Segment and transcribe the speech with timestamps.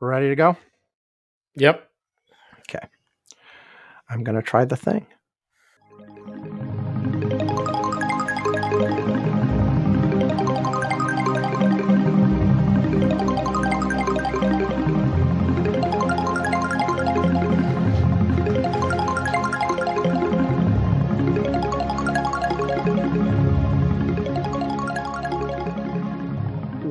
[0.00, 0.56] Ready to go?
[1.56, 1.88] Yep.
[2.60, 2.86] Okay.
[4.08, 5.06] I'm going to try the thing.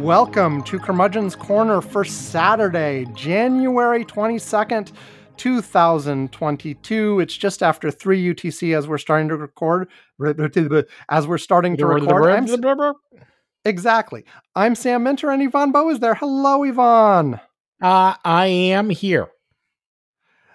[0.10, 4.92] Welcome to Curmudgeon's Corner for Saturday, January 22nd,
[5.38, 7.20] 2022.
[7.20, 9.88] It's just after 3 UTC as we're starting to record.
[11.10, 12.32] As we're starting to record.
[12.32, 12.96] I'm,
[13.66, 14.26] exactly.
[14.56, 16.16] I'm Sam Minter and Ivan Boal is there.
[16.16, 17.40] Hello, Ivan.
[17.80, 19.30] Uh, I am here.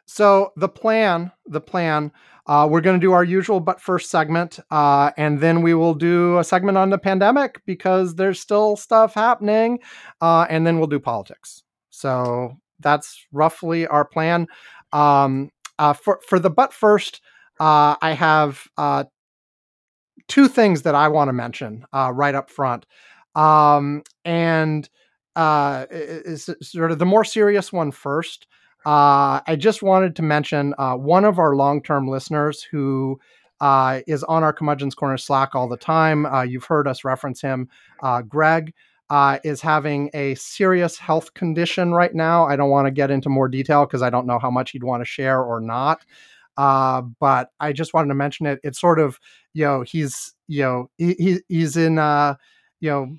[0.06, 2.12] So the plan, the plan
[2.46, 5.95] uh, we're going to do our usual but first segment, uh, and then we will
[5.95, 9.78] do a segment on the pandemic because there's still stuff happening,
[10.20, 11.62] uh, and then we'll do politics.
[11.88, 14.46] So that's roughly our plan.
[14.92, 17.23] Um, uh, for for the but first,
[17.59, 19.04] uh, I have uh,
[20.29, 22.84] two things that I want to mention right up front,
[23.34, 24.88] um, and
[25.34, 28.46] is sort of the more serious one first.
[28.87, 33.18] Uh, I just wanted to mention uh, one of our long term listeners who
[33.60, 36.26] uh, is on our Curmudgeon's Corner Slack all the time.
[36.26, 37.68] Uh, you've heard us reference him.
[38.02, 38.74] Uh, Greg
[39.09, 42.46] uh, is having a serious health condition right now.
[42.46, 44.85] I don't want to get into more detail because I don't know how much he'd
[44.85, 46.04] want to share or not.
[46.57, 48.60] but I just wanted to mention it.
[48.63, 49.19] It's sort of,
[49.54, 51.95] you know, he's, you know, he, he's in,
[52.80, 53.16] you know,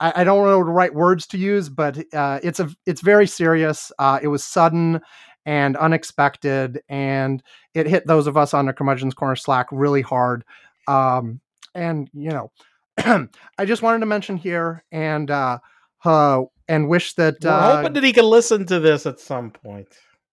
[0.00, 3.26] I, I, don't know the right words to use, but uh, it's a it's very
[3.26, 3.90] serious.
[3.98, 5.00] Uh, it was sudden
[5.46, 7.42] and unexpected, and
[7.74, 10.44] it hit those of us on the curmudgeon's corner slack really hard.
[10.86, 11.40] Um,
[11.74, 12.50] and you know,
[13.58, 15.58] I just wanted to mention here and uh,
[16.04, 19.88] uh and wish that uh, hoping that he can listen to this at some point.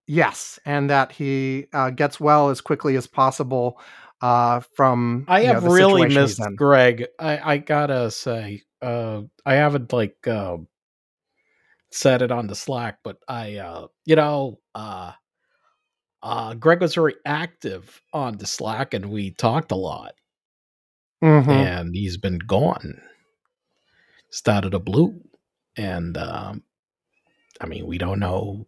[0.08, 3.80] Yes, and that he uh, gets well as quickly as possible
[4.22, 5.26] uh, from.
[5.28, 7.08] I have know, really missed Greg.
[7.20, 10.58] I, I gotta say, uh, I haven't like uh,
[11.92, 15.14] said it on the Slack, but I, uh, you know, uh,
[16.22, 20.14] uh, Greg was very active on the Slack, and we talked a lot.
[21.24, 21.50] Mm-hmm.
[21.50, 23.02] And he's been gone,
[24.30, 25.22] started a blue,
[25.78, 26.64] and um,
[27.62, 28.68] I mean, we don't know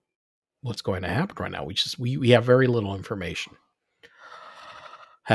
[0.61, 1.65] what's going to happen right now.
[1.65, 3.53] We just we we have very little information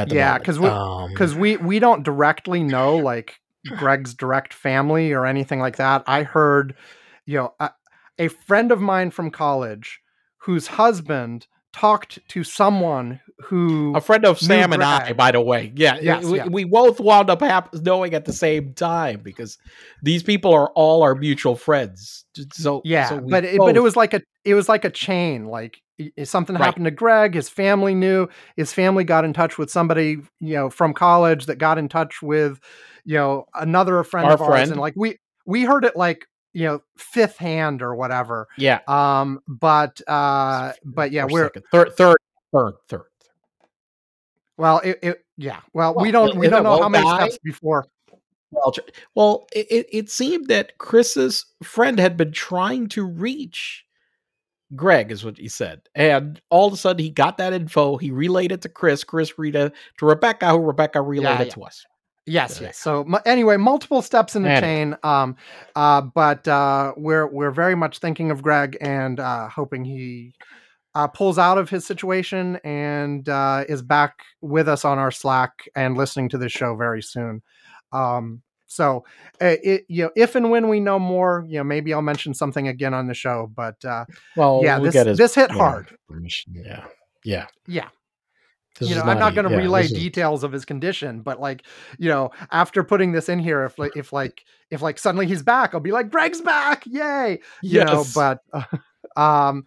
[0.09, 3.41] yeah, because we because um, we we don't directly know like
[3.77, 6.03] Greg's direct family or anything like that.
[6.07, 6.75] I heard,
[7.27, 7.71] you know, a,
[8.19, 10.01] a friend of mine from college
[10.39, 15.73] whose husband talked to someone who a friend of Sam and I, by the way.
[15.75, 16.47] Yeah, yes, we, yeah.
[16.49, 19.59] we both wound up hap- knowing at the same time because
[20.03, 22.25] these people are all our mutual friends.
[22.53, 25.47] So yeah, so but it, but it was like a it was like a chain.
[25.47, 25.81] Like
[26.25, 26.65] something right.
[26.65, 28.29] happened to Greg, his family knew.
[28.57, 32.23] His family got in touch with somebody you know from college that got in touch
[32.23, 32.61] with
[33.05, 34.53] you know another friend our of friend.
[34.53, 38.81] ours, and like we we heard it like you know fifth hand or whatever yeah
[38.87, 41.65] um but uh but yeah we we're second.
[41.73, 42.17] third third
[42.53, 43.05] third third
[44.59, 47.87] well it, it yeah well, well, we don't we don't know how many steps before
[48.51, 48.75] well,
[49.15, 53.85] well it, it seemed that chris's friend had been trying to reach
[54.75, 58.11] greg is what he said and all of a sudden he got that info he
[58.11, 61.55] relayed it to chris chris read it to rebecca who rebecca relayed yeah, it yeah.
[61.55, 61.85] to us
[62.25, 62.79] Yes, yes.
[62.79, 64.97] So anyway, multiple steps in the chain.
[65.03, 65.37] Um,
[65.75, 70.33] uh, but uh, we're we're very much thinking of Greg and uh, hoping he
[70.95, 75.69] uh, pulls out of his situation and uh, is back with us on our Slack
[75.75, 77.43] and listening to this show very soon.
[77.93, 79.05] Um, so,
[79.41, 82.33] uh, it, you know, if and when we know more, you know, maybe I'll mention
[82.33, 83.51] something again on the show.
[83.55, 85.95] But uh, well, yeah, we'll this this hit hard.
[86.49, 86.87] Yeah,
[87.25, 87.89] yeah, yeah.
[88.79, 90.45] This you know, I'm not going to yeah, relay details is...
[90.45, 91.63] of his condition, but like,
[91.99, 95.43] you know, after putting this in here, if like, if like, if like suddenly he's
[95.43, 97.41] back, I'll be like, Greg's back, yay!
[97.63, 97.87] You yes.
[97.87, 98.79] know, but, uh,
[99.17, 99.65] um,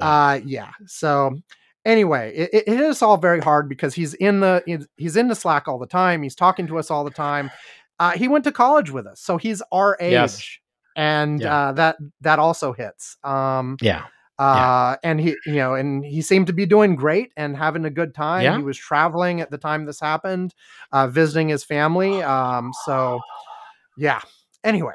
[0.00, 0.72] uh, yeah.
[0.86, 1.38] So
[1.84, 5.68] anyway, it, it is all very hard because he's in the he's in the Slack
[5.68, 6.22] all the time.
[6.22, 7.50] He's talking to us all the time.
[7.98, 10.48] Uh, he went to college with us, so he's our age, yes.
[10.96, 11.68] and yeah.
[11.68, 13.16] uh, that that also hits.
[13.24, 14.04] Um, yeah
[14.38, 15.10] uh, yeah.
[15.10, 18.14] and he, you know, and he seemed to be doing great and having a good
[18.14, 18.44] time.
[18.44, 18.56] Yeah.
[18.56, 20.54] He was traveling at the time this happened,
[20.92, 22.22] uh, visiting his family.
[22.22, 23.20] Um, so
[23.96, 24.20] yeah.
[24.62, 24.94] Anyway,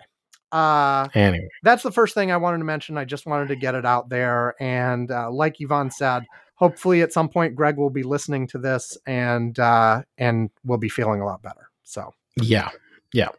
[0.54, 2.98] uh, anyway, that's the first thing I wanted to mention.
[2.98, 4.54] I just wanted to get it out there.
[4.62, 6.24] And uh, like Ivan said,
[6.56, 10.90] hopefully at some point Greg will be listening to this and uh, and will be
[10.90, 11.70] feeling a lot better.
[11.84, 12.70] So yeah,
[13.14, 13.30] yeah.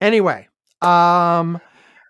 [0.00, 0.48] Anyway,
[0.82, 1.60] um,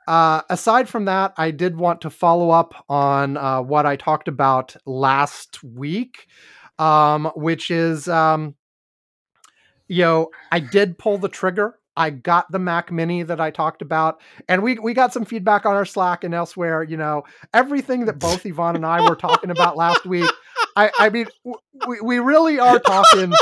[0.07, 4.27] uh, aside from that, I did want to follow up on uh, what I talked
[4.27, 6.27] about last week,
[6.79, 8.57] um, which is, um,
[9.89, 11.80] you know, I did pull the trigger.
[12.00, 15.67] I got the Mac Mini that I talked about, and we we got some feedback
[15.67, 16.82] on our Slack and elsewhere.
[16.82, 20.31] You know, everything that both Ivan and I were talking about last week.
[20.76, 21.26] I, I mean,
[21.87, 23.35] we, we really are talking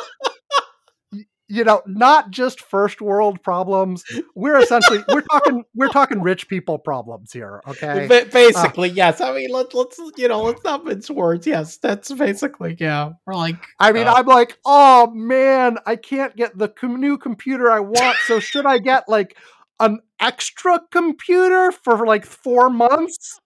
[1.48, 4.04] you know, not just first world problems.
[4.34, 7.62] We're essentially we're talking we're talking rich people problems here.
[7.66, 9.20] Okay, but basically, uh, yes.
[9.20, 11.46] I mean, let's let's you know let's not mince words.
[11.46, 13.12] Yes, that's basically yeah.
[13.26, 17.70] We're like, I mean, uh, I'm like, oh man, I can't get the new computer
[17.70, 18.18] I want.
[18.26, 19.36] So should I get like
[19.80, 23.40] an extra computer for like four months?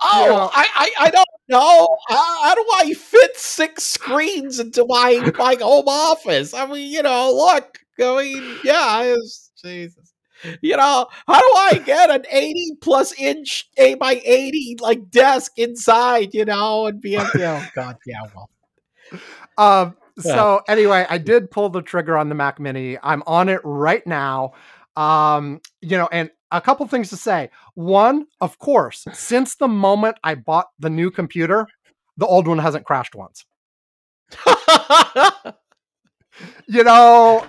[0.00, 1.96] Oh, you know, I, I, I don't know.
[2.08, 6.54] How, how, do I fit six screens into my my home office?
[6.54, 7.78] I mean, you know, look.
[8.00, 9.14] I mean, yeah,
[9.62, 10.12] Jesus.
[10.60, 15.52] You know, how do I get an 80 plus inch A by 80 like desk
[15.56, 18.50] inside, you know, and be able to, oh god, yeah, well.
[19.56, 20.72] Um so yeah.
[20.72, 22.98] anyway, I did pull the trigger on the Mac Mini.
[23.02, 24.52] I'm on it right now.
[24.96, 27.50] Um, you know, and a couple things to say.
[27.74, 31.66] One, of course, since the moment I bought the new computer,
[32.16, 33.44] the old one hasn't crashed once.
[36.66, 37.44] you know,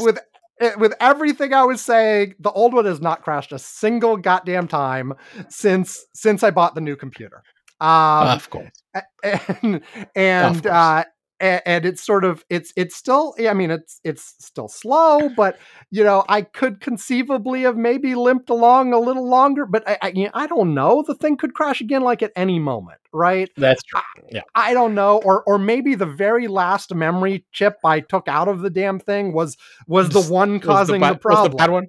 [0.00, 0.18] with
[0.60, 4.68] eh, with everything I was saying, the old one has not crashed a single goddamn
[4.68, 5.14] time
[5.48, 7.42] since since I bought the new computer.
[7.80, 8.82] Um, of course,
[9.22, 9.80] and
[10.14, 11.04] and uh,
[11.40, 15.58] and, and, it's sort of it's it's still i mean it's it's still slow but
[15.90, 20.08] you know i could conceivably have maybe limped along a little longer but i i,
[20.14, 21.04] you know, I don't know.
[21.06, 23.50] The thing could crash again like at any moment right?
[23.56, 24.00] That's true.
[24.30, 24.42] Yeah.
[24.54, 28.48] I, I don't know or or maybe the very last memory chip i took out
[28.48, 29.56] of the damn thing was
[29.86, 31.50] was the one causing the, the, problem.
[31.50, 31.86] the bad one?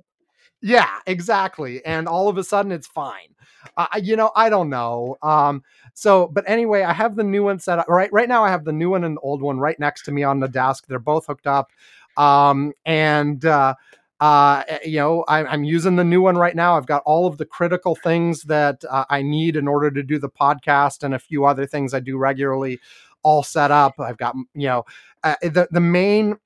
[0.61, 3.35] Yeah exactly and all of a sudden it's fine
[3.77, 5.63] uh, you know i don't know um
[5.99, 7.89] so, but anyway, I have the new one set up.
[7.89, 10.13] Right, right now I have the new one and the old one right next to
[10.13, 10.85] me on the desk.
[10.87, 11.71] They're both hooked up,
[12.15, 13.75] um, and uh,
[14.21, 16.77] uh, eh, you know I, I'm using the new one right now.
[16.77, 20.19] I've got all of the critical things that uh, I need in order to do
[20.19, 22.79] the podcast and a few other things I do regularly
[23.21, 23.95] all set up.
[23.99, 24.85] I've got you know
[25.25, 26.37] uh, the the main.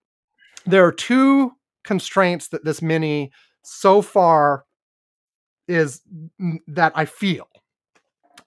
[0.65, 1.51] There are two
[1.83, 3.31] constraints that this mini
[3.62, 4.65] so far
[5.68, 6.01] is
[6.68, 7.48] that I feel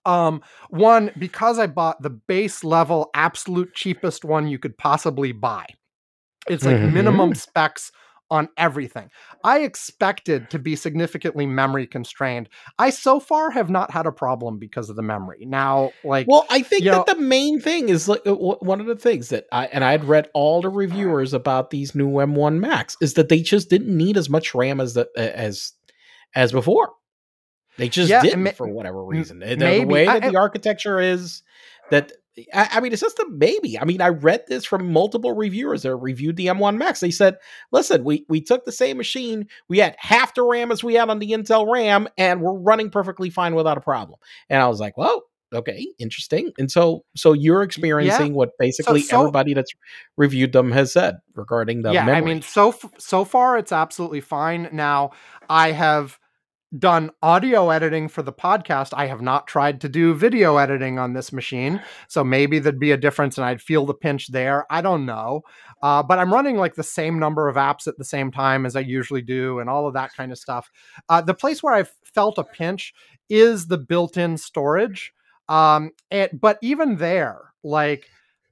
[0.07, 0.41] um,
[0.71, 5.67] one, because I bought the base level, absolute cheapest one you could possibly buy.
[6.49, 6.95] It's like mm-hmm.
[6.95, 7.91] minimum specs
[8.31, 9.11] on everything.
[9.43, 12.49] I expected to be significantly memory constrained.
[12.79, 15.45] I so far have not had a problem because of the memory.
[15.45, 18.97] Now, like, well, I think that know, the main thing is like one of the
[18.97, 22.97] things that I and I had read all the reviewers about these new M1 Macs
[23.01, 25.73] is that they just didn't need as much RAM as the as
[26.35, 26.93] as before.
[27.78, 29.40] They just yeah, didn't ma- for whatever reason.
[29.40, 31.43] The, the way that I, the architecture is,
[31.90, 32.12] that
[32.52, 33.78] I, I, mean, it's just a maybe.
[33.78, 37.00] I mean, I read this from multiple reviewers that reviewed the M1 Macs.
[37.00, 37.37] They said,
[37.73, 41.08] "Listen, we we took the same machine, we had half the RAM as we had
[41.08, 44.19] on the Intel RAM, and we're running perfectly fine without a problem."
[44.50, 45.22] And I was like, "Well."
[45.55, 46.50] Okay, interesting.
[46.58, 48.32] And so, so you're experiencing yeah.
[48.32, 49.70] what basically so, so, everybody that's
[50.17, 52.05] reviewed them has said regarding the yeah.
[52.05, 52.17] Memory.
[52.17, 54.69] I mean, so so far it's absolutely fine.
[54.72, 55.12] Now
[55.49, 56.19] I have
[56.77, 58.93] done audio editing for the podcast.
[58.93, 61.81] I have not tried to do video editing on this machine.
[62.08, 64.67] So maybe there'd be a difference and I'd feel the pinch there.
[64.70, 65.43] I don't know.
[65.82, 68.75] Uh, but I'm running like the same number of apps at the same time as
[68.77, 70.70] I usually do and all of that kind of stuff.
[71.08, 72.93] Uh, the place where I've felt a pinch
[73.29, 75.13] is the built in storage.
[75.49, 78.08] Um, and, but even there, like,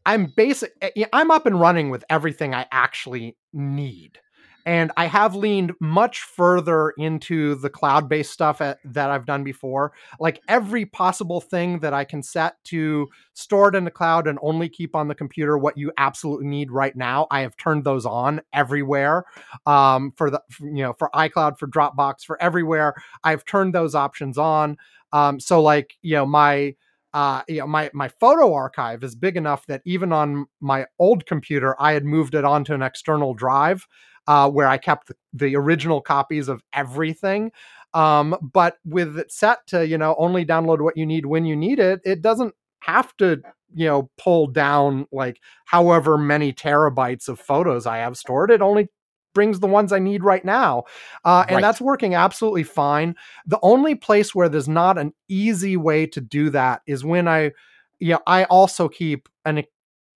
[0.07, 0.73] I'm basic.
[0.83, 4.19] Eh, I'm up and running with everything I actually need.
[4.67, 9.45] And I have leaned much further into the cloud based stuff at, that I've done
[9.45, 9.93] before.
[10.19, 14.39] Like every possible thing that I can set to store it in the cloud and
[14.41, 18.07] only keep on the computer what you absolutely need right now, I have turned those
[18.07, 19.25] on everywhere.
[19.67, 24.39] Um, for the, you know, for iCloud, for Dropbox, for everywhere, I've turned those options
[24.39, 24.79] on.
[25.13, 26.75] Um, so, like, you know, my,
[27.13, 31.27] uh, you know, my my photo archive is big enough that even on my old
[31.27, 33.87] computer, I had moved it onto an external drive
[34.27, 37.53] uh, where I kept the, the, original copies of everything.
[37.93, 41.55] Um, but with it set to, you know, only download what you need when you
[41.55, 43.41] need it, it doesn't have to,
[43.75, 48.51] you know, pull down like however many terabytes of photos I have stored.
[48.51, 48.89] It only
[49.35, 50.85] brings the ones I need right now.
[51.25, 51.61] Uh, and right.
[51.61, 53.15] that's working absolutely fine.
[53.47, 57.53] The only place where there's not an easy way to do that is when I,
[57.99, 59.65] you know, I also keep an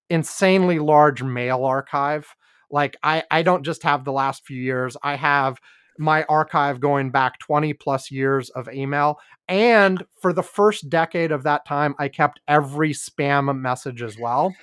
[0.08, 2.34] insanely large mail archive.
[2.70, 4.96] Like I I don't just have the last few years.
[5.02, 5.58] I have
[5.98, 9.18] my archive going back 20 plus years of email.
[9.48, 14.54] And for the first decade of that time, I kept every spam message as well.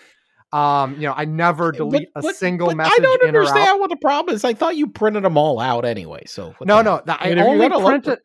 [0.54, 2.94] Um, you know, I never delete but, but, a single but message.
[2.98, 4.46] I don't understand what the problem is.
[4.46, 6.24] I thought you printed them all out anyway.
[6.28, 8.20] So no, no, I, I only printed.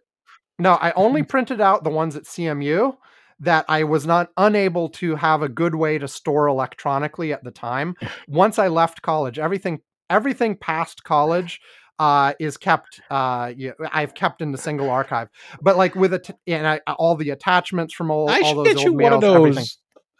[0.58, 2.96] No, I only printed out the ones at CMU
[3.40, 7.50] that I was not unable to have a good way to store electronically at the
[7.50, 7.94] time.
[8.28, 11.60] Once I left college, everything everything past college
[11.98, 13.00] uh, is kept.
[13.10, 15.28] Uh, you know, I've kept in the single archive,
[15.60, 18.94] but like with it, and I, all the attachments from all, I all those you
[18.94, 19.36] mails, those.
[19.36, 19.66] Everything.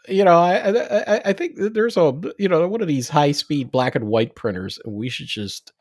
[0.07, 3.71] You know, I, I I think there's a you know one of these high speed
[3.71, 5.73] black and white printers, and we should just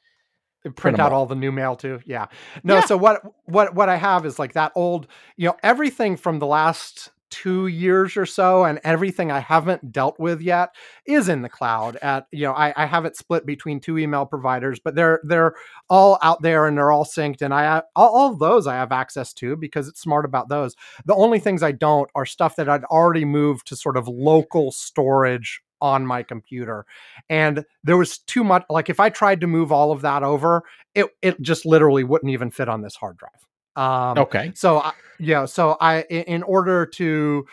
[0.62, 1.20] print, print out all.
[1.20, 2.00] all the new mail too.
[2.04, 2.26] Yeah.
[2.62, 2.84] No, yeah.
[2.84, 5.06] so what what what I have is like that old,
[5.36, 10.18] you know, everything from the last two years or so and everything i haven't dealt
[10.18, 10.74] with yet
[11.06, 14.26] is in the cloud at you know i, I have it split between two email
[14.26, 15.54] providers but they're they're
[15.88, 19.32] all out there and they're all synced and i all, all those i have access
[19.34, 20.74] to because it's smart about those.
[21.04, 24.72] The only things i don't are stuff that i'd already moved to sort of local
[24.72, 26.84] storage on my computer
[27.30, 30.62] and there was too much like if i tried to move all of that over
[30.94, 33.46] it it just literally wouldn't even fit on this hard drive
[33.76, 34.52] um, okay.
[34.54, 34.82] So
[35.18, 37.46] yeah, so I in order to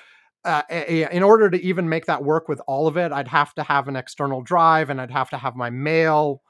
[0.43, 3.63] uh, in order to even make that work with all of it, I'd have to
[3.63, 6.41] have an external drive, and I'd have to have my mail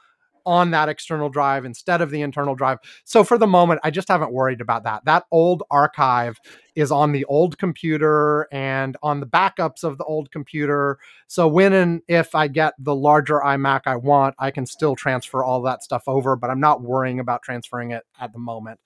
[0.48, 2.78] on that external drive instead of the internal drive.
[3.04, 5.04] So for the moment, I just haven't worried about that.
[5.04, 6.40] That old archive
[6.74, 11.00] is on the old computer and on the backups of the old computer.
[11.28, 15.44] So when and if I get the larger iMac I want, I can still transfer
[15.44, 18.80] all that stuff over, but I'm not worrying about transferring it at the moment.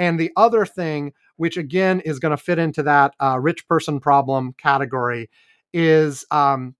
[0.00, 4.00] And the other thing, which again is going to fit into that uh, rich person
[4.00, 5.30] problem category,
[5.72, 6.74] is um,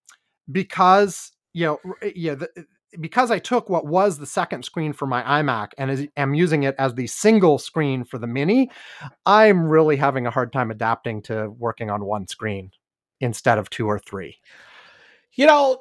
[0.50, 2.62] because you know, eh, yeah, the, eh,
[2.98, 6.64] because I took what was the second screen for my iMac and is, am using
[6.64, 8.70] it as the single screen for the Mini,
[9.26, 12.72] I'm really having a hard time adapting to working on one screen
[13.20, 14.38] instead of two or three.
[15.40, 15.80] You know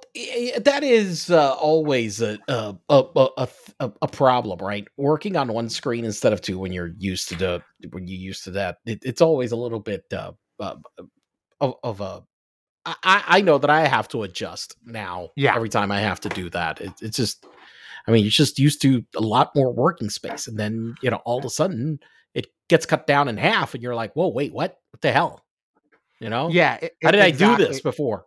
[0.61, 3.49] that is uh, always a a, a
[3.81, 4.87] a, a problem, right?
[4.95, 8.45] Working on one screen instead of two when you're used to the when you're used
[8.45, 10.75] to that, it, it's always a little bit uh, uh,
[11.59, 12.23] of, of a.
[12.85, 15.31] I, I know that I have to adjust now.
[15.35, 15.57] Yeah.
[15.57, 17.45] Every time I have to do that, it, it's just.
[18.07, 21.19] I mean, you're just used to a lot more working space, and then you know
[21.25, 21.99] all of a sudden
[22.33, 24.79] it gets cut down in half, and you're like, "Whoa, wait, what?
[24.91, 25.43] What the hell?"
[26.21, 26.47] You know?
[26.47, 26.77] Yeah.
[26.81, 27.45] It, How did exactly.
[27.45, 28.25] I do this before?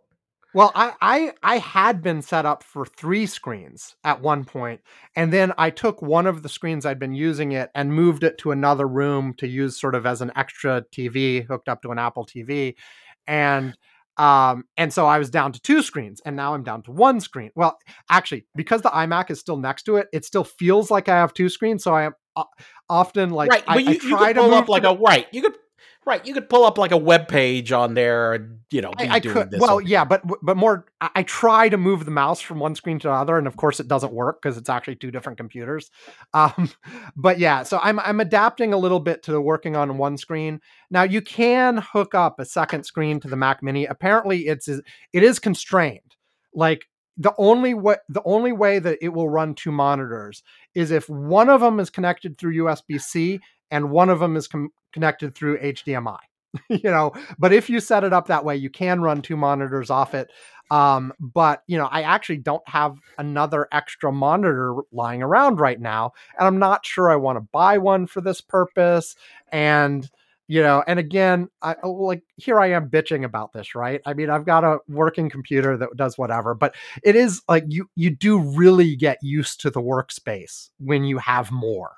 [0.53, 4.81] Well, I, I I had been set up for three screens at one point,
[5.15, 8.37] and then I took one of the screens I'd been using it and moved it
[8.39, 11.97] to another room to use sort of as an extra TV hooked up to an
[11.97, 12.75] Apple TV,
[13.25, 13.75] and
[14.17, 17.19] um and so I was down to two screens, and now I'm down to one
[17.19, 17.49] screen.
[17.55, 17.79] Well,
[18.11, 21.33] actually, because the iMac is still next to it, it still feels like I have
[21.33, 21.83] two screens.
[21.83, 22.43] So I am uh,
[22.89, 25.25] often like right, but I, you, I try you could pull up like a right.
[25.31, 25.55] You could
[26.05, 29.07] Right, you could pull up like a web page on there, and you know, I,
[29.07, 29.55] I could.
[29.57, 30.85] well, yeah, but but more.
[30.99, 33.79] I, I, try to move the mouse from one screen to another, and of course,
[33.79, 35.91] it doesn't work because it's actually two different computers.
[36.35, 36.71] Um,
[37.15, 40.61] but yeah, so I'm I'm adapting a little bit to working on one screen.
[40.89, 43.85] Now you can hook up a second screen to the Mac Mini.
[43.85, 44.83] Apparently, it's it
[45.13, 46.15] is constrained.
[46.53, 50.41] Like the only way the only way that it will run two monitors
[50.73, 53.39] is if one of them is connected through USB C
[53.73, 56.19] and one of them is com- connected through HDMI.
[56.69, 59.89] you know, but if you set it up that way, you can run two monitors
[59.89, 60.29] off it.
[60.69, 66.11] Um, but you know, I actually don't have another extra monitor lying around right now,
[66.37, 69.15] and I'm not sure I want to buy one for this purpose.
[69.51, 70.07] And
[70.47, 74.01] you know, and again, I oh, like here I am bitching about this, right?
[74.05, 77.89] I mean, I've got a working computer that does whatever, but it is like you
[77.95, 81.93] you do really get used to the workspace when you have more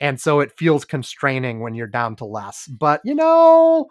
[0.00, 3.86] and so it feels constraining when you're down to less but you know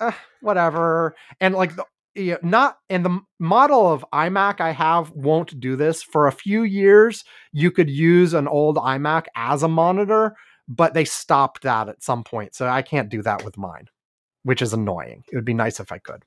[0.00, 1.84] uh, whatever and like the
[2.14, 6.02] you know, not and the model of iMac I have won't do this.
[6.02, 10.36] For a few years, you could use an old iMac as a monitor,
[10.68, 12.54] but they stopped that at some point.
[12.54, 13.88] So I can't do that with mine,
[14.44, 15.24] which is annoying.
[15.30, 16.24] It would be nice if I could.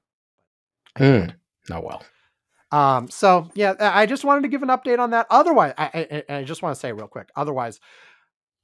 [0.98, 1.36] I mm.
[1.72, 2.04] Oh well.
[2.70, 5.28] Um, so yeah, I just wanted to give an update on that.
[5.30, 7.30] Otherwise, I, I, I just want to say real quick.
[7.36, 7.80] Otherwise,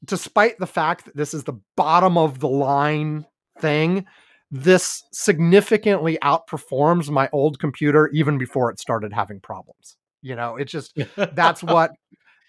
[0.04, 3.26] despite the fact that this is the bottom of the line
[3.60, 4.06] thing,
[4.52, 9.98] this significantly outperforms my old computer even before it started having problems.
[10.22, 11.92] You know, it's just that's what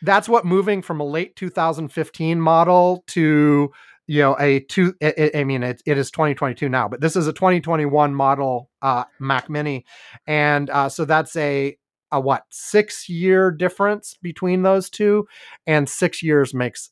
[0.03, 3.71] that's what moving from a late 2015 model to
[4.07, 7.27] you know a two i, I mean it, it is 2022 now but this is
[7.27, 9.87] a 2021 model uh mac mini
[10.27, 11.79] and uh so that's a
[12.13, 15.27] a what six year difference between those two
[15.67, 16.91] and six years makes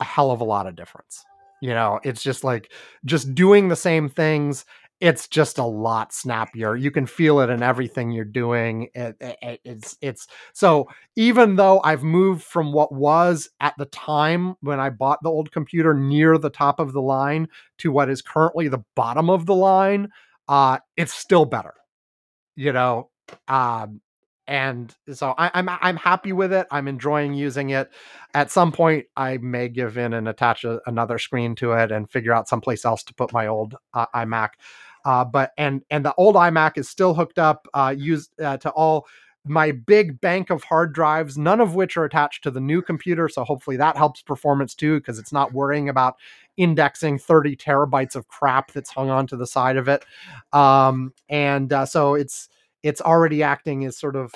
[0.00, 1.24] a hell of a lot of difference.
[1.60, 2.72] You know, it's just like
[3.04, 4.64] just doing the same things.
[5.00, 6.76] It's just a lot snappier.
[6.76, 8.88] You can feel it in everything you're doing.
[8.94, 14.54] It, it, it's it's so even though I've moved from what was at the time
[14.60, 17.48] when I bought the old computer near the top of the line
[17.78, 20.10] to what is currently the bottom of the line,
[20.48, 21.74] uh, it's still better.
[22.56, 23.10] You know,
[23.48, 24.00] um,
[24.46, 26.66] and so I, am I'm, I'm happy with it.
[26.70, 27.90] I'm enjoying using it.
[28.34, 32.10] At some point, I may give in and attach a, another screen to it and
[32.10, 34.50] figure out someplace else to put my old uh, iMac.
[35.04, 38.70] Uh, but and and the old iMac is still hooked up, uh, used uh, to
[38.70, 39.06] all
[39.46, 43.28] my big bank of hard drives, none of which are attached to the new computer.
[43.28, 46.16] So hopefully that helps performance too, because it's not worrying about
[46.56, 50.04] indexing 30 terabytes of crap that's hung onto the side of it.
[50.52, 52.48] Um, and uh, so it's
[52.84, 54.32] it's already acting as sort of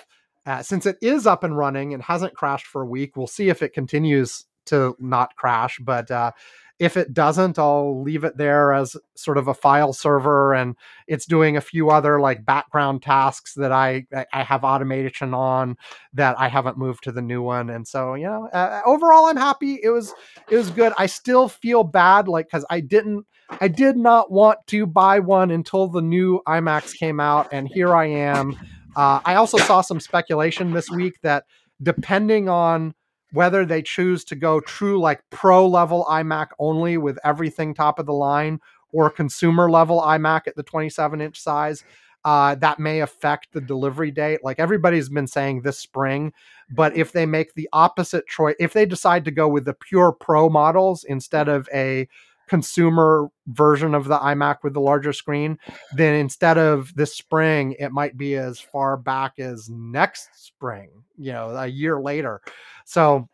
[0.47, 3.17] uh, since it is up and running and hasn't crashed for a week.
[3.17, 6.33] We'll see if it continues to not crash, but uh,
[6.79, 11.27] if it doesn't, I'll leave it there as sort of a file server, and it's
[11.27, 15.77] doing a few other like background tasks that I I have automation on
[16.15, 17.69] that I haven't moved to the new one.
[17.71, 19.81] And so you know, uh, overall, I'm happy.
[19.83, 20.15] It was
[20.49, 20.93] it was good.
[20.99, 23.27] I still feel bad like because I didn't
[23.61, 27.95] I did not want to buy one until the new iMacs came out, and here
[27.95, 28.57] I am.
[28.95, 31.45] Uh, I also saw some speculation this week that
[31.83, 32.95] depending on
[33.33, 38.07] whether they choose to go true like pro level iMac only with everything top of
[38.07, 38.59] the line
[38.93, 41.85] or consumer level iMac at the 27 inch size.
[42.25, 44.41] Uh, that may affect the delivery date.
[44.43, 46.33] Like everybody's been saying this spring,
[46.69, 50.13] but if they make the opposite choice, if they decide to go with the pure
[50.13, 52.09] pro models instead of a
[52.49, 55.59] consumer version of the iMac with the larger screen,
[55.95, 61.33] then instead of this spring, it might be as far back as next spring, you
[61.33, 62.41] know, a year later.
[62.85, 63.29] So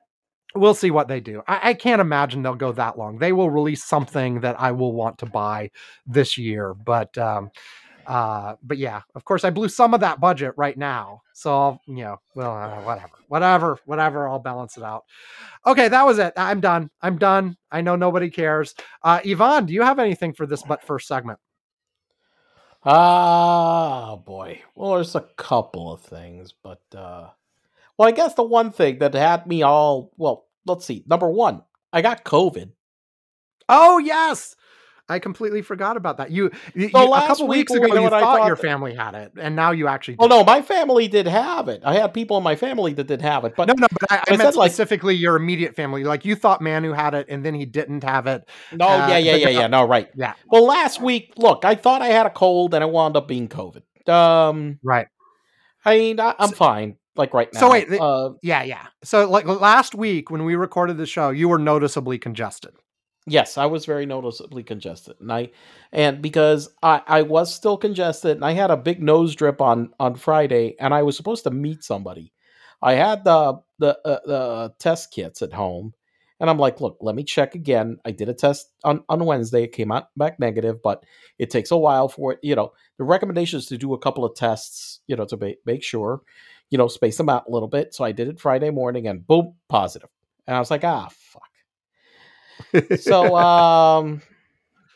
[0.55, 1.43] we'll see what they do.
[1.47, 3.19] I, I, can't imagine they'll go that long.
[3.19, 5.71] They will release something that I will want to buy
[6.07, 7.51] this year, but um,
[8.07, 11.81] uh, but yeah, of course, I blew some of that budget right now, so I'll,
[11.87, 14.29] you know, well, uh, whatever, whatever, whatever.
[14.29, 15.05] I'll balance it out.
[15.67, 16.33] Okay, that was it.
[16.37, 16.91] I'm done.
[17.03, 17.57] I'm done.
[17.71, 18.75] I know nobody cares.
[19.03, 21.39] Uh, Ivan, do you have anything for this but first segment?
[22.85, 24.61] Ah, oh, boy.
[24.75, 27.31] Well, there's a couple of things, but uh,
[27.97, 31.05] well, I guess the one thing that had me all well, let's see.
[31.07, 31.63] Number one,
[31.93, 32.73] I got COVID.
[33.69, 34.57] Oh yes,
[35.09, 36.31] I completely forgot about that.
[36.31, 39.55] You, you a couple weeks ago, you, know, thought, thought, your family had it, and
[39.55, 40.17] now you actually.
[40.19, 41.83] Oh no, my family did have it.
[41.85, 43.87] I had people in my family that did have it, but no, no.
[43.91, 46.05] But I, I, I meant specifically like, your immediate family.
[46.05, 48.49] Like you thought Manu had it, and then he didn't have it.
[48.73, 49.67] No, uh, yeah, yeah, yeah, yeah.
[49.67, 50.09] No, right.
[50.15, 50.35] Yeah.
[50.51, 53.49] Well, last week, look, I thought I had a cold, and it wound up being
[53.49, 53.83] COVID.
[54.09, 55.07] Um, right.
[55.85, 57.61] I mean, I, am fine like right now.
[57.61, 58.87] So wait, uh, yeah, yeah.
[59.03, 62.73] So like last week when we recorded the show, you were noticeably congested.
[63.27, 65.51] Yes, I was very noticeably congested, and I
[65.93, 69.95] and because I I was still congested, and I had a big nose drip on
[69.99, 72.35] on Friday, and I was supposed to meet somebody.
[72.83, 75.95] I had the the uh, the test kits at home,
[76.39, 77.97] and I'm like, look, let me check again.
[78.05, 81.03] I did a test on on Wednesday; it came out back negative, but
[81.39, 82.41] it takes a while for it.
[82.43, 85.59] You know, the recommendation is to do a couple of tests, you know, to make
[85.65, 86.21] make sure
[86.71, 87.95] you know, space them out a little bit.
[87.95, 90.09] So I did it Friday morning and boom, positive.
[90.47, 91.43] And I was like, ah, fuck.
[92.99, 94.23] So, um,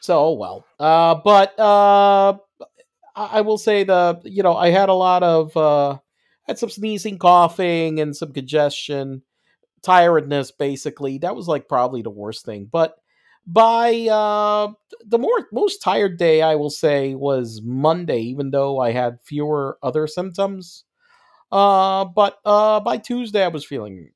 [0.01, 0.65] so oh well.
[0.79, 2.39] Uh, but uh,
[3.17, 5.99] I will say the you know I had a lot of uh,
[6.45, 9.23] had some sneezing, coughing, and some congestion,
[9.83, 10.51] tiredness.
[10.51, 12.69] Basically, that was like probably the worst thing.
[12.71, 12.97] But
[13.47, 14.73] by uh,
[15.05, 19.79] the more most tired day, I will say was Monday, even though I had fewer
[19.83, 20.85] other symptoms.
[21.51, 24.11] Uh, but uh, by Tuesday, I was feeling,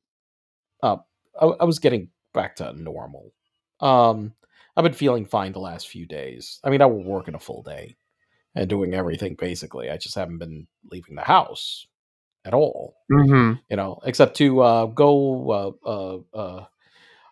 [0.83, 0.99] uh,
[1.41, 3.33] I, I was getting back to normal.
[3.81, 4.35] Um,
[4.77, 6.61] I've been feeling fine the last few days.
[6.65, 7.97] I mean, I was working a full day
[8.55, 9.91] and doing everything basically.
[9.91, 11.87] I just haven't been leaving the house
[12.45, 12.97] at all.
[13.11, 13.61] Mm-hmm.
[13.69, 15.79] You know, except to uh, go.
[15.85, 16.65] Uh, uh, uh,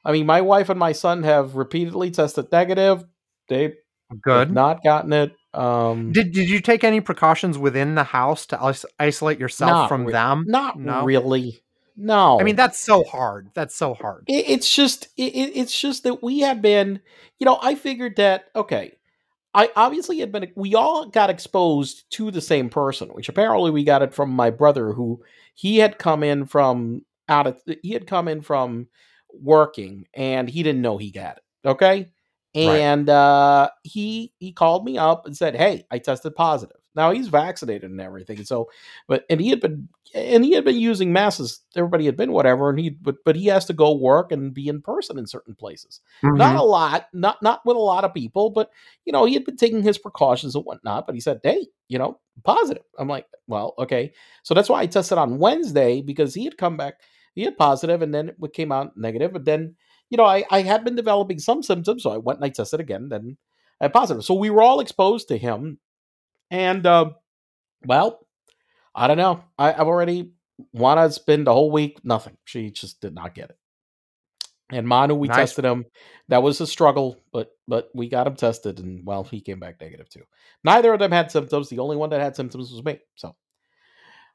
[0.04, 3.04] I mean, my wife and my son have repeatedly tested negative.
[3.48, 3.74] They
[4.22, 5.32] good not gotten it.
[5.52, 10.06] Um, did did you take any precautions within the house to is- isolate yourself from
[10.06, 10.44] re- them?
[10.46, 11.04] Not no?
[11.04, 11.62] really.
[12.02, 13.50] No, I mean that's so hard.
[13.52, 14.24] That's so hard.
[14.26, 17.00] It, it's just it, it's just that we have been.
[17.38, 18.96] You know, I figured that okay.
[19.52, 20.50] I obviously had been.
[20.56, 24.48] We all got exposed to the same person, which apparently we got it from my
[24.48, 25.22] brother, who
[25.54, 27.60] he had come in from out of.
[27.82, 28.88] He had come in from
[29.34, 31.68] working, and he didn't know he got it.
[31.68, 32.08] Okay,
[32.54, 33.14] and right.
[33.14, 37.90] uh, he he called me up and said, "Hey, I tested positive." Now he's vaccinated
[37.90, 38.70] and everything, so,
[39.06, 41.60] but and he had been and he had been using masks.
[41.76, 44.68] Everybody had been whatever, and he but but he has to go work and be
[44.68, 46.00] in person in certain places.
[46.22, 46.36] Mm-hmm.
[46.36, 48.70] Not a lot, not not with a lot of people, but
[49.04, 51.06] you know he had been taking his precautions and whatnot.
[51.06, 54.86] But he said, "Hey, you know, positive." I'm like, "Well, okay." So that's why I
[54.86, 56.94] tested on Wednesday because he had come back,
[57.34, 59.76] he had positive, and then it came out negative, but then
[60.10, 62.80] you know, I, I had been developing some symptoms, so I went and I tested
[62.80, 63.36] again, then
[63.80, 64.24] I had positive.
[64.24, 65.78] So we were all exposed to him.
[66.50, 67.10] And, uh,
[67.86, 68.26] well,
[68.94, 69.44] I don't know.
[69.58, 70.32] I, I've already,
[70.72, 72.36] Juana's been the whole week, nothing.
[72.44, 73.56] She just did not get it.
[74.72, 75.36] And Manu, we nice.
[75.36, 75.84] tested him.
[76.28, 79.80] That was a struggle, but but we got him tested, and well, he came back
[79.80, 80.22] negative too.
[80.62, 81.68] Neither of them had symptoms.
[81.68, 83.00] The only one that had symptoms was me.
[83.16, 83.34] So,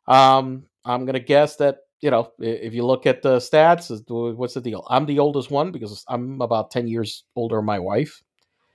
[0.10, 3.90] um, I'm gonna guess that you know, if you look at the stats,
[4.36, 4.86] what's the deal?
[4.90, 8.22] I'm the oldest one because I'm about 10 years older than my wife.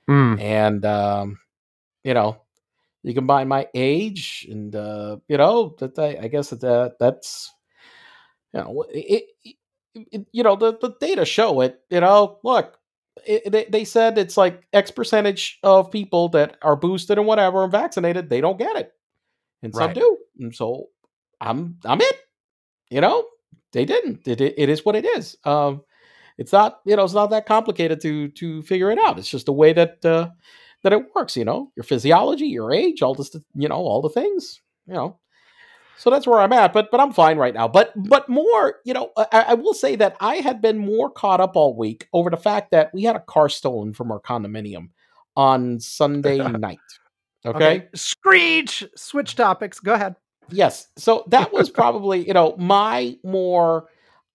[0.08, 0.40] Mm.
[0.40, 1.38] And, um,
[2.02, 2.42] you know,
[3.02, 7.52] you combine my age and, uh, you know, that I, I guess that that's,
[8.52, 9.56] you know, it, it,
[9.94, 12.78] it, you know, the, the data show it, you know, look,
[13.26, 17.72] they, they said it's like X percentage of people that are boosted and whatever and
[17.72, 18.92] vaccinated, they don't get it.
[19.62, 19.94] And some right.
[19.94, 20.16] do.
[20.38, 20.86] And so
[21.40, 22.16] I'm, I'm it
[22.90, 23.24] you know,
[23.72, 24.26] they didn't.
[24.26, 25.36] It, it, it is what it is.
[25.44, 25.82] Um,
[26.36, 29.18] it's not, you know, it's not that complicated to to figure it out.
[29.18, 30.30] It's just the way that uh,
[30.82, 31.36] that it works.
[31.36, 34.60] You know, your physiology, your age, all this, you know, all the things.
[34.86, 35.18] You know,
[35.96, 36.72] so that's where I'm at.
[36.72, 37.68] But but I'm fine right now.
[37.68, 41.40] But but more, you know, I, I will say that I had been more caught
[41.40, 44.90] up all week over the fact that we had a car stolen from our condominium
[45.36, 46.78] on Sunday night.
[47.44, 47.56] Okay?
[47.56, 47.88] okay.
[47.94, 48.84] Screech.
[48.96, 49.80] Switch topics.
[49.80, 50.16] Go ahead
[50.52, 50.88] yes.
[50.96, 53.88] So that was probably, you know, my more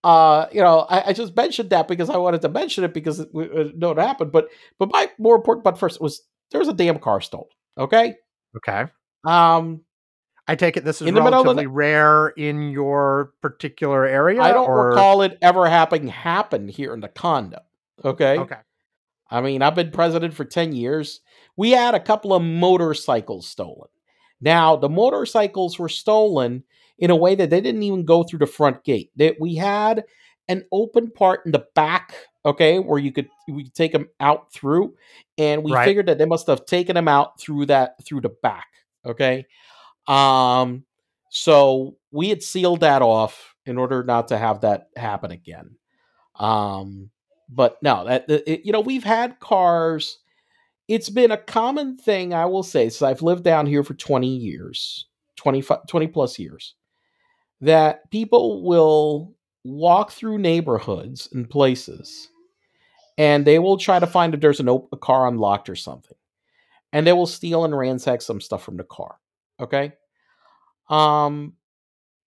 [0.04, 3.22] uh, you know, I, I, just mentioned that because I wanted to mention it because
[3.22, 4.32] it, it, it happened.
[4.32, 7.50] But but my more important, but first was there was a damn car stolen.
[7.78, 8.16] Okay.
[8.56, 8.86] Okay.
[9.26, 9.82] Um,
[10.48, 14.42] I take it this is relatively the, rare in your particular area.
[14.42, 14.90] I don't or?
[14.90, 17.60] recall it ever happening happen here in the condo.
[18.04, 18.38] Okay.
[18.38, 18.58] Okay.
[19.30, 21.22] I mean, I've been president for ten years.
[21.58, 23.90] We had a couple of motorcycles stolen.
[24.40, 26.64] Now, the motorcycles were stolen
[27.00, 29.10] in a way that they didn't even go through the front gate.
[29.16, 30.04] That we had
[30.48, 34.52] an open part in the back, okay, where you could we could take them out
[34.52, 34.96] through,
[35.38, 35.86] and we right.
[35.86, 38.68] figured that they must have taken them out through that through the back,
[39.06, 39.46] okay.
[40.08, 40.86] Um,
[41.30, 45.76] so we had sealed that off in order not to have that happen again.
[46.40, 47.10] Um,
[47.50, 50.20] but no, that it, you know we've had cars
[50.88, 54.28] it's been a common thing, I will say, since I've lived down here for 20
[54.28, 56.76] years, 20, 20 plus years,
[57.62, 59.34] that people will
[59.66, 62.30] walk through neighborhoods and places
[63.18, 66.18] and they will try to find if there's an op- a car unlocked or something.
[66.94, 69.16] And they will steal and ransack some stuff from the car.
[69.60, 69.94] Okay.
[70.90, 71.54] Um,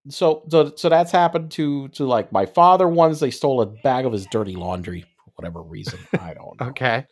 [0.08, 4.06] so so so that's happened to to like my father once they stole a bag
[4.06, 7.04] of his dirty laundry for whatever reason i don't know okay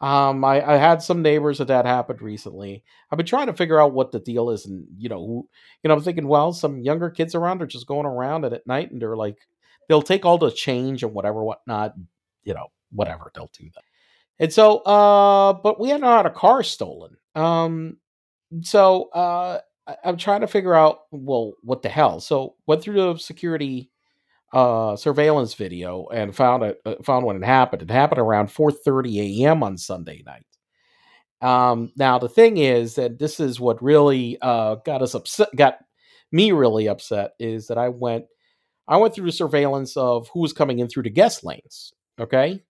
[0.00, 2.82] um, I, I had some neighbors that that happened recently.
[3.10, 5.46] I've been trying to figure out what the deal is, and you know,
[5.82, 8.66] you know, I'm thinking, well, some younger kids around are just going around and at
[8.66, 9.36] night, and they're like,
[9.88, 11.94] they'll take all the change and whatever, whatnot,
[12.44, 13.84] you know, whatever they'll do that.
[14.38, 17.16] And so, uh, but we had a car stolen.
[17.34, 17.98] Um,
[18.62, 22.20] so uh, I, I'm trying to figure out, well, what the hell?
[22.20, 23.90] So went through the security
[24.52, 27.82] uh, surveillance video and found it uh, found when it happened.
[27.82, 29.62] It happened around 4:30 a.m.
[29.62, 30.46] on Sunday night.
[31.40, 35.78] Um, now the thing is that this is what really uh, got us upset, got
[36.32, 38.26] me really upset is that I went
[38.86, 41.92] I went through the surveillance of who was coming in through the guest lanes.
[42.18, 42.62] Okay.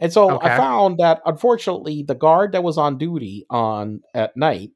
[0.00, 0.48] And so okay.
[0.48, 4.72] I found that unfortunately the guard that was on duty on at night,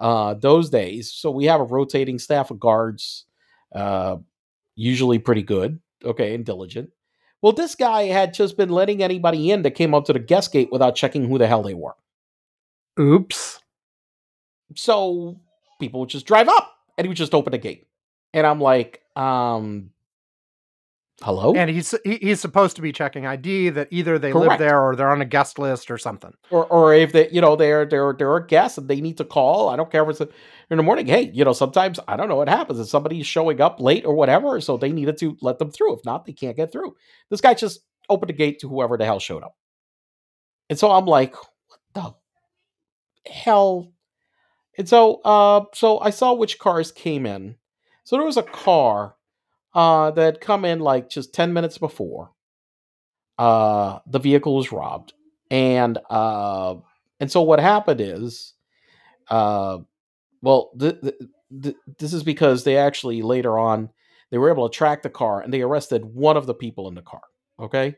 [0.00, 3.26] uh, those days, so we have a rotating staff of guards
[3.74, 4.16] uh,
[4.74, 6.90] usually pretty good, okay, and diligent.
[7.42, 10.52] Well, this guy had just been letting anybody in that came up to the guest
[10.52, 11.94] gate without checking who the hell they were.
[12.98, 13.60] Oops.
[14.76, 15.40] So
[15.80, 17.86] people would just drive up and he would just open the gate.
[18.34, 19.90] And I'm like, um,
[21.22, 21.52] Hello?
[21.54, 24.52] And he's he's supposed to be checking ID that either they Correct.
[24.52, 26.32] live there or they're on a guest list or something.
[26.50, 29.24] Or or if they you know they're they're they're a guest and they need to
[29.24, 29.68] call.
[29.68, 30.32] I don't care if it's
[30.70, 31.06] in the morning.
[31.06, 34.14] Hey, you know, sometimes I don't know what happens if somebody's showing up late or
[34.14, 35.94] whatever, so they needed to let them through.
[35.94, 36.96] If not, they can't get through.
[37.28, 39.54] This guy just opened the gate to whoever the hell showed up.
[40.70, 42.14] And so I'm like, what the
[43.30, 43.92] hell?
[44.78, 47.56] And so uh so I saw which cars came in.
[48.04, 49.16] So there was a car
[49.74, 52.32] uh, that come in like just 10 minutes before
[53.38, 55.12] uh, the vehicle was robbed.
[55.50, 56.74] and uh,
[57.18, 58.54] and so what happened is,
[59.28, 59.78] uh,
[60.42, 61.14] well, th- th-
[61.62, 63.90] th- this is because they actually later on
[64.30, 66.94] they were able to track the car and they arrested one of the people in
[66.94, 67.22] the car.
[67.58, 67.96] Okay,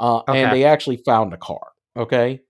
[0.00, 0.42] uh, Okay.
[0.42, 1.72] and they actually found the car.
[1.96, 2.40] Okay,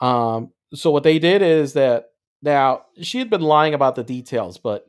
[0.00, 2.06] um, so what they did is that
[2.42, 4.86] now she had been lying about the details, but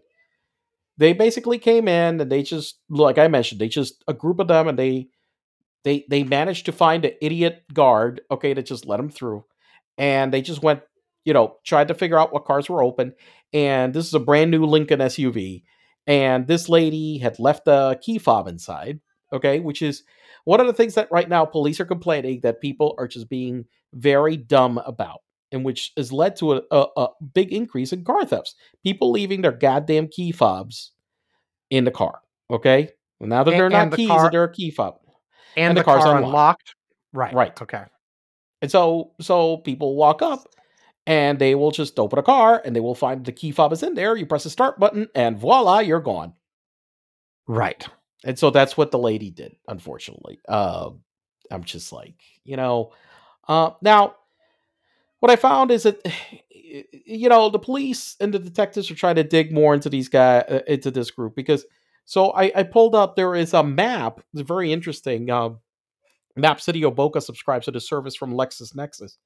[1.00, 4.50] they basically came in and they just like I mentioned, they just a group of
[4.50, 5.08] them and they
[5.84, 9.46] they they managed to find an idiot guard, okay, to just let them through,
[9.98, 10.82] and they just went,
[11.26, 13.14] you know, tried to figure out what cars were open,
[13.54, 15.64] and this is a brand new Lincoln SUV,
[16.06, 19.00] and this lady had left a key fob inside,
[19.32, 20.04] okay, which is
[20.44, 23.66] one of the things that right now police are complaining that people are just being
[23.94, 28.26] very dumb about, and which has led to a, a, a big increase in car
[28.26, 28.56] thefts.
[28.84, 30.92] People leaving their goddamn key fobs
[31.70, 32.20] in the car,
[32.52, 32.90] okay.
[33.20, 34.96] Well, now that And- they're not the keys, car- they're a key fob.
[35.58, 36.30] and, and the, the car's car unlocked.
[36.30, 36.76] unlocked.
[37.14, 37.34] Right.
[37.34, 37.62] Right.
[37.62, 37.84] Okay.
[38.62, 40.48] And so so people walk up
[41.08, 43.82] and they will just open a car and they will find the key fob is
[43.84, 44.16] in there.
[44.16, 46.34] You press the start button and voila, you're gone.
[47.48, 47.86] Right.
[48.24, 50.40] And so that's what the lady did, unfortunately.
[50.48, 50.92] Uh,
[51.50, 52.92] I'm just like, you know,
[53.48, 54.16] uh, now
[55.20, 56.06] what I found is that
[57.06, 60.44] you know the police and the detectives are trying to dig more into these guys
[60.50, 61.66] uh, into this group because
[62.06, 65.50] so I, I pulled up there is a map it's very interesting uh,
[66.36, 69.18] map city of Boca subscribes to the service from LexisNexis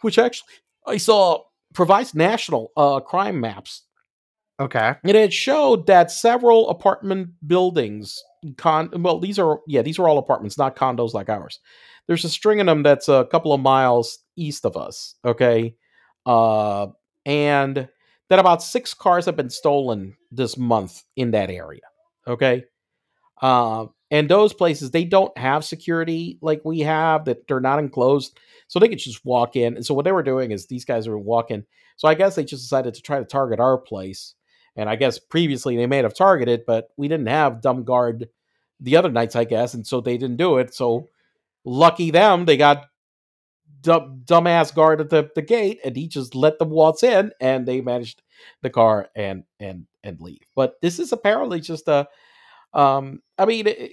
[0.00, 0.48] which actually
[0.86, 1.42] i saw
[1.74, 3.82] provides national uh, crime maps
[4.60, 4.94] Okay.
[5.04, 8.22] and it showed that several apartment buildings
[8.56, 11.60] con well these are yeah these are all apartments not condos like ours
[12.06, 15.74] there's a string in them that's a couple of miles east of us okay
[16.26, 16.86] uh
[17.26, 17.88] and
[18.28, 21.82] that about six cars have been stolen this month in that area
[22.26, 22.64] okay
[23.40, 28.38] uh, and those places they don't have security like we have that they're not enclosed
[28.66, 31.08] so they could just walk in and so what they were doing is these guys
[31.08, 31.64] were walking
[31.96, 34.34] so i guess they just decided to try to target our place
[34.78, 38.28] and I guess previously they may have targeted, but we didn't have dumb guard
[38.78, 40.72] the other nights, I guess, and so they didn't do it.
[40.72, 41.08] So
[41.64, 42.86] lucky them, they got
[43.80, 47.66] dumb, dumbass guard at the, the gate, and he just let them waltz in, and
[47.66, 48.22] they managed
[48.62, 50.42] the car and and and leave.
[50.54, 52.08] But this is apparently just a,
[52.72, 53.92] um, I mean, it,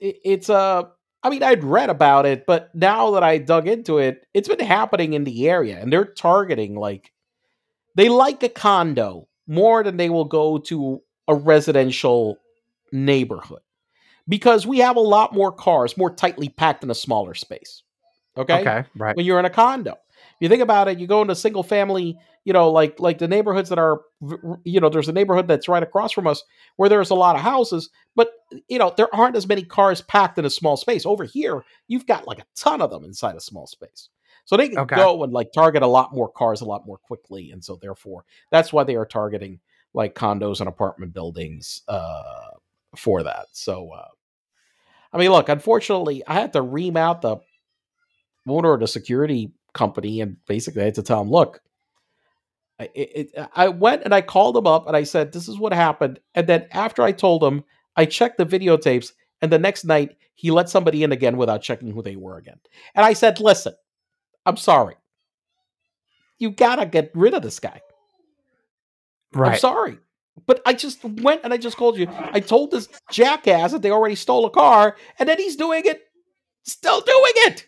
[0.00, 0.90] it, it's a.
[1.22, 4.60] I mean, I'd read about it, but now that I dug into it, it's been
[4.60, 7.12] happening in the area, and they're targeting like
[7.96, 12.38] they like a condo more than they will go to a residential
[12.92, 13.60] neighborhood
[14.28, 17.82] because we have a lot more cars more tightly packed in a smaller space.
[18.38, 18.72] Okay.
[18.72, 18.84] Okay.
[18.94, 19.16] Right.
[19.16, 22.18] When you're in a condo, if you think about it, you go into single family,
[22.44, 24.02] you know, like like the neighborhoods that are,
[24.64, 26.42] you know, there's a neighborhood that's right across from us
[26.76, 28.30] where there's a lot of houses, but
[28.68, 31.04] you know there aren't as many cars packed in a small space.
[31.06, 34.08] Over here, you've got like a ton of them inside a small space.
[34.44, 34.94] So they can Okay.
[34.94, 38.24] go and like target a lot more cars a lot more quickly, and so therefore
[38.50, 39.60] that's why they are targeting
[39.94, 42.50] like condos and apartment buildings uh,
[42.96, 43.46] for that.
[43.52, 44.08] So, uh,
[45.12, 47.38] I mean, look, unfortunately, I had to ream out the
[48.50, 51.60] owner of the security company, and basically I had to tell him, look.
[52.80, 55.58] I- It, it, I went and I called him up and I said, "This is
[55.58, 57.64] what happened." And then after I told him,
[57.96, 61.90] I checked the videotapes, and the next night he let somebody in again without checking
[61.90, 62.60] who they were again.
[62.94, 63.74] And I said, "Listen,
[64.46, 64.94] I'm sorry.
[66.38, 67.80] You gotta get rid of this guy.
[69.54, 69.98] I'm sorry.
[70.46, 72.06] But I just went and I just called you.
[72.08, 76.00] I told this jackass that they already stole a car, and then he's doing it,
[76.62, 77.66] still doing it.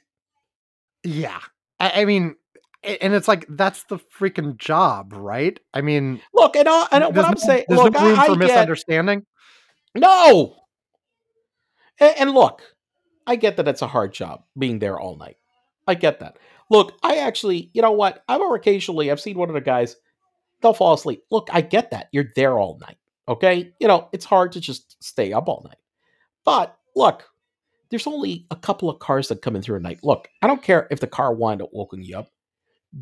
[1.05, 1.41] Yeah.
[1.79, 2.37] I, I mean,
[2.83, 5.59] and it's like that's the freaking job, right?
[5.75, 8.27] I mean, Look, and, I, and what I'm saying, there's look, no room I, I
[8.27, 9.27] for get, misunderstanding.
[9.95, 10.57] no.
[11.99, 12.63] And, and look,
[13.27, 15.37] I get that it's a hard job being there all night.
[15.87, 16.39] I get that.
[16.71, 18.23] Look, I actually, you know what?
[18.29, 19.97] I've occasionally, I've seen one of the guys,
[20.63, 21.23] they'll fall asleep.
[21.31, 22.09] Look, I get that.
[22.13, 22.97] You're there all night.
[23.29, 23.73] Okay.
[23.81, 25.79] You know, it's hard to just stay up all night.
[26.45, 27.25] But look,
[27.91, 30.01] there's only a couple of cars that come in through a night.
[30.03, 32.29] Look, I don't care if the car wind up woken you up.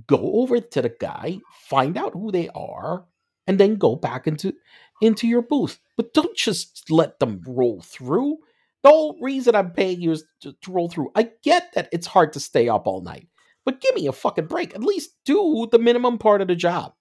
[0.07, 3.07] Go over to the guy, find out who they are,
[3.47, 4.53] and then go back into
[5.01, 5.79] into your booth.
[5.97, 8.39] But don't just let them roll through.
[8.83, 11.11] The whole reason I'm paying you is to, to roll through.
[11.15, 13.29] I get that it's hard to stay up all night,
[13.65, 14.75] but give me a fucking break.
[14.75, 16.93] At least do the minimum part of the job.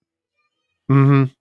[0.89, 1.32] Mm-hmm.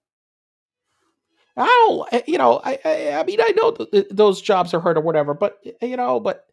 [1.56, 4.74] I don't, eh, you know, I, I, I mean, I know th- th- those jobs
[4.74, 6.46] are hard or whatever, but eh, you know, but,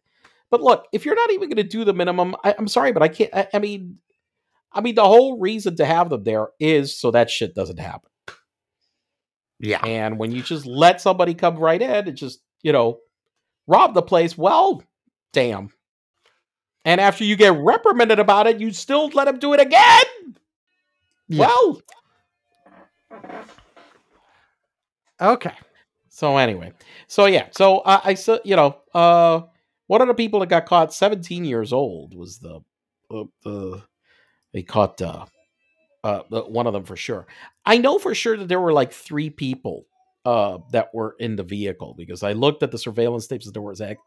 [0.50, 3.02] but look, if you're not even going to do the minimum, I, I'm sorry, but
[3.02, 3.30] I can't.
[3.34, 3.98] I, I mean,
[4.72, 8.10] I mean, the whole reason to have them there is so that shit doesn't happen.
[9.60, 9.84] Yeah.
[9.84, 12.98] And when you just let somebody come right in and just, you know,
[13.66, 14.82] rob the place, well,
[15.32, 15.70] damn.
[16.84, 20.36] And after you get reprimanded about it, you still let him do it again.
[21.28, 21.46] Yeah.
[21.46, 21.80] Well,
[25.20, 25.54] okay.
[26.08, 26.72] So anyway,
[27.08, 29.42] so yeah, so uh, I said, you know, uh,
[29.88, 32.60] one of the people that got caught, 17 years old, was the
[33.10, 33.82] uh, the
[34.52, 35.26] they caught uh,
[36.04, 37.26] uh, one of them for sure.
[37.66, 39.86] I know for sure that there were like three people
[40.24, 43.60] uh, that were in the vehicle because I looked at the surveillance tapes as they
[43.60, 44.00] were ex-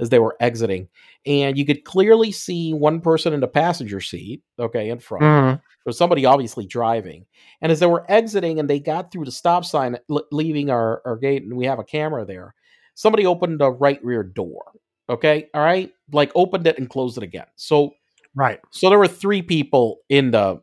[0.00, 0.88] as they were exiting,
[1.26, 5.22] and you could clearly see one person in the passenger seat, okay, in front.
[5.24, 5.60] Mm-hmm.
[5.84, 7.26] There was somebody obviously driving,
[7.62, 11.00] and as they were exiting and they got through the stop sign, l- leaving our,
[11.06, 12.54] our gate, and we have a camera there.
[12.94, 14.72] Somebody opened the right rear door.
[15.08, 17.46] Okay, all right, like opened it and closed it again.
[17.56, 17.94] So
[18.34, 20.60] right, so there were three people in the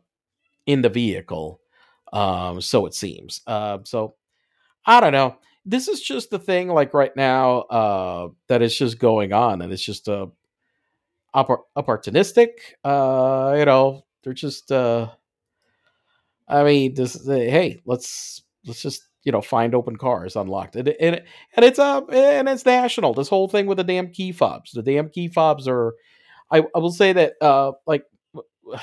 [0.66, 1.60] in the vehicle.
[2.12, 3.40] Um, so it seems.
[3.46, 4.14] Uh, so
[4.86, 5.36] I don't know.
[5.64, 9.70] This is just the thing, like right now, uh, that is just going on, and
[9.72, 10.28] it's just uh,
[11.34, 12.50] opportunistic.
[12.84, 14.70] Uh, you know, they're just.
[14.72, 15.08] Uh,
[16.46, 17.26] I mean, this.
[17.26, 21.22] Hey, let's let's just you know find open cars unlocked, and and
[21.56, 23.14] and it's uh and it's national.
[23.14, 24.72] This whole thing with the damn key fobs.
[24.72, 25.94] The damn key fobs are.
[26.50, 28.04] I, I will say that uh like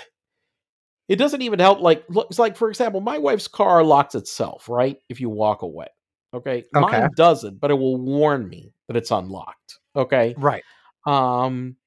[1.07, 4.97] it doesn't even help like looks like for example my wife's car locks itself right
[5.09, 5.87] if you walk away
[6.35, 6.65] Okay?
[6.75, 6.99] okay.
[6.99, 9.79] Mine doesn't, but it will warn me that it's unlocked.
[9.95, 10.35] Okay.
[10.37, 10.63] Right.
[11.07, 11.77] Um,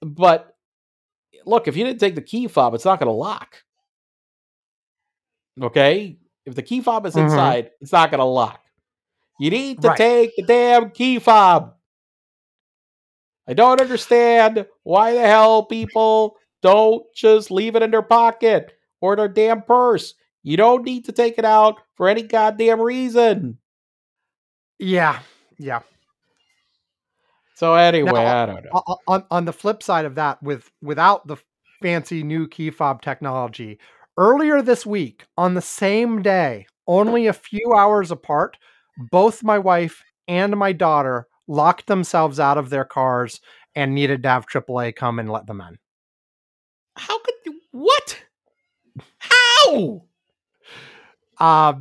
[0.00, 0.55] but
[1.46, 3.62] look, if you didn't take the key fob, it's not going to lock.
[5.60, 6.18] Okay.
[6.44, 7.26] If the key fob is mm-hmm.
[7.26, 8.60] inside, it's not going to lock.
[9.38, 9.96] You need to right.
[9.96, 11.74] take the damn key fob.
[13.48, 19.14] I don't understand why the hell people don't just leave it in their pocket or
[19.14, 20.14] their damn purse.
[20.42, 23.58] You don't need to take it out for any goddamn reason.
[24.78, 25.20] Yeah,
[25.58, 25.80] yeah.
[27.56, 28.98] So anyway, now, I don't know.
[29.08, 31.38] On on the flip side of that, with without the
[31.82, 33.78] fancy new key fob technology,
[34.18, 38.58] earlier this week, on the same day, only a few hours apart,
[39.10, 43.40] both my wife and my daughter locked themselves out of their cars
[43.74, 45.78] and needed to have AAA come and let them in.
[46.96, 47.58] How could you?
[47.72, 48.22] What?
[49.18, 50.02] How?
[51.38, 51.74] Uh,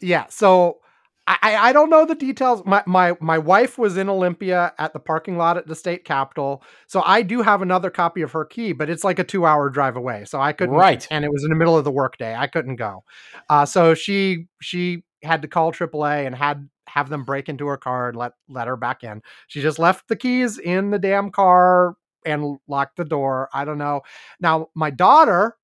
[0.00, 0.26] yeah.
[0.28, 0.80] So
[1.26, 2.62] I, I don't know the details.
[2.66, 6.62] My, my my wife was in Olympia at the parking lot at the state capitol,
[6.86, 9.70] so I do have another copy of her key, but it's like a two hour
[9.70, 10.74] drive away, so I couldn't.
[10.74, 12.34] Right, and it was in the middle of the workday.
[12.34, 13.04] I couldn't go,
[13.48, 17.78] uh, so she she had to call AAA and had have them break into her
[17.78, 19.22] car and let let her back in.
[19.48, 23.48] She just left the keys in the damn car and locked the door.
[23.52, 24.02] I don't know.
[24.40, 25.56] Now my daughter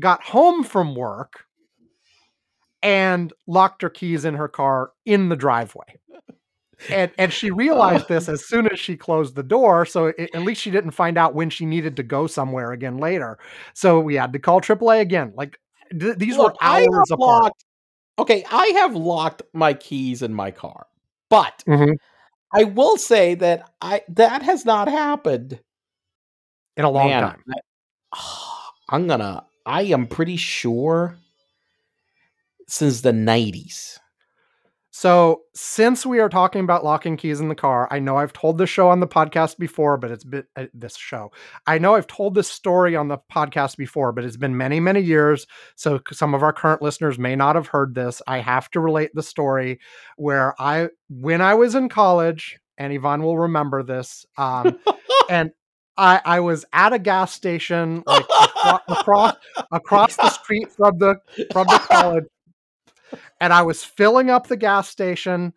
[0.00, 1.44] got home from work
[2.82, 5.98] and locked her keys in her car in the driveway.
[6.90, 9.86] And and she realized this as soon as she closed the door.
[9.86, 12.98] So it, at least she didn't find out when she needed to go somewhere again
[12.98, 13.38] later.
[13.74, 15.32] So we had to call AAA again.
[15.36, 15.58] Like
[15.98, 17.42] th- these Look, were hours apart.
[17.44, 17.64] Locked,
[18.18, 20.86] okay, I have locked my keys in my car,
[21.30, 21.92] but mm-hmm.
[22.52, 25.60] I will say that I that has not happened
[26.76, 27.42] in a long Man, time.
[28.12, 29.46] I, I'm gonna.
[29.64, 31.16] I am pretty sure
[32.72, 33.98] since the 90s.
[34.94, 38.56] So, since we are talking about locking keys in the car, I know I've told
[38.56, 41.32] this show on the podcast before, but it's been uh, this show.
[41.66, 45.00] I know I've told this story on the podcast before, but it's been many, many
[45.00, 45.46] years.
[45.76, 48.22] So, some of our current listeners may not have heard this.
[48.26, 49.78] I have to relate the story
[50.16, 54.78] where I, when I was in college, and Ivan will remember this, um,
[55.30, 55.52] and
[55.96, 59.36] I, I was at a gas station like across, across
[59.72, 61.16] across the street from the
[61.52, 62.24] from the college
[63.42, 65.52] and I was filling up the gas station.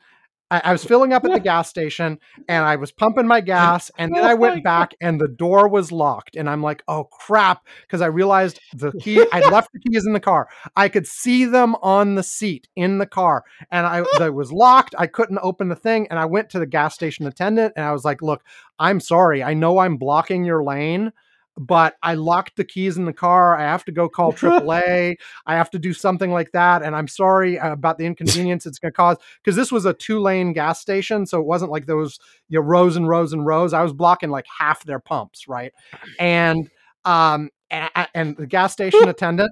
[0.50, 2.18] I, I was filling up at the gas station
[2.50, 3.92] and I was pumping my gas.
[4.00, 6.36] And then oh I went back and the door was locked.
[6.36, 7.64] And I'm like, oh crap.
[7.84, 10.50] Because I realized the key, I left the keys in the car.
[10.76, 13.44] I could see them on the seat in the car.
[13.70, 14.96] And I it was locked.
[14.98, 16.08] I couldn't open the thing.
[16.10, 18.44] And I went to the gas station attendant and I was like, look,
[18.80, 19.44] I'm sorry.
[19.44, 21.12] I know I'm blocking your lane
[21.58, 23.58] but I locked the keys in the car.
[23.58, 25.16] I have to go call AAA.
[25.46, 26.84] I have to do something like that.
[26.84, 30.20] And I'm sorry about the inconvenience it's going to cause because this was a two
[30.20, 31.26] lane gas station.
[31.26, 33.74] So it wasn't like those you know, rows and rows and rows.
[33.74, 35.48] I was blocking like half their pumps.
[35.48, 35.72] Right.
[36.20, 36.70] And,
[37.06, 39.52] um, and, and the gas station attendant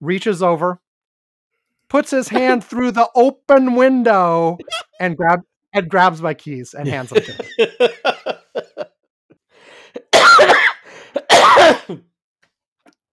[0.00, 0.80] reaches over,
[1.88, 4.56] puts his hand through the open window
[4.98, 5.40] and grab
[5.72, 7.88] and grabs my keys and hands them to me.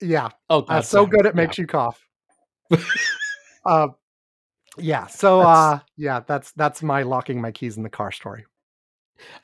[0.01, 0.29] yeah.
[0.49, 1.63] Oh, uh, so good it makes yeah.
[1.63, 2.07] you cough.
[3.65, 3.87] uh,
[4.77, 5.07] yeah.
[5.07, 5.47] So, that's...
[5.47, 8.45] uh, yeah, that's that's my locking my keys in the car story.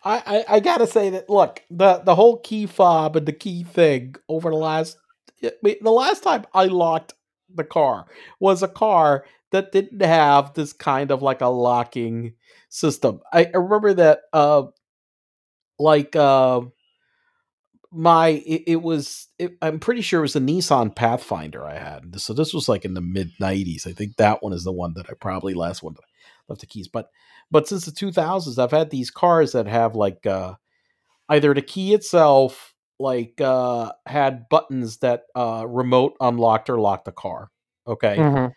[0.04, 3.64] I, I, I gotta say that look the the whole key fob and the key
[3.64, 4.98] thing over the last
[5.42, 7.14] the last time I locked
[7.54, 8.06] the car
[8.40, 12.34] was a car that didn't have this kind of like a locking
[12.70, 13.22] system.
[13.32, 14.64] I, I remember that uh
[15.80, 16.62] like uh
[17.94, 22.20] my it, it was it, i'm pretty sure it was a nissan pathfinder i had.
[22.20, 24.94] So this was like in the mid 90s i think that one is the one
[24.96, 26.08] that i probably last one that I
[26.50, 26.88] left the keys.
[26.88, 27.10] But
[27.52, 30.56] but since the 2000s i've had these cars that have like uh
[31.30, 37.12] either the key itself like uh had buttons that uh remote unlocked or locked the
[37.12, 37.50] car
[37.88, 38.18] okay?
[38.18, 38.48] Mm-hmm.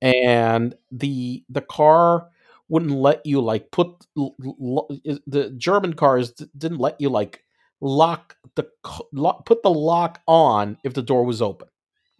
[0.00, 2.28] and the the car
[2.68, 4.88] wouldn't let you like put l- l-
[5.26, 7.44] the german cars d- didn't let you like
[7.82, 8.70] lock the
[9.12, 11.68] lock, put the lock on if the door was open.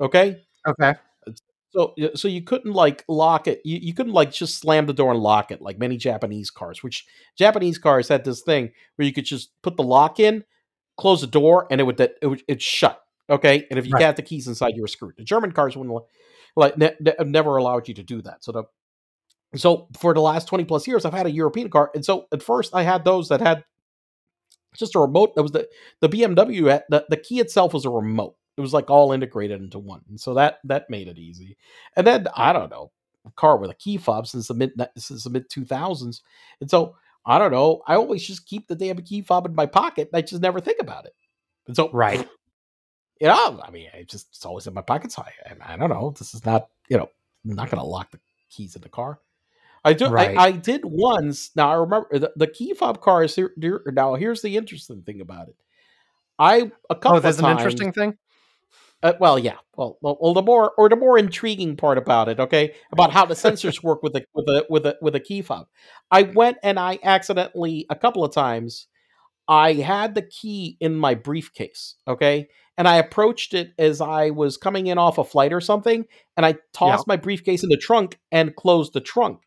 [0.00, 0.42] Okay.
[0.66, 0.94] Okay.
[1.70, 3.62] So so you couldn't like lock it.
[3.64, 6.82] You, you couldn't like just slam the door and lock it like many Japanese cars.
[6.82, 7.06] Which
[7.38, 10.44] Japanese cars had this thing where you could just put the lock in,
[10.98, 13.00] close the door, and it would that it would it shut.
[13.30, 13.66] Okay.
[13.70, 14.00] And if you right.
[14.00, 15.14] got the keys inside, you were screwed.
[15.16, 16.04] The German cars wouldn't
[16.56, 18.44] like ne- ne- never allowed you to do that.
[18.44, 18.64] So the
[19.54, 22.42] so for the last 20 plus years i've had a european car and so at
[22.42, 23.62] first i had those that had
[24.76, 25.34] just a remote.
[25.34, 25.68] That was the
[26.00, 26.70] the BMW.
[26.70, 28.36] At the the key itself was a remote.
[28.56, 31.56] It was like all integrated into one, and so that that made it easy.
[31.96, 32.92] And then I don't know,
[33.26, 36.22] a car with a key fob since the mid since the mid two thousands,
[36.60, 37.82] and so I don't know.
[37.86, 40.10] I always just keep the damn key fob in my pocket.
[40.12, 41.14] I just never think about it.
[41.66, 42.28] And so right,
[43.20, 45.12] you know, I mean, it just it's always in my pocket.
[45.12, 46.14] So I, I don't know.
[46.18, 47.08] This is not you know,
[47.44, 48.20] I'm not going to lock the
[48.50, 49.20] keys in the car.
[49.84, 50.08] I do.
[50.08, 50.36] Right.
[50.36, 51.50] I, I, did once.
[51.56, 53.52] Now I remember the, the key fob car is here.
[53.86, 55.56] Now here's the interesting thing about it.
[56.38, 56.94] I a couple.
[56.94, 57.16] Of times.
[57.16, 58.18] Oh, that's an times, interesting thing.
[59.02, 59.56] Uh, well, yeah.
[59.76, 63.34] Well, well, the more or the more intriguing part about it, okay, about how the
[63.34, 65.66] sensors work with a with a with a with a key fob.
[66.10, 68.86] I went and I accidentally a couple of times.
[69.48, 74.56] I had the key in my briefcase, okay, and I approached it as I was
[74.56, 76.04] coming in off a flight or something,
[76.36, 77.14] and I tossed yeah.
[77.14, 79.40] my briefcase in the trunk and closed the trunk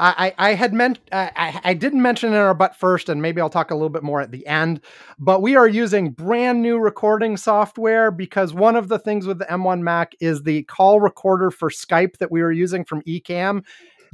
[0.00, 3.50] I, I had meant I, I didn't mention in our but first, and maybe I'll
[3.50, 4.80] talk a little bit more at the end.
[5.18, 9.46] But we are using brand new recording software because one of the things with the
[9.46, 13.64] M1 Mac is the call recorder for Skype that we were using from Ecamm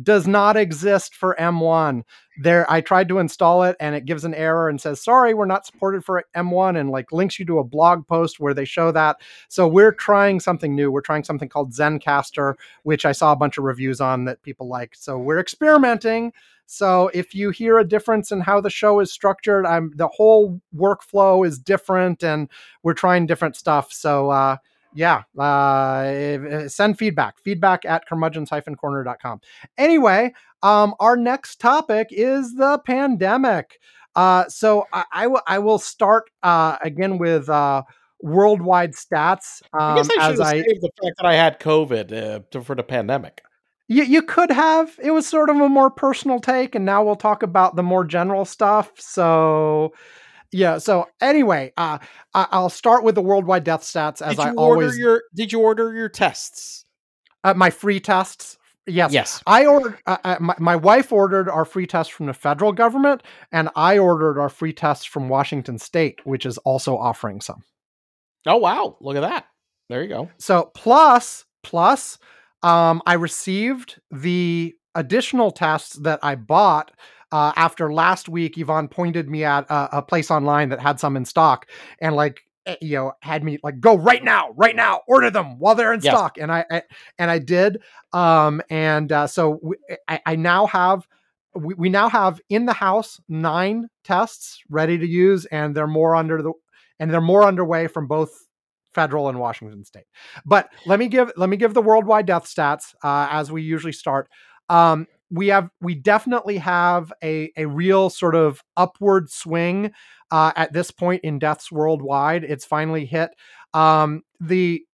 [0.02, 2.02] does not exist for M1.
[2.38, 5.46] There, I tried to install it and it gives an error and says, sorry, we're
[5.46, 8.90] not supported for M1 and like links you to a blog post where they show
[8.92, 9.20] that.
[9.48, 10.90] So we're trying something new.
[10.90, 14.68] We're trying something called Zencastr, which I saw a bunch of reviews on that people
[14.68, 14.94] like.
[14.94, 16.32] So we're experimenting.
[16.66, 20.60] So if you hear a difference in how the show is structured, I'm the whole
[20.74, 22.48] workflow is different and
[22.82, 23.92] we're trying different stuff.
[23.92, 24.56] So uh
[24.94, 27.38] yeah, uh, send feedback.
[27.40, 29.40] Feedback at curmudgeons-corner.com.
[29.76, 30.32] Anyway,
[30.62, 33.78] um, our next topic is the pandemic.
[34.16, 37.82] Uh, so I, I, w- I will I will start uh, again with uh,
[38.22, 39.62] worldwide stats.
[39.72, 42.62] Um, I guess I should have saved the fact that I had COVID uh, to,
[42.62, 43.42] for the pandemic.
[43.86, 44.98] You, you could have.
[45.02, 48.04] It was sort of a more personal take, and now we'll talk about the more
[48.04, 48.92] general stuff.
[48.96, 49.92] So
[50.54, 50.78] yeah.
[50.78, 51.98] So anyway, uh,
[52.32, 54.96] I- will start with the worldwide death stats as I always.
[54.96, 56.84] Your, did you order your tests?
[57.42, 58.56] Uh, my free tests.
[58.86, 59.12] Yes.
[59.12, 59.42] Yes.
[59.46, 59.98] I ordered.
[60.06, 63.98] Uh, uh, my, my wife ordered our free test from the federal government, and I
[63.98, 67.62] ordered our free tests from Washington State, which is also offering some.
[68.46, 68.96] Oh wow!
[69.00, 69.46] Look at that.
[69.88, 70.30] There you go.
[70.38, 72.18] So plus plus,
[72.62, 76.92] um, I received the additional tests that I bought
[77.32, 81.16] uh, after last week, Ivan pointed me at a, a, place online that had some
[81.16, 81.68] in stock,
[82.00, 85.58] and like eh, you know had me like go right now, right now, order them
[85.58, 86.14] while they're in yes.
[86.14, 86.82] stock, and I, I,
[87.18, 91.06] and I did, um, and uh, so we, eh, I, I, now have.
[91.56, 96.16] We, we now have in the house nine tests ready to use, and they're more
[96.16, 96.52] under the
[96.98, 98.30] and they're more underway from both
[98.94, 100.06] federal and Washington state.
[100.46, 103.92] But let me give let me give the worldwide death stats uh, as we usually
[103.92, 104.28] start.
[104.68, 109.92] Um, we have we definitely have a a real sort of upward swing
[110.30, 112.44] uh, at this point in deaths worldwide.
[112.44, 113.30] It's finally hit.
[113.72, 114.84] Um, the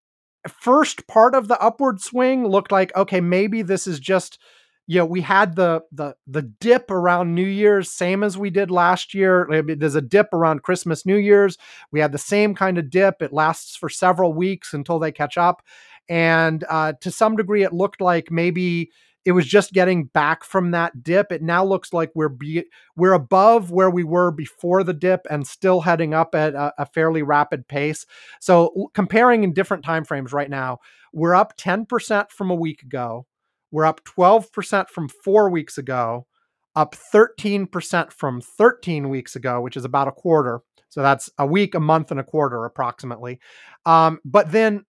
[0.47, 4.39] first part of the upward swing looked like okay, maybe this is just
[4.87, 8.71] you know we had the the the dip around New Year's, same as we did
[8.71, 9.47] last year.
[9.67, 11.57] There's a dip around Christmas, New Year's.
[11.91, 13.21] We had the same kind of dip.
[13.21, 15.61] It lasts for several weeks until they catch up,
[16.09, 18.91] and uh, to some degree, it looked like maybe
[19.25, 21.31] it was just getting back from that dip.
[21.31, 22.65] It now looks like we're be,
[22.95, 26.85] we're above where we were before the dip and still heading up at a, a
[26.85, 28.05] fairly rapid pace.
[28.39, 30.79] So comparing in different time frames right now,
[31.13, 33.27] we're up 10% from a week ago.
[33.69, 36.27] We're up 12% from 4 weeks ago,
[36.75, 40.61] up 13% from 13 weeks ago, which is about a quarter.
[40.89, 43.39] So that's a week, a month, and a quarter approximately.
[43.85, 44.83] Um, but then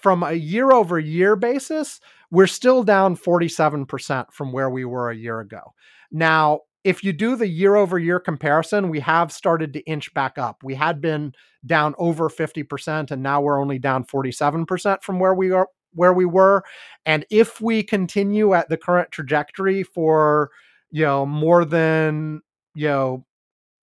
[0.00, 5.16] from a year over year basis, we're still down 47% from where we were a
[5.16, 5.74] year ago.
[6.10, 10.38] Now, if you do the year over year comparison, we have started to inch back
[10.38, 10.62] up.
[10.62, 11.32] We had been
[11.64, 16.26] down over 50% and now we're only down 47% from where we are where we
[16.26, 16.62] were.
[17.06, 20.50] And if we continue at the current trajectory for,
[20.90, 22.42] you know, more than,
[22.74, 23.26] you know,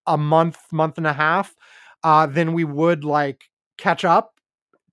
[0.05, 1.55] a month, month and a half,
[2.03, 3.45] uh, then we would like
[3.77, 4.32] catch up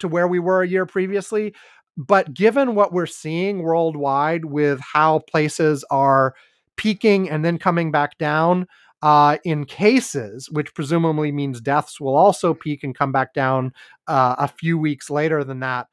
[0.01, 1.55] to where we were a year previously.
[1.97, 6.35] But given what we're seeing worldwide with how places are
[6.77, 8.67] peaking and then coming back down
[9.03, 13.73] uh, in cases, which presumably means deaths will also peak and come back down
[14.07, 15.87] uh, a few weeks later than that.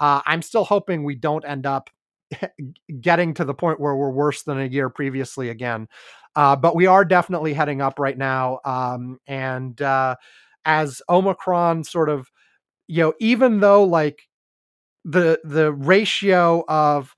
[0.00, 1.90] Uh, I'm still hoping we don't end up
[3.00, 5.88] getting to the point where we're worse than a year previously again.
[6.36, 8.58] Uh, but we are definitely heading up right now.
[8.64, 10.16] Um, and uh,
[10.64, 12.30] as Omicron sort of
[12.88, 14.22] you know, even though like
[15.04, 17.14] the the ratio of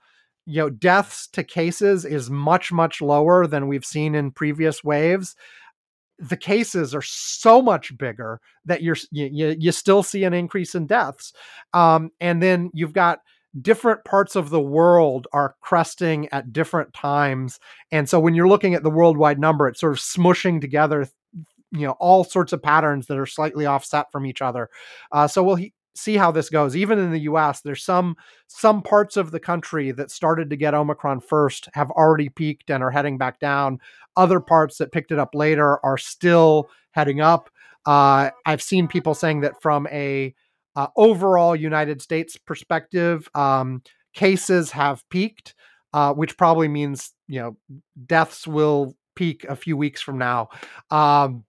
[0.46, 5.36] you know deaths to cases is much much lower than we've seen in previous waves
[6.18, 10.86] the cases are so much bigger that you're you, you still see an increase in
[10.86, 11.32] deaths.
[11.74, 13.20] Um, and then you've got
[13.60, 17.58] different parts of the world are cresting at different times
[17.90, 21.08] and so when you're looking at the worldwide number it's sort of smushing together
[21.76, 24.68] you know all sorts of patterns that are slightly offset from each other.
[25.12, 26.76] Uh, so we'll he- see how this goes.
[26.76, 28.16] Even in the U.S., there's some
[28.48, 32.82] some parts of the country that started to get Omicron first have already peaked and
[32.82, 33.78] are heading back down.
[34.16, 37.50] Other parts that picked it up later are still heading up.
[37.84, 40.34] Uh, I've seen people saying that from a
[40.74, 43.82] uh, overall United States perspective, um,
[44.14, 45.54] cases have peaked,
[45.92, 47.56] uh, which probably means you know
[48.06, 50.48] deaths will peak a few weeks from now.
[50.90, 51.44] Um,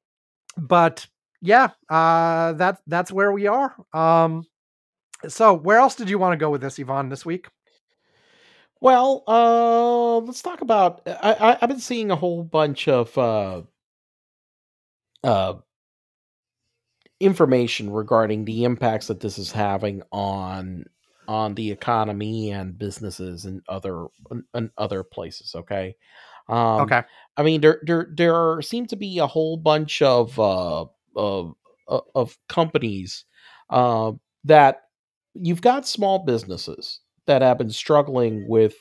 [0.58, 1.08] but
[1.42, 3.76] yeah, uh, that that's where we are.
[3.94, 4.46] Um,
[5.28, 7.48] so where else did you want to go with this, Ivan, this week?
[8.80, 11.02] Well, uh, let's talk about.
[11.08, 13.64] I, have been seeing a whole bunch of uh,
[15.24, 15.56] uh,
[17.20, 20.86] information regarding the impacts that this is having on
[21.28, 24.06] on the economy and businesses and other
[24.54, 25.56] and other places.
[25.56, 25.96] Okay,
[26.50, 27.04] um, okay.
[27.36, 30.86] I mean, there there there seem to be a whole bunch of uh,
[31.16, 31.54] of
[31.88, 33.26] uh, of companies
[33.70, 34.84] uh, that
[35.34, 38.76] you've got small businesses that have been struggling with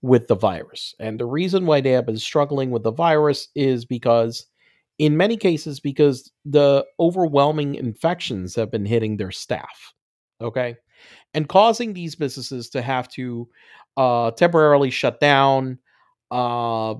[0.00, 3.84] with the virus, and the reason why they have been struggling with the virus is
[3.84, 4.46] because,
[4.98, 9.92] in many cases, because the overwhelming infections have been hitting their staff.
[10.40, 10.76] Okay,
[11.34, 13.48] and causing these businesses to have to
[13.96, 15.78] uh, temporarily shut down
[16.30, 16.94] uh,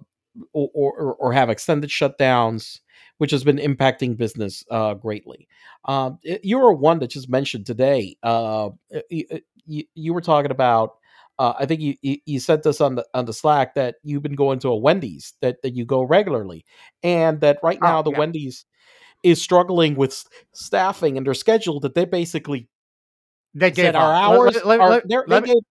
[0.53, 2.81] or, or, or have extended shutdowns,
[3.19, 5.49] which has been impacting business uh, greatly.
[5.85, 6.13] Uh,
[6.43, 8.17] you were one that just mentioned today.
[8.23, 8.71] Uh,
[9.11, 9.25] you,
[9.67, 10.97] you, you, were talking about.
[11.39, 14.35] Uh, I think you, you said this on the on the Slack that you've been
[14.35, 16.65] going to a Wendy's that, that you go regularly,
[17.03, 18.19] and that right now oh, the yeah.
[18.19, 18.65] Wendy's
[19.23, 22.69] is struggling with staffing and their schedule that they basically
[23.55, 24.55] they gave our hours.
[24.57, 25.63] Let, let, are, let, let, they gave,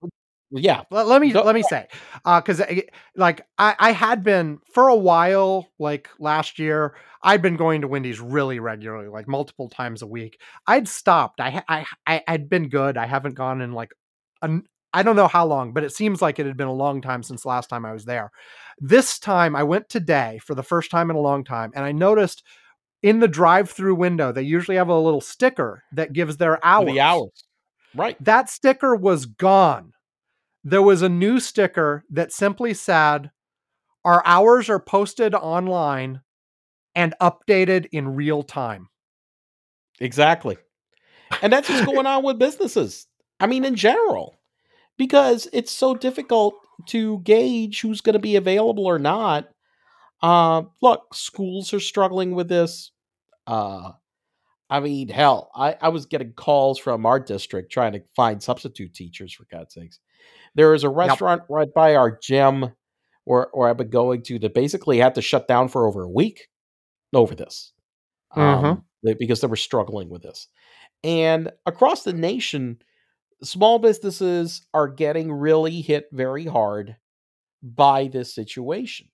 [0.51, 0.83] yeah.
[0.91, 1.87] Let, let me Go, let me say
[2.23, 2.81] because uh,
[3.15, 7.87] like I, I had been for a while like last year i'd been going to
[7.87, 10.39] wendy's really regularly like multiple times a week.
[10.65, 11.41] I'd stopped.
[11.41, 12.97] I i, I i'd been good.
[12.97, 13.91] I haven't gone in like
[14.41, 17.01] an, i don't know how long but it seems like it had been a long
[17.01, 18.31] time since last time i was there.
[18.79, 21.91] This time i went today for the first time in a long time and i
[21.91, 22.43] noticed
[23.03, 26.99] in the drive-through window they usually have a little sticker that gives their hours the
[27.01, 27.43] hours.
[27.95, 28.23] Right.
[28.23, 29.93] That sticker was gone
[30.63, 33.31] there was a new sticker that simply said,
[34.03, 36.21] Our hours are posted online
[36.95, 38.89] and updated in real time.
[39.99, 40.57] Exactly.
[41.41, 43.07] And that's what's going on with businesses.
[43.39, 44.35] I mean, in general,
[44.97, 46.55] because it's so difficult
[46.87, 49.47] to gauge who's going to be available or not.
[50.21, 52.91] Uh, look, schools are struggling with this.
[53.45, 53.91] Uh,
[54.69, 58.93] I mean, hell, I, I was getting calls from our district trying to find substitute
[58.93, 59.99] teachers, for God's sakes.
[60.57, 61.49] There is a restaurant yep.
[61.49, 62.73] right by our gym
[63.25, 66.09] where, where I've been going to that basically had to shut down for over a
[66.09, 66.47] week
[67.13, 67.73] over this
[68.35, 68.65] mm-hmm.
[68.65, 68.83] um,
[69.19, 70.47] because they were struggling with this.
[71.03, 72.79] And across the nation,
[73.43, 76.97] small businesses are getting really hit very hard
[77.61, 79.09] by this situation.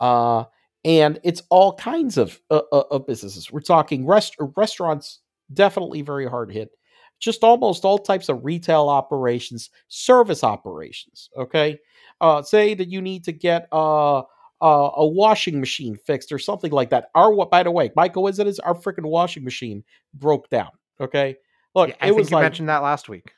[0.00, 0.44] Uh,
[0.84, 3.52] and it's all kinds of, uh, uh of businesses.
[3.52, 5.20] We're talking rest- restaurants,
[5.52, 6.70] definitely very hard hit
[7.18, 11.30] just almost all types of retail operations, service operations.
[11.36, 11.78] Okay,
[12.20, 16.72] uh, say that you need to get uh, uh, a washing machine fixed or something
[16.72, 17.10] like that.
[17.14, 20.70] Our by the way, my coincidence, our freaking washing machine broke down.
[21.00, 21.36] Okay,
[21.74, 23.32] look, yeah, I it was you like mentioned that last week.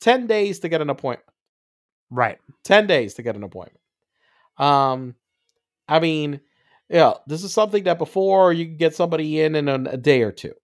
[0.00, 1.28] Ten days to get an appointment.
[2.10, 2.38] Right.
[2.64, 3.80] Ten days to get an appointment.
[4.58, 5.14] Um,
[5.88, 6.40] I mean,
[6.88, 10.22] yeah, this is something that before you could get somebody in in a, a day
[10.22, 10.54] or two.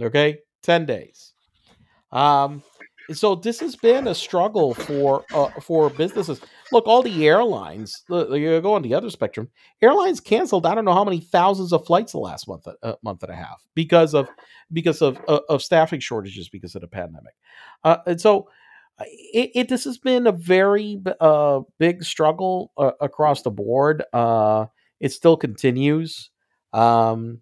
[0.00, 1.31] Okay, ten days.
[2.12, 2.62] Um,
[3.10, 6.40] so this has been a struggle for uh, for businesses.
[6.70, 8.04] Look, all the airlines.
[8.08, 9.50] You go on the other spectrum.
[9.82, 10.66] Airlines canceled.
[10.66, 13.36] I don't know how many thousands of flights the last month, uh, month and a
[13.36, 14.28] half because of
[14.72, 17.34] because of uh, of staffing shortages because of the pandemic.
[17.82, 18.48] Uh, and so,
[18.98, 24.04] uh, it, it, this has been a very uh, big struggle across the board.
[24.12, 24.66] Uh
[25.02, 26.30] it still continues.
[26.72, 27.40] Um,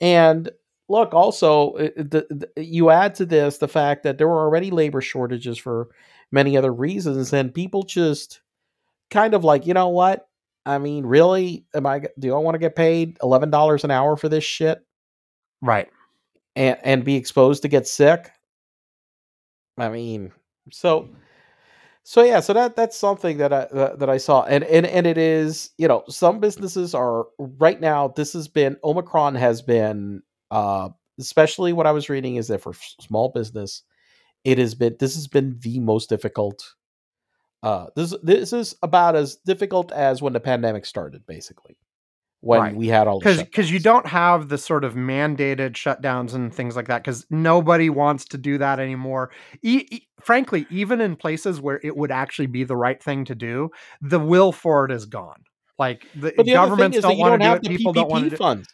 [0.00, 0.48] and
[0.88, 5.00] look, also, the, the, you add to this the fact that there were already labor
[5.00, 5.88] shortages for
[6.30, 8.40] many other reasons, and people just
[9.10, 10.28] kind of like, you know what?
[10.66, 11.66] I mean, really?
[11.74, 12.02] Am I?
[12.18, 14.78] Do I want to get paid eleven dollars an hour for this shit?
[15.60, 15.88] Right.
[16.56, 18.30] And and be exposed to get sick.
[19.76, 20.32] I mean,
[20.70, 21.10] so
[22.02, 25.06] so yeah, so that that's something that I that, that I saw, and and and
[25.06, 28.08] it is you know some businesses are right now.
[28.08, 30.22] This has been Omicron has been
[30.54, 30.88] uh,
[31.18, 33.82] especially what I was reading is that for small business,
[34.44, 36.74] it has been this has been the most difficult.
[37.62, 41.76] Uh, this this is about as difficult as when the pandemic started, basically,
[42.40, 42.76] when right.
[42.76, 46.76] we had all because because you don't have the sort of mandated shutdowns and things
[46.76, 49.32] like that because nobody wants to do that anymore.
[49.62, 53.34] E- e- frankly, even in places where it would actually be the right thing to
[53.34, 55.42] do, the will for it is gone.
[55.80, 57.62] Like the, the governments don't want to do it.
[57.64, 58.36] People PPP don't want to.
[58.36, 58.68] Funds.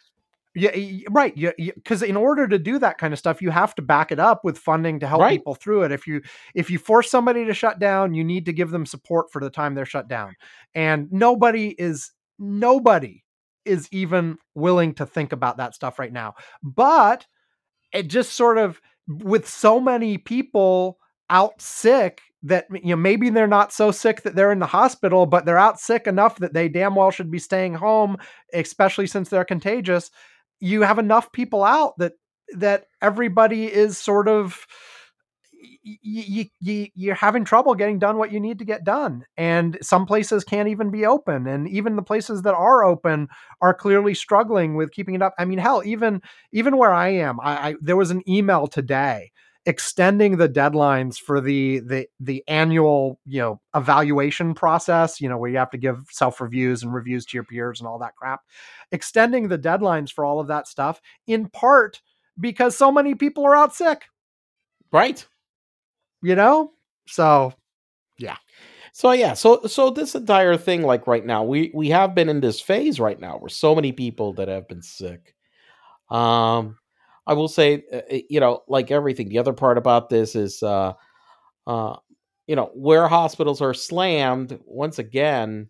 [0.53, 0.71] Yeah,
[1.09, 1.35] right.
[1.37, 4.19] Yeah, because in order to do that kind of stuff, you have to back it
[4.19, 5.39] up with funding to help right.
[5.39, 5.93] people through it.
[5.93, 6.21] If you
[6.53, 9.49] if you force somebody to shut down, you need to give them support for the
[9.49, 10.35] time they're shut down.
[10.75, 13.23] And nobody is nobody
[13.63, 16.35] is even willing to think about that stuff right now.
[16.61, 17.25] But
[17.93, 20.97] it just sort of with so many people
[21.29, 25.25] out sick that you know maybe they're not so sick that they're in the hospital
[25.25, 28.17] but they're out sick enough that they damn well should be staying home
[28.53, 30.11] especially since they're contagious
[30.61, 32.13] you have enough people out that
[32.55, 34.65] that everybody is sort of
[35.83, 39.25] you, you, you're having trouble getting done what you need to get done.
[39.37, 41.47] And some places can't even be open.
[41.47, 43.27] And even the places that are open
[43.61, 45.33] are clearly struggling with keeping it up.
[45.37, 49.31] I mean, hell, even, even where I am, I, I there was an email today
[49.65, 55.51] extending the deadlines for the the the annual you know evaluation process you know where
[55.51, 58.41] you have to give self reviews and reviews to your peers and all that crap
[58.91, 62.01] extending the deadlines for all of that stuff in part
[62.39, 64.03] because so many people are out sick.
[64.91, 65.25] Right.
[66.21, 66.71] You know?
[67.07, 67.53] So
[68.17, 68.37] yeah.
[68.93, 72.41] So yeah so so this entire thing like right now we we have been in
[72.41, 75.33] this phase right now where so many people that have been sick
[76.09, 76.77] um
[77.27, 80.63] I will say, uh, uh, you know, like everything, the other part about this is,
[80.63, 80.93] uh,
[81.67, 81.97] uh,
[82.47, 84.59] you know, where hospitals are slammed.
[84.65, 85.69] Once again,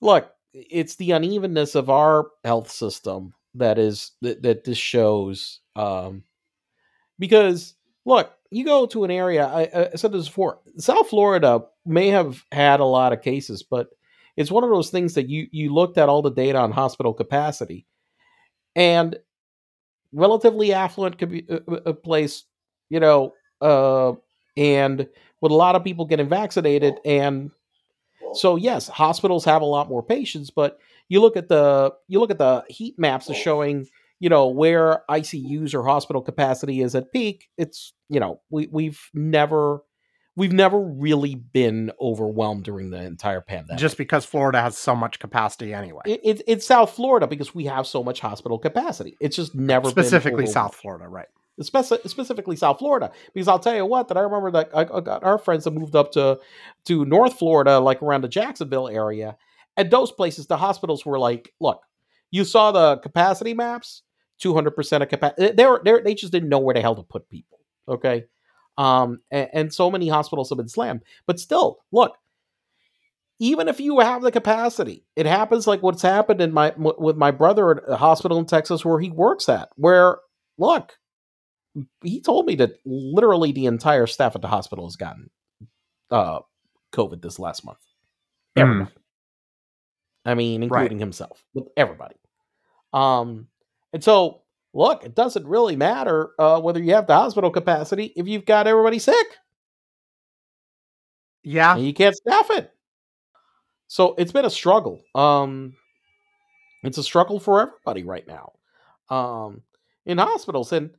[0.00, 6.22] look, it's the unevenness of our health system that is that, that this shows um
[7.18, 7.74] because
[8.04, 12.44] look you go to an area I, I said this before south florida may have
[12.52, 13.88] had a lot of cases but
[14.36, 17.14] it's one of those things that you you looked at all the data on hospital
[17.14, 17.86] capacity
[18.76, 19.18] and
[20.12, 22.44] relatively affluent could be a, place
[22.90, 24.12] you know uh
[24.56, 25.06] and
[25.40, 27.50] with a lot of people getting vaccinated and
[28.34, 30.78] so yes hospitals have a lot more patients but
[31.08, 33.86] you look at the you look at the heat maps of showing
[34.20, 37.48] you know where ICUs or hospital capacity is at peak.
[37.56, 39.80] It's you know we we've never
[40.38, 43.80] we've never really been overwhelmed during the entire pandemic.
[43.80, 46.02] Just because Florida has so much capacity anyway.
[46.06, 49.16] It, it, it's South Florida because we have so much hospital capacity.
[49.20, 51.26] It's just never specifically South Florida, right?
[51.60, 55.00] Speci- specifically South Florida, because I'll tell you what that I remember that I, I
[55.00, 56.38] got our friends that moved up to
[56.84, 59.36] to North Florida, like around the Jacksonville area,
[59.76, 61.82] at those places, the hospitals were like, look,
[62.30, 64.02] you saw the capacity maps,
[64.40, 65.50] 200% of capacity.
[65.52, 67.58] They, were, they just didn't know where the hell to put people.
[67.88, 68.26] Okay.
[68.78, 71.02] Um, and, and so many hospitals have been slammed.
[71.26, 72.16] But still, look,
[73.40, 77.32] even if you have the capacity, it happens like what's happened in my with my
[77.32, 80.18] brother at a hospital in Texas where he works at, where
[80.56, 80.96] look,
[82.02, 85.28] he told me that literally the entire staff at the hospital has gotten
[86.10, 86.40] uh,
[86.92, 87.78] COVID this last month.
[88.56, 88.90] Everybody.
[88.90, 88.94] Mm.
[90.24, 91.00] I mean, including right.
[91.00, 92.16] himself, with everybody.
[92.92, 93.48] Um,
[93.92, 94.42] and so
[94.78, 98.66] look, it doesn't really matter uh, whether you have the hospital capacity if you've got
[98.66, 99.26] everybody sick.
[101.42, 102.72] Yeah, and you can't staff it.
[103.88, 105.02] So it's been a struggle.
[105.14, 105.74] Um,
[106.84, 108.52] it's a struggle for everybody right now,
[109.10, 109.62] um,
[110.06, 110.72] in hospitals.
[110.72, 110.90] And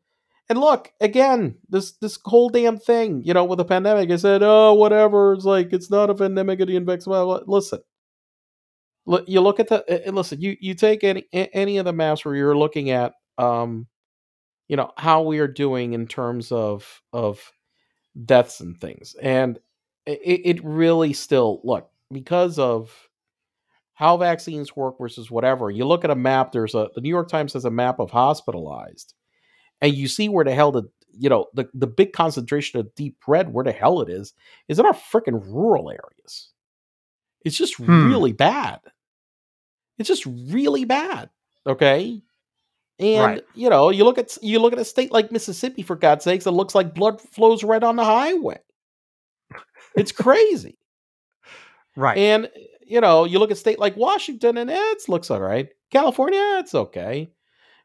[0.50, 4.12] and look again, this this whole damn thing, you know, with the pandemic.
[4.12, 5.34] I said, oh, whatever.
[5.34, 7.04] It's like it's not a pandemic of the.
[7.08, 7.80] Well, listen,
[9.28, 10.42] you look at the listen.
[10.42, 13.88] You you take any any of the maps where you're looking at, um,
[14.68, 17.52] you know how we are doing in terms of of
[18.26, 19.60] deaths and things, and
[20.06, 23.10] it, it really still look because of
[23.94, 25.70] how vaccines work versus whatever.
[25.70, 26.52] You look at a map.
[26.52, 29.14] There's a the New York Times has a map of hospitalized,
[29.82, 33.18] and you see where the hell the you know the the big concentration of deep
[33.28, 34.34] red where the hell it is
[34.68, 36.52] is in our freaking rural areas.
[37.44, 38.08] It's just hmm.
[38.08, 38.82] really bad.
[39.98, 41.30] It's just really bad.
[41.68, 42.22] Okay.
[43.00, 43.44] And right.
[43.56, 46.46] you know, you look at you look at a state like Mississippi, for God's sakes,
[46.46, 48.60] it looks like blood flows right on the highway.
[49.96, 50.78] It's crazy.
[51.96, 52.18] right.
[52.18, 52.50] And
[52.86, 55.70] you know, you look at state like Washington and it looks all right.
[55.92, 57.32] California, it's okay.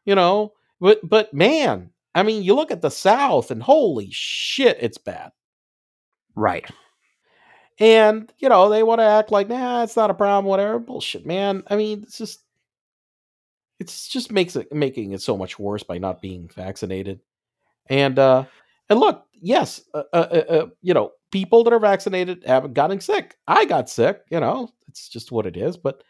[0.05, 4.77] You know, but but man, I mean, you look at the South and holy shit,
[4.79, 5.31] it's bad.
[6.35, 6.69] Right.
[7.77, 10.79] And, you know, they want to act like, nah, it's not a problem, whatever.
[10.79, 11.63] Bullshit, man.
[11.67, 12.44] I mean, it's just
[13.79, 17.19] it's just makes it making it so much worse by not being vaccinated.
[17.87, 18.45] And uh
[18.89, 22.99] and look, yes, uh, uh, uh, uh you know, people that are vaccinated haven't gotten
[22.99, 23.35] sick.
[23.47, 25.77] I got sick, you know, it's just what it is.
[25.77, 26.03] But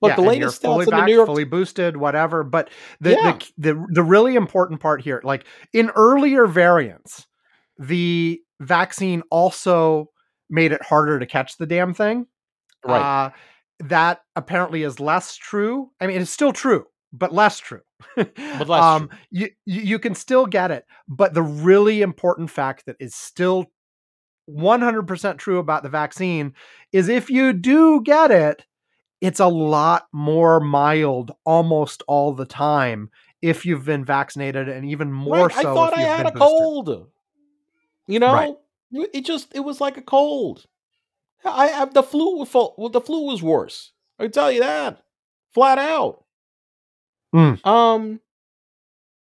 [0.00, 2.42] look, yeah, the latest fully stats back, in the New York, fully boosted, whatever.
[2.42, 2.70] But
[3.00, 3.38] the, yeah.
[3.58, 7.26] the the the really important part here, like in earlier variants,
[7.78, 10.10] the vaccine also
[10.50, 12.26] made it harder to catch the damn thing.
[12.84, 13.26] Right.
[13.26, 13.30] Uh,
[13.84, 15.90] that apparently is less true.
[16.00, 17.82] I mean, it's still true, but less true.
[18.16, 19.18] but less um, true.
[19.30, 23.66] You, you can still get it, but the really important fact that is still
[24.50, 26.54] 100% true about the vaccine
[26.92, 28.64] is if you do get it,
[29.20, 33.08] it's a lot more mild almost all the time
[33.40, 35.52] if you've been vaccinated, and even more right.
[35.52, 35.60] so.
[35.60, 36.40] I thought I had a boosted.
[36.40, 37.06] cold.
[38.06, 38.54] You know, right.
[38.92, 40.66] It just it was like a cold.
[41.44, 43.92] I have the flu was well, the flu was worse.
[44.18, 45.02] I tell you that.
[45.52, 46.24] Flat out.
[47.34, 47.66] Mm.
[47.66, 48.20] Um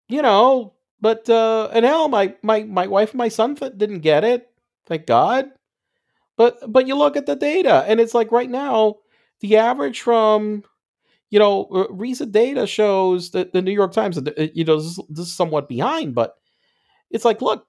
[0.09, 4.25] you know, but uh and hell my my my wife and my son didn't get
[4.25, 4.49] it.
[4.87, 5.47] Thank God.
[6.37, 8.97] But but you look at the data and it's like right now
[9.41, 10.63] the average from
[11.31, 14.19] you know recent data shows that the New York Times
[14.55, 16.37] you know this, this is somewhat behind but
[17.11, 17.67] it's like look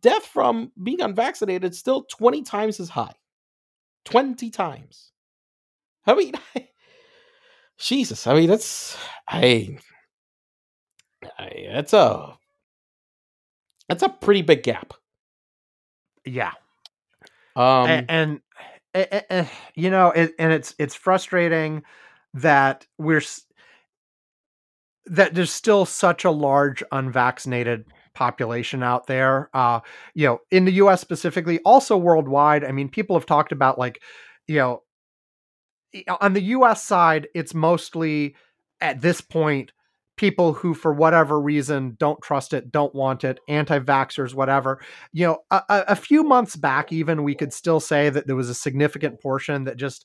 [0.00, 3.14] death from being unvaccinated is still 20 times as high.
[4.04, 5.12] 20 times.
[6.06, 6.34] I mean,
[7.78, 8.96] Jesus, I mean, that's,
[9.28, 9.78] I,
[11.38, 12.36] I, that's a,
[13.88, 14.94] that's a pretty big gap.
[16.24, 16.52] Yeah.
[17.56, 18.40] Um, and, and,
[18.94, 21.82] and, and you know, it, and it's, it's frustrating
[22.34, 23.22] that we're,
[25.06, 29.48] that there's still such a large unvaccinated population out there.
[29.54, 29.80] Uh,
[30.14, 32.64] you know, in the US specifically, also worldwide.
[32.64, 34.02] I mean, people have talked about like,
[34.48, 34.82] you know,
[36.20, 38.34] on the US side, it's mostly
[38.80, 39.72] at this point
[40.16, 44.80] people who, for whatever reason, don't trust it, don't want it, anti vaxxers, whatever.
[45.12, 48.50] You know, a, a, few months back, even we could still say that there was
[48.50, 50.04] a significant portion that just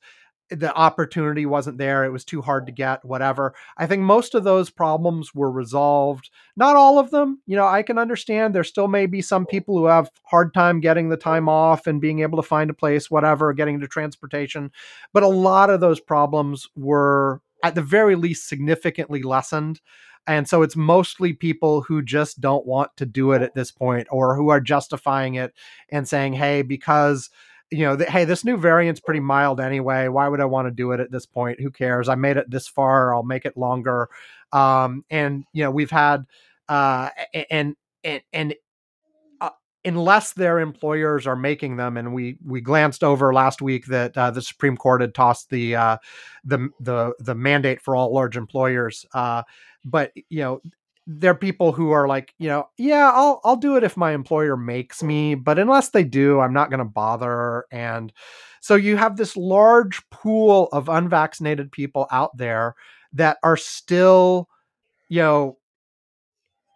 [0.59, 2.03] the opportunity wasn't there.
[2.03, 3.53] It was too hard to get, whatever.
[3.77, 6.29] I think most of those problems were resolved.
[6.55, 7.41] Not all of them.
[7.45, 10.79] You know, I can understand there still may be some people who have hard time
[10.79, 14.71] getting the time off and being able to find a place, whatever, getting into transportation.
[15.13, 19.81] But a lot of those problems were at the very least significantly lessened.
[20.25, 24.07] And so it's mostly people who just don't want to do it at this point
[24.09, 25.53] or who are justifying it
[25.89, 27.29] and saying, hey, because
[27.73, 30.07] you know, hey, this new variant's pretty mild anyway.
[30.07, 31.59] Why would I want to do it at this point?
[31.59, 32.07] Who cares?
[32.07, 33.15] I made it this far.
[33.15, 34.09] I'll make it longer.
[34.51, 36.25] Um, and you know, we've had
[36.69, 37.09] uh,
[37.49, 38.53] and and and
[39.41, 39.49] uh,
[39.83, 44.29] unless their employers are making them, and we we glanced over last week that uh,
[44.29, 45.97] the Supreme Court had tossed the uh,
[46.43, 49.03] the the the mandate for all large employers.
[49.15, 49.41] Uh,
[49.83, 50.61] but you know,
[51.05, 54.55] they're people who are like, you know, yeah, I'll I'll do it if my employer
[54.55, 57.65] makes me, but unless they do, I'm not going to bother.
[57.71, 58.13] And
[58.61, 62.75] so you have this large pool of unvaccinated people out there
[63.13, 64.47] that are still,
[65.09, 65.57] you know,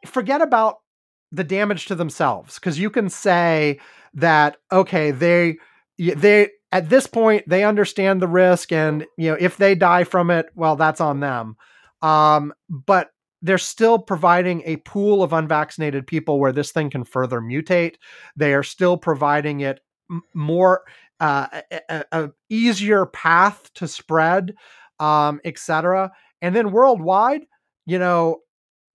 [0.06, 0.78] forget about
[1.32, 3.80] the damage to themselves because you can say
[4.14, 5.58] that okay, they
[5.98, 10.30] they at this point they understand the risk and you know if they die from
[10.30, 11.56] it, well, that's on them.
[12.02, 13.12] Um, but
[13.42, 17.96] they're still providing a pool of unvaccinated people where this thing can further mutate.
[18.36, 19.82] They are still providing it
[20.34, 20.84] more
[21.20, 21.48] uh,
[21.90, 24.56] a, a, easier path to spread,
[25.00, 26.12] um, etc.
[26.42, 27.42] And then worldwide,
[27.86, 28.42] you know,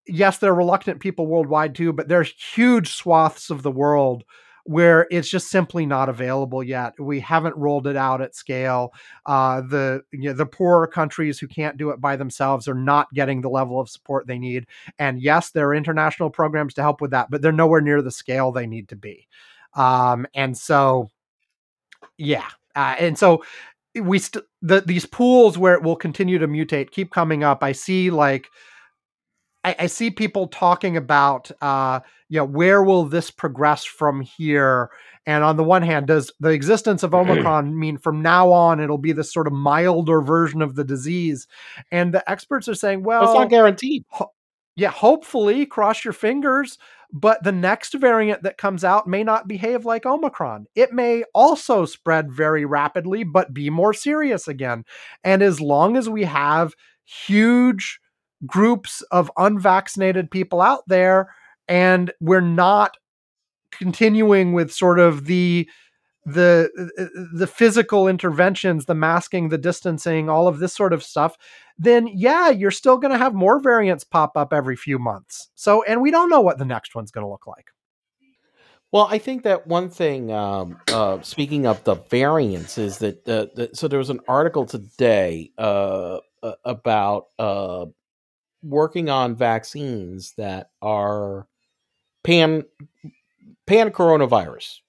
[0.06, 4.24] yes, there are reluctant people worldwide too, but there's huge swaths of the world
[4.64, 6.98] where it's just simply not available yet.
[6.98, 8.92] We haven't rolled it out at scale.
[9.26, 13.12] Uh, the you know, the poorer countries who can't do it by themselves are not
[13.12, 14.66] getting the level of support they need.
[14.98, 18.10] And yes, there are international programs to help with that, but they're nowhere near the
[18.10, 19.26] scale they need to be.
[19.74, 21.10] Um, and so,
[22.18, 23.42] yeah, uh, and so
[23.94, 27.62] we st- the, these pools where it will continue to mutate keep coming up.
[27.62, 28.48] I see like
[29.64, 34.90] I, I see people talking about, uh, you know, where will this progress from here?
[35.26, 38.98] And on the one hand, does the existence of Omicron mean from now on it'll
[38.98, 41.46] be this sort of milder version of the disease?
[41.92, 44.04] And the experts are saying, well, it's not guaranteed.
[44.08, 44.32] Ho-
[44.74, 46.78] yeah, hopefully, cross your fingers.
[47.14, 50.66] But the next variant that comes out may not behave like Omicron.
[50.74, 54.84] It may also spread very rapidly, but be more serious again.
[55.22, 56.72] And as long as we have
[57.04, 58.00] huge
[58.46, 61.34] groups of unvaccinated people out there
[61.68, 62.96] and we're not
[63.70, 65.68] continuing with sort of the
[66.24, 66.70] the
[67.34, 71.36] the physical interventions the masking the distancing all of this sort of stuff
[71.78, 75.50] then yeah you're still going to have more variants pop up every few months.
[75.54, 77.70] So and we don't know what the next one's going to look like.
[78.92, 83.74] Well, I think that one thing, um, uh, speaking of the variants, is that uh,
[83.74, 86.18] so there was an article today uh,
[86.62, 87.86] about uh,
[88.62, 91.46] working on vaccines that are
[92.22, 92.64] pan
[93.66, 94.80] pan coronavirus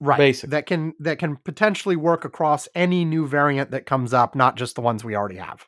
[0.00, 0.18] right.
[0.18, 0.50] Basically.
[0.50, 4.74] that can that can potentially work across any new variant that comes up not just
[4.74, 5.66] the ones we already have.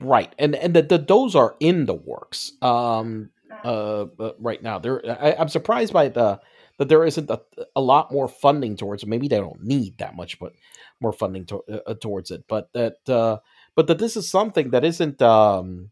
[0.00, 0.34] Right.
[0.38, 2.52] And and the, the those are in the works.
[2.62, 3.30] Um
[3.64, 4.06] uh
[4.38, 6.40] right now there I, i'm surprised by the
[6.78, 7.40] that there isn't a,
[7.76, 9.08] a lot more funding towards it.
[9.08, 10.52] Maybe they don't need that much but
[11.00, 12.44] more funding to, uh, towards it.
[12.48, 13.38] But that uh
[13.74, 15.90] but that this is something that isn't um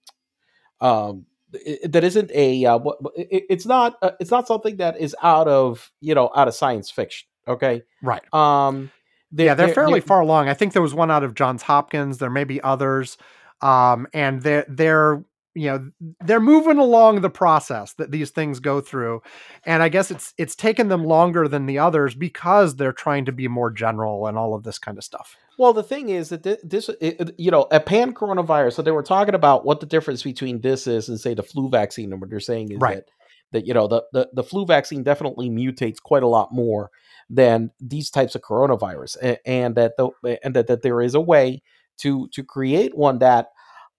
[0.80, 2.78] um, it, that isn't a uh,
[3.16, 6.54] it, it's not uh, it's not something that is out of you know out of
[6.54, 7.28] science fiction.
[7.46, 8.22] Okay, right.
[8.34, 8.90] Um,
[9.32, 10.48] they, yeah, they're, they're fairly they're, far along.
[10.48, 12.18] I think there was one out of Johns Hopkins.
[12.18, 13.16] There may be others,
[13.60, 15.22] um, and they're they're
[15.58, 15.90] you know
[16.20, 19.20] they're moving along the process that these things go through
[19.64, 23.32] and i guess it's it's taken them longer than the others because they're trying to
[23.32, 26.44] be more general and all of this kind of stuff well, the thing is that
[26.44, 28.74] this, it, you know, a pan coronavirus.
[28.74, 31.68] So they were talking about what the difference between this is and say the flu
[31.68, 32.98] vaccine, and what they're saying is right.
[32.98, 33.10] that
[33.50, 36.90] that you know the, the the flu vaccine definitely mutates quite a lot more
[37.28, 41.20] than these types of coronavirus, and, and that the and that, that there is a
[41.20, 41.60] way
[41.98, 43.48] to to create one that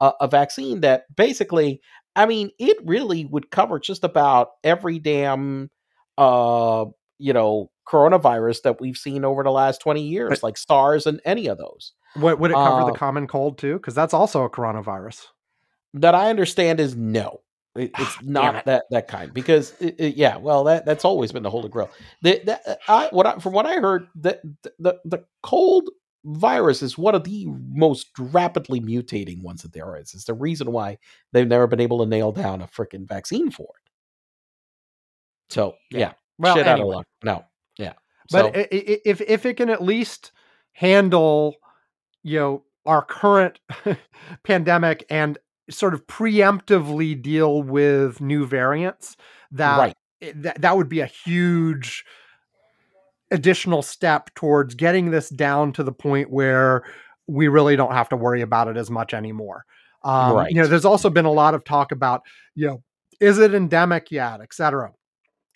[0.02, 1.82] uh, a vaccine that basically,
[2.16, 5.70] I mean, it really would cover just about every damn
[6.18, 6.86] uh
[7.18, 11.48] you know coronavirus that we've seen over the last 20 years like SARS and any
[11.48, 11.94] of those.
[12.16, 13.74] What would it cover uh, the common cold too?
[13.74, 15.26] Because that's also a coronavirus.
[15.96, 17.42] That i understand is no.
[17.76, 18.66] It, it's not it.
[18.66, 21.90] that that kind because it, yeah well that that's always been the holy grail.
[22.22, 24.40] The, the, I, what I, from what i heard the,
[24.80, 25.90] the the cold
[26.26, 30.14] virus is one of the most rapidly mutating ones that there is.
[30.14, 30.98] It's the reason why
[31.32, 33.92] they've never been able to nail down a freaking vaccine for it.
[35.54, 36.14] So yeah, yeah.
[36.38, 36.82] well, shit anyway.
[36.82, 37.08] out of luck.
[37.24, 37.46] No,
[37.78, 37.94] yeah,
[38.32, 40.32] but so, if if it can at least
[40.74, 41.56] handle,
[42.24, 43.60] you know, our current
[44.44, 45.38] pandemic and
[45.70, 49.18] sort of preemptively deal with new variants,
[49.52, 49.96] that right.
[50.36, 52.06] that, that would be a huge
[53.32, 56.84] additional step towards getting this down to the point where
[57.28, 59.66] we really don't have to worry about it as much anymore.
[60.04, 60.50] Um, right.
[60.50, 62.22] You know, there's also been a lot of talk about,
[62.56, 62.84] you know,
[63.20, 64.92] is it endemic yet, et cetera.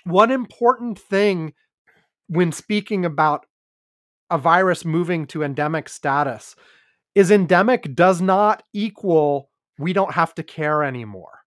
[0.03, 1.53] One important thing
[2.27, 3.45] when speaking about
[4.29, 6.55] a virus moving to endemic status
[7.15, 9.49] is endemic does not equal
[9.79, 11.42] we don't have to care anymore.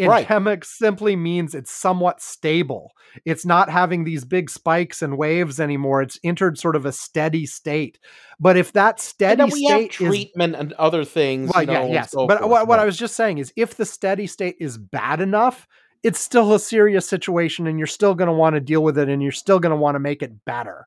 [0.00, 0.64] Endemic right.
[0.64, 2.92] simply means it's somewhat stable.
[3.24, 6.02] It's not having these big spikes and waves anymore.
[6.02, 7.98] It's entered sort of a steady state.
[8.38, 12.12] But if that steady and state treatment is, and other things, well, yeah, yes.
[12.12, 15.20] So but what, what I was just saying is, if the steady state is bad
[15.20, 15.68] enough,
[16.02, 19.08] it's still a serious situation, and you're still going to want to deal with it,
[19.08, 20.86] and you're still going to want to make it better.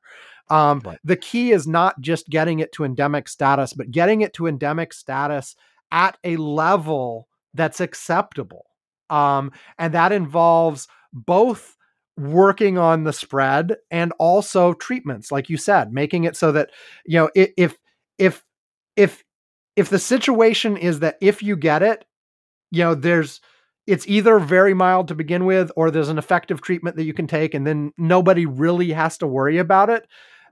[0.50, 0.98] Um, right.
[1.04, 4.92] The key is not just getting it to endemic status, but getting it to endemic
[4.92, 5.56] status
[5.90, 8.66] at a level that's acceptable
[9.14, 11.76] um, and that involves both
[12.16, 16.70] working on the spread and also treatments, like you said, making it so that,
[17.06, 17.76] you know, if,
[18.18, 18.44] if,
[18.96, 19.24] if,
[19.76, 22.04] if the situation is that if you get it,
[22.72, 23.40] you know, there's,
[23.86, 27.28] it's either very mild to begin with or there's an effective treatment that you can
[27.28, 30.06] take and then nobody really has to worry about it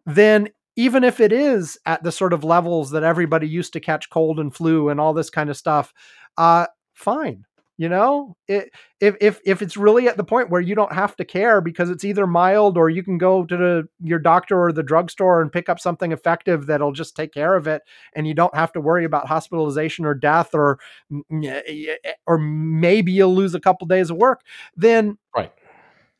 [0.05, 4.11] then even if it is at the sort of levels that everybody used to catch
[4.11, 5.95] cold and flu and all this kind of stuff
[6.37, 7.45] uh fine
[7.83, 8.71] you know it,
[9.01, 11.91] if if if it's really at the point where you don't have to care because
[11.91, 15.51] it's either mild or you can go to the, your doctor or the drugstore and
[15.51, 17.83] pick up something effective that'll just take care of it
[18.15, 20.79] and you don't have to worry about hospitalization or death or
[21.13, 24.43] eh, eh, eh, or maybe you'll lose a couple days of work
[24.77, 25.53] then right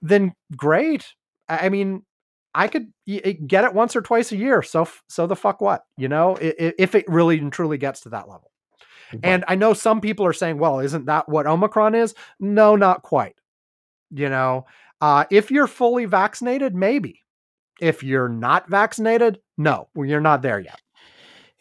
[0.01, 1.15] then great
[1.49, 2.03] i mean
[2.55, 4.61] I could get it once or twice a year.
[4.61, 8.29] So, so the fuck what, you know, if it really and truly gets to that
[8.29, 8.52] level.
[9.23, 12.15] And I know some people are saying, well, isn't that what Omicron is?
[12.41, 13.37] No, not quite.
[14.11, 14.67] You know,
[15.01, 17.21] uh, if you're fully vaccinated, maybe.
[17.81, 20.81] If you're not vaccinated, no, you're not there yet.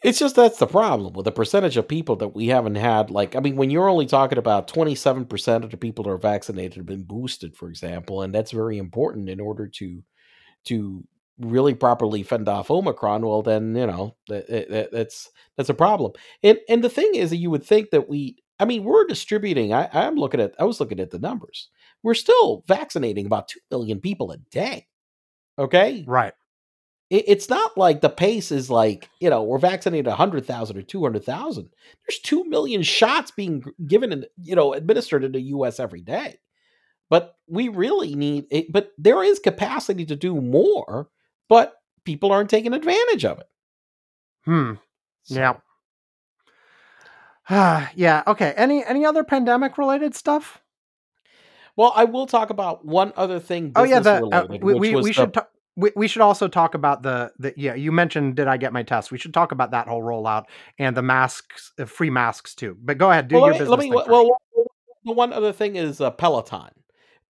[0.02, 3.10] It's just that's the problem with the percentage of people that we haven't had.
[3.10, 6.76] Like, I mean, when you're only talking about 27% of the people that are vaccinated
[6.76, 10.02] have been boosted, for example, and that's very important in order to
[10.64, 11.04] to
[11.44, 16.12] really properly fend off Omicron, well, then you know that, that, that's that's a problem.
[16.42, 19.72] And and the thing is that you would think that we, I mean, we're distributing.
[19.72, 21.68] I, I'm looking at, I was looking at the numbers.
[22.02, 24.86] We're still vaccinating about two million people a day.
[25.58, 26.34] Okay, right.
[27.10, 30.82] It, it's not like the pace is like you know we're vaccinating hundred thousand or
[30.82, 31.68] two hundred thousand.
[32.06, 35.78] There's two million shots being given and you know administered in the U.S.
[35.78, 36.38] every day.
[37.10, 38.72] But we really need it.
[38.72, 41.10] But there is capacity to do more
[41.52, 41.74] but
[42.04, 43.46] people aren't taking advantage of it.
[44.46, 44.72] Hmm.
[45.24, 45.58] So.
[47.50, 47.88] Yeah.
[47.94, 48.22] yeah.
[48.26, 48.54] Okay.
[48.56, 50.62] Any any other pandemic related stuff?
[51.76, 53.72] Well, I will talk about one other thing.
[53.76, 55.12] Oh yeah, the, uh, we we, we the...
[55.12, 57.74] should ta- we, we should also talk about the the yeah.
[57.74, 59.12] You mentioned did I get my test?
[59.12, 60.44] We should talk about that whole rollout
[60.78, 62.78] and the masks, uh, free masks too.
[62.80, 63.68] But go ahead, do well, your business.
[63.68, 64.38] Let me, well, well,
[65.04, 66.70] the one other thing is uh, Peloton.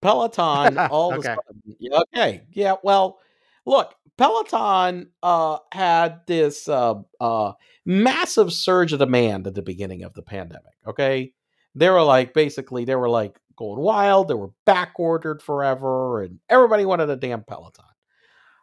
[0.01, 0.79] Peloton.
[0.93, 1.35] all okay.
[1.35, 2.43] Sudden, okay.
[2.53, 2.77] Yeah.
[2.85, 3.19] Well,
[3.67, 7.55] look, Peloton uh, had this uh, uh,
[7.85, 10.75] massive surge of demand at the beginning of the pandemic.
[10.87, 11.33] Okay,
[11.75, 14.29] they were like basically they were like going wild.
[14.29, 17.85] They were back ordered forever, and everybody wanted a damn Peloton.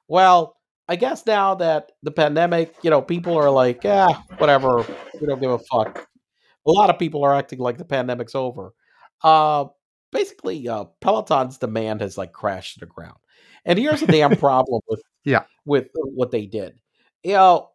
[0.08, 0.56] Well,
[0.88, 4.08] I guess now that the pandemic, you know, people are like, yeah,
[4.38, 4.86] whatever,
[5.20, 6.08] we don't give a fuck.
[6.68, 8.74] A lot of people are acting like the pandemic's over.
[9.22, 9.66] Uh,
[10.14, 13.18] basically, uh, Peloton's demand has like crashed to the ground.
[13.66, 16.74] And here's the damn problem with yeah with what they did.
[17.24, 17.70] You know,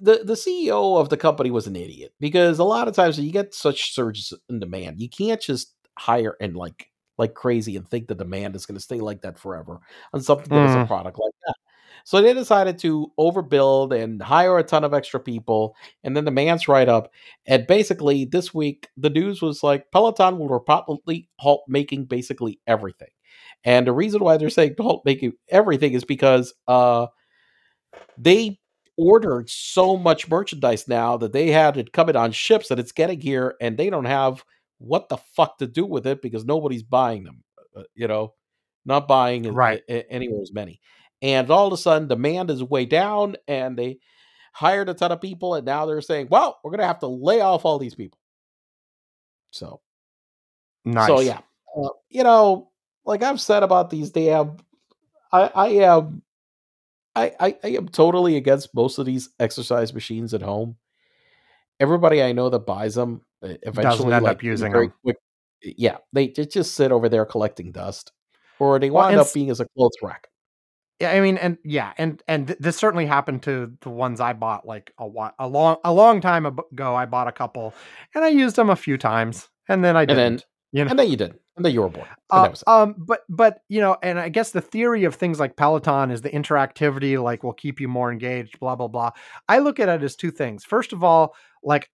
[0.00, 3.32] the the CEO of the company was an idiot because a lot of times you
[3.32, 8.08] get such surges in demand, you can't just hire and like like crazy and think
[8.08, 9.80] the demand is going to stay like that forever
[10.14, 10.70] on something that mm.
[10.70, 11.54] is a product like that.
[12.04, 16.30] So they decided to overbuild and hire a ton of extra people, and then the
[16.30, 17.12] man's right up.
[17.46, 23.10] And basically, this week the news was like Peloton will reportedly halt making basically everything.
[23.64, 27.08] And the reason why they're saying don't make everything is because uh,
[28.16, 28.58] they
[28.96, 33.20] ordered so much merchandise now that they had it coming on ships that it's getting
[33.20, 34.44] here and they don't have
[34.78, 37.42] what the fuck to do with it because nobody's buying them.
[37.76, 38.34] Uh, you know,
[38.84, 39.82] not buying right.
[39.88, 40.80] anywhere as many.
[41.22, 43.98] And all of a sudden, demand is way down, and they
[44.52, 47.06] hired a ton of people, and now they're saying, "Well, we're going to have to
[47.06, 48.18] lay off all these people."
[49.50, 49.82] So,
[50.86, 51.08] nice.
[51.08, 51.40] So yeah,
[51.76, 52.69] uh, you know,
[53.04, 54.56] like I've said about these damn,
[55.32, 56.22] I I am,
[57.14, 60.76] I, I I am totally against most of these exercise machines at home.
[61.78, 64.92] Everybody I know that buys them eventually Doesn't end like, up using them.
[65.02, 65.16] quick-
[65.62, 68.12] yeah, they just sit over there collecting dust,
[68.58, 70.28] or they wind and up being as a clothes rack.
[71.00, 74.32] Yeah, I mean, and yeah, and and th- this certainly happened to the ones I
[74.34, 76.94] bought like a while, a long, a long time ago.
[76.94, 77.74] I bought a couple,
[78.14, 80.16] and I used them a few times, and then I didn't.
[80.16, 80.42] then
[80.72, 82.08] you know, and then you did, and then you were born.
[82.30, 86.10] Uh, um, but but you know, and I guess the theory of things like Peloton
[86.10, 89.10] is the interactivity, like will keep you more engaged, blah blah blah.
[89.46, 90.64] I look at it as two things.
[90.64, 91.90] First of all, like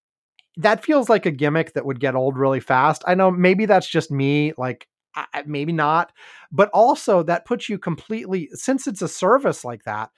[0.56, 3.02] that feels like a gimmick that would get old really fast.
[3.08, 4.86] I know maybe that's just me, like
[5.16, 6.12] I, maybe not,
[6.52, 10.10] but also that puts you completely since it's a service like that.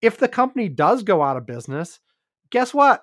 [0.00, 2.00] If the company does go out of business,
[2.48, 3.02] guess what?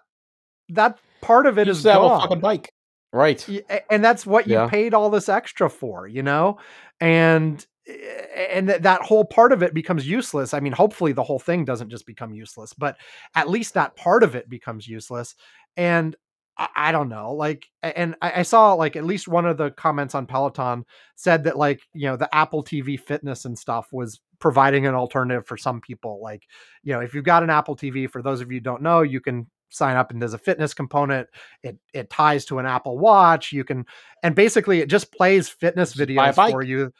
[0.69, 2.21] That part of it You is gone.
[2.21, 2.71] fucking bike,
[3.12, 3.47] right?
[3.89, 4.66] And that's what you Yeah.
[4.68, 6.57] paid all this extra for you know
[6.99, 11.24] and eh, and that that whole part of it becomes useless i mean hopefully the
[11.24, 12.97] whole thing doesn't just become useless but
[13.36, 15.36] at least that part of it becomes useless
[15.78, 16.16] and
[16.57, 19.72] i, I don't know like and I, I saw like at least one of the
[19.72, 20.86] comments on peloton
[21.16, 25.45] said that like you know the apple tv fitness and stuff was providing an alternative
[25.47, 26.43] for some people like
[26.84, 29.01] you know if you've got an apple tv for those of you who don't know
[29.01, 31.28] you can sign up and there's a fitness component
[31.63, 33.51] it it ties to an Apple Watch.
[33.51, 33.86] You can
[34.24, 36.91] and basically it just plays fitness Just videos for you.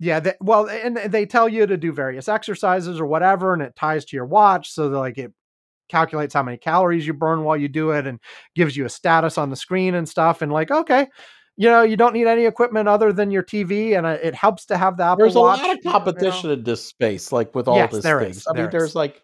[0.00, 3.76] Yeah, they, well, and they tell you to do various exercises or whatever, and it
[3.76, 5.32] ties to your watch, so that like it
[5.88, 8.18] calculates how many calories you burn while you do it, and
[8.56, 10.42] gives you a status on the screen and stuff.
[10.42, 11.06] And like, okay,
[11.56, 14.66] you know, you don't need any equipment other than your TV, and uh, it helps
[14.66, 15.92] to have the Apple There's a lot of you know.
[15.92, 18.38] competition in this space, like with all Yes, this things.
[18.38, 19.22] is, I mean, there there's like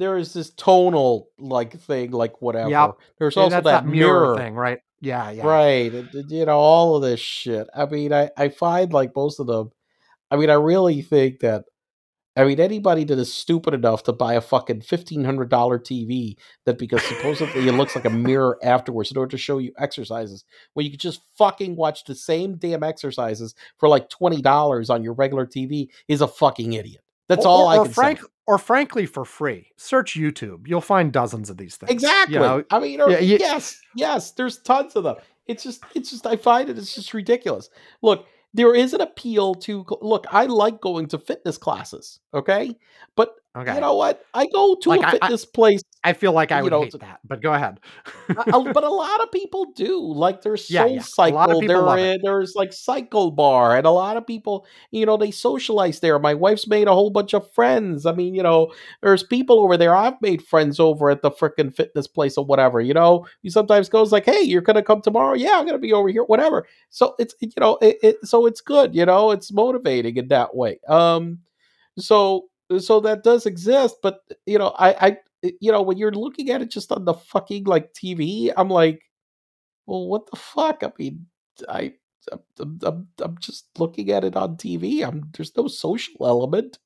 [0.00, 2.70] there is this tonal like thing, like whatever.
[2.70, 2.98] Yep.
[3.18, 4.78] There's also that, that mirror, mirror thing, right?
[5.00, 5.46] Yeah, yeah.
[5.46, 5.92] Right.
[6.12, 7.68] You know, all of this shit.
[7.74, 9.70] I mean, I, I find like most of them,
[10.30, 11.64] I mean, I really think that,
[12.36, 17.02] I mean, anybody that is stupid enough to buy a fucking $1,500 TV that because
[17.02, 20.92] supposedly it looks like a mirror afterwards in order to show you exercises, when you
[20.92, 25.88] could just fucking watch the same damn exercises for like $20 on your regular TV
[26.08, 27.02] is a fucking idiot.
[27.30, 28.26] That's Or- all or, I or can frank, say.
[28.46, 29.70] or frankly for free.
[29.76, 30.66] Search YouTube.
[30.66, 31.90] You'll find dozens of these things.
[31.90, 32.34] Exactly.
[32.34, 34.32] You know, I mean, or, yeah, you- yes, yes.
[34.32, 35.16] There's tons of them.
[35.46, 36.26] It's just, it's just.
[36.26, 36.76] I find it.
[36.76, 37.70] It's just ridiculous.
[38.02, 39.84] Look, there is an appeal to.
[40.02, 42.18] Look, I like going to fitness classes.
[42.34, 42.76] Okay,
[43.16, 43.74] but okay.
[43.74, 44.24] you know what?
[44.34, 46.82] I go to Like, a I- I- fitness place, I feel like I would know,
[46.82, 47.78] hate that, but go ahead.
[48.30, 48.34] a-
[48.72, 50.00] but a lot of people do.
[50.00, 51.00] Like there's Soul yeah.
[51.00, 51.34] A Cycle.
[51.34, 55.04] lot of people there love there's like Cycle Bar, and a lot of people, you
[55.04, 56.18] know, they socialize there.
[56.18, 58.06] My wife's made a whole bunch of friends.
[58.06, 58.72] I mean, you know,
[59.02, 59.94] there's people over there.
[59.94, 62.80] I've made friends over at the freaking fitness place or whatever.
[62.80, 65.34] You know, you sometimes goes like, "Hey, you're gonna come tomorrow?
[65.34, 66.24] Yeah, I'm gonna be over here.
[66.24, 68.94] Whatever." So it's you know, it, it so it's good.
[68.94, 70.80] You know, it's motivating in that way.
[70.88, 71.40] Um,
[71.98, 72.46] so
[72.78, 76.62] so that does exist, but you know, I I you know when you're looking at
[76.62, 79.02] it just on the fucking like TV, I'm like,
[79.86, 80.82] well, what the fuck?
[80.82, 81.26] I mean,
[81.68, 81.94] I.
[82.60, 85.02] I'm, I'm, I'm just looking at it on TV.
[85.06, 86.78] I'm there's no social element,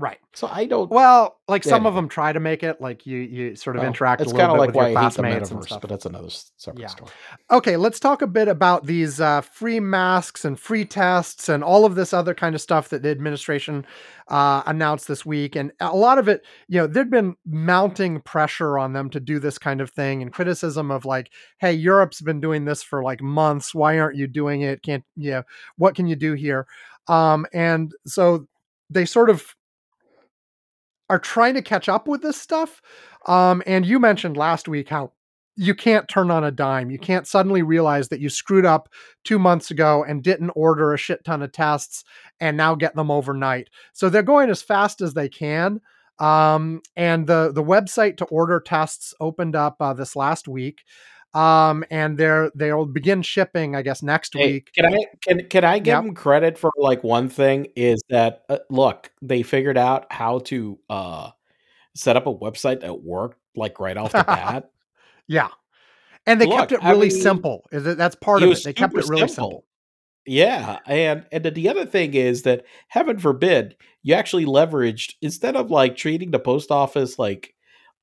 [0.00, 0.18] right.
[0.34, 0.90] so I don't.
[0.90, 3.88] Well, like some of them try to make it like you you sort of well,
[3.88, 5.80] interact a It's little kind of bit like with why your I hate the metaverse,
[5.80, 6.86] but that's another separate Yeah.
[6.88, 7.10] story.
[7.50, 11.84] Okay, let's talk a bit about these uh, free masks and free tests and all
[11.84, 13.84] of this other kind of stuff that the administration
[14.28, 15.56] uh, announced this week.
[15.56, 19.38] And a lot of it, you know, there'd been mounting pressure on them to do
[19.38, 23.20] this kind of thing and criticism of like, hey, Europe's been doing this for like
[23.20, 23.74] months.
[23.74, 24.82] Why aren't you doing it?
[24.82, 25.42] Can't, you know,
[25.76, 26.66] what can you do here?
[27.08, 28.46] Um, and so
[28.88, 29.54] they sort of
[31.10, 32.80] are trying to catch up with this stuff.
[33.26, 35.12] Um, and you mentioned last week how
[35.56, 36.90] you can't turn on a dime.
[36.90, 38.88] You can't suddenly realize that you screwed up
[39.24, 42.04] two months ago and didn't order a shit ton of tests
[42.38, 43.68] and now get them overnight.
[43.92, 45.80] So they're going as fast as they can.
[46.20, 50.82] Um, and the the website to order tests opened up uh, this last week.
[51.32, 54.72] Um, and they're they'll begin shipping, I guess, next Hey, week.
[54.74, 56.02] can I can can I give Yep.
[56.04, 60.78] them credit for like one thing is that uh, look they figured out how to
[60.88, 61.30] uh
[61.94, 64.70] set up a website that worked like right off the bat.
[65.28, 65.48] Yeah.
[66.26, 67.64] And they kept Look, it I really mean, simple.
[67.72, 68.64] Is that that's part it of it?
[68.64, 69.28] They kept it really simple.
[69.28, 69.64] simple.
[70.26, 75.70] Yeah, and and the other thing is that heaven forbid you actually leveraged instead of
[75.70, 77.54] like treating the post office like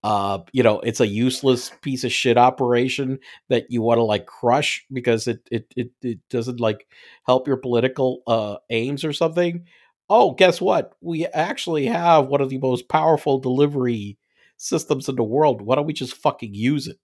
[0.07, 3.19] uh you know it's a useless piece of shit operation
[3.49, 6.87] that you want to like crush because it it it, it doesn't like
[7.25, 9.65] help your political uh aims or something.
[10.09, 10.93] Oh, guess what?
[11.01, 14.17] We actually have one of the most powerful delivery
[14.55, 15.61] systems in the world.
[15.61, 16.97] Why don't we just fucking use it?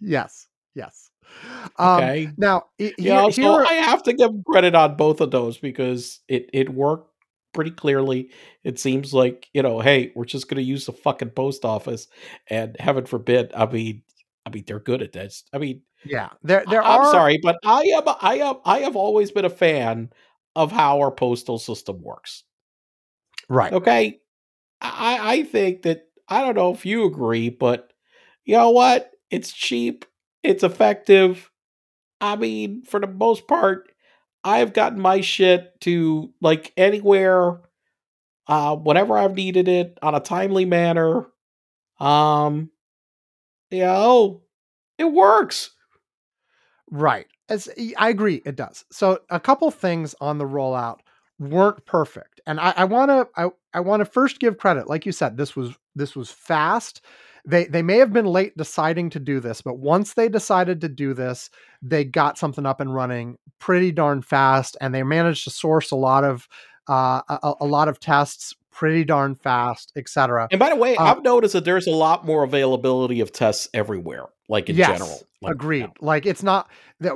[0.00, 1.10] yes, yes.
[1.78, 2.30] Um, okay.
[2.36, 3.66] Now, here, yeah, so here...
[3.68, 7.12] I have to give credit on both of those because it it worked
[7.56, 8.30] pretty clearly.
[8.62, 12.06] It seems like you know, hey, we're just going to use the fucking post office,
[12.48, 14.02] and heaven forbid, I mean,
[14.46, 15.42] I mean, they're good at this.
[15.52, 17.02] I mean, yeah, there there I, are.
[17.06, 20.10] I'm sorry, but I am I am I have always been a fan
[20.54, 22.44] of how our postal system works.
[23.48, 23.72] Right.
[23.72, 24.20] Okay.
[24.80, 27.92] I I think that I don't know if you agree, but
[28.44, 29.10] you know what?
[29.30, 30.04] It's cheap.
[30.42, 31.50] It's effective.
[32.20, 33.90] I mean, for the most part,
[34.46, 37.60] I've gotten my shit to like anywhere,
[38.46, 41.26] uh, whenever I've needed it on a timely manner.
[41.98, 42.70] Um,
[43.70, 44.42] you know,
[44.98, 45.70] it works.
[46.90, 47.26] Right.
[47.48, 47.68] As
[47.98, 48.84] I agree, it does.
[48.92, 51.00] So a couple things on the rollout
[51.38, 54.88] weren't perfect, and I want to I, I want to first give credit.
[54.88, 57.02] Like you said, this was this was fast.
[57.46, 60.88] They they may have been late deciding to do this, but once they decided to
[60.88, 61.48] do this,
[61.80, 65.96] they got something up and running pretty darn fast, and they managed to source a
[65.96, 66.48] lot of
[66.88, 70.48] uh, a, a lot of tests pretty darn fast, etc.
[70.50, 73.68] And by the way, uh, I've noticed that there's a lot more availability of tests
[73.72, 75.22] everywhere, like in yes, general.
[75.40, 75.90] Like, agreed.
[76.00, 76.68] Like it's not
[77.00, 77.14] that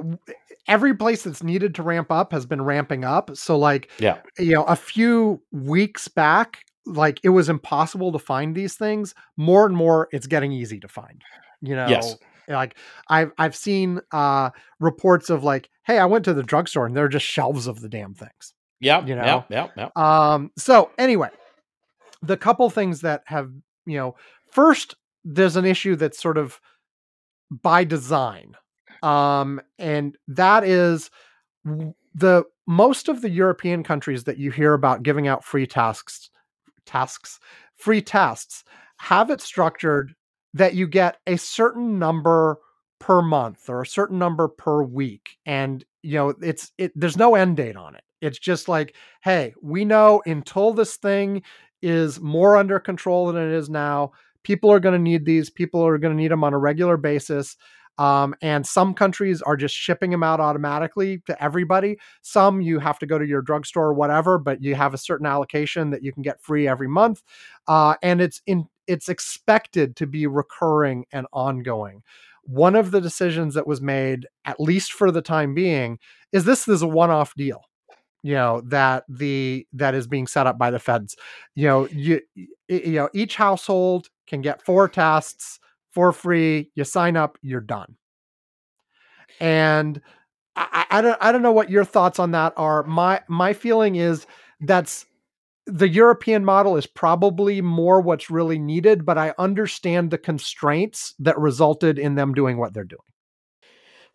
[0.66, 3.36] every place that's needed to ramp up has been ramping up.
[3.36, 8.54] So like, yeah, you know, a few weeks back, like it was impossible to find
[8.54, 9.14] these things.
[9.36, 11.22] More and more, it's getting easy to find.
[11.60, 12.16] You know, yes.
[12.48, 12.76] Like
[13.08, 14.50] I've I've seen uh
[14.80, 17.80] reports of like, hey, I went to the drugstore and there are just shelves of
[17.80, 18.54] the damn things.
[18.80, 20.32] Yeah, you know, yeah, yeah, yeah.
[20.32, 20.50] Um.
[20.56, 21.28] So anyway,
[22.22, 23.50] the couple things that have,
[23.86, 24.16] you know,
[24.50, 26.60] first, there's an issue that's sort of
[27.50, 28.54] by design.
[29.02, 31.10] Um, and that is
[32.14, 36.30] the most of the European countries that you hear about giving out free tasks,
[36.86, 37.40] tasks,
[37.74, 38.64] free tests
[38.98, 40.14] have it structured
[40.54, 42.58] that you get a certain number
[42.98, 47.34] per month or a certain number per week and you know it's it there's no
[47.34, 51.42] end date on it it's just like hey we know until this thing
[51.82, 54.12] is more under control than it is now.
[54.42, 55.50] People are going to need these.
[55.50, 57.56] People are going to need them on a regular basis.
[58.00, 61.98] Um, and some countries are just shipping them out automatically to everybody.
[62.22, 65.26] Some you have to go to your drugstore or whatever, but you have a certain
[65.26, 67.22] allocation that you can get free every month.
[67.68, 72.02] Uh, and it's in it's expected to be recurring and ongoing.
[72.44, 75.98] One of the decisions that was made, at least for the time being,
[76.32, 77.64] is this is a one-off deal
[78.22, 81.16] you know that the that is being set up by the feds
[81.54, 82.20] you know you
[82.68, 85.58] you know each household can get four tests
[85.92, 87.96] for free you sign up you're done
[89.40, 90.00] and
[90.56, 93.96] I, I don't i don't know what your thoughts on that are my my feeling
[93.96, 94.26] is
[94.60, 95.06] that's
[95.66, 101.38] the European model is probably more what's really needed, but I understand the constraints that
[101.38, 103.00] resulted in them doing what they're doing.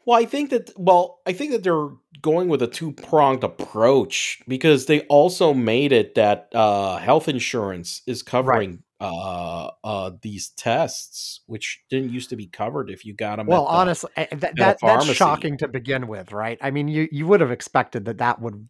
[0.06, 1.90] Well, I think that well, I think that they're
[2.22, 8.04] going with a two pronged approach because they also made it that uh, health insurance
[8.06, 8.80] is covering right.
[9.00, 13.48] Uh, uh, these tests, which didn't used to be covered if you got them.
[13.48, 16.58] Well, the, honestly, eh, that, that that's shocking to begin with, right?
[16.62, 18.70] I mean, you you would have expected that that would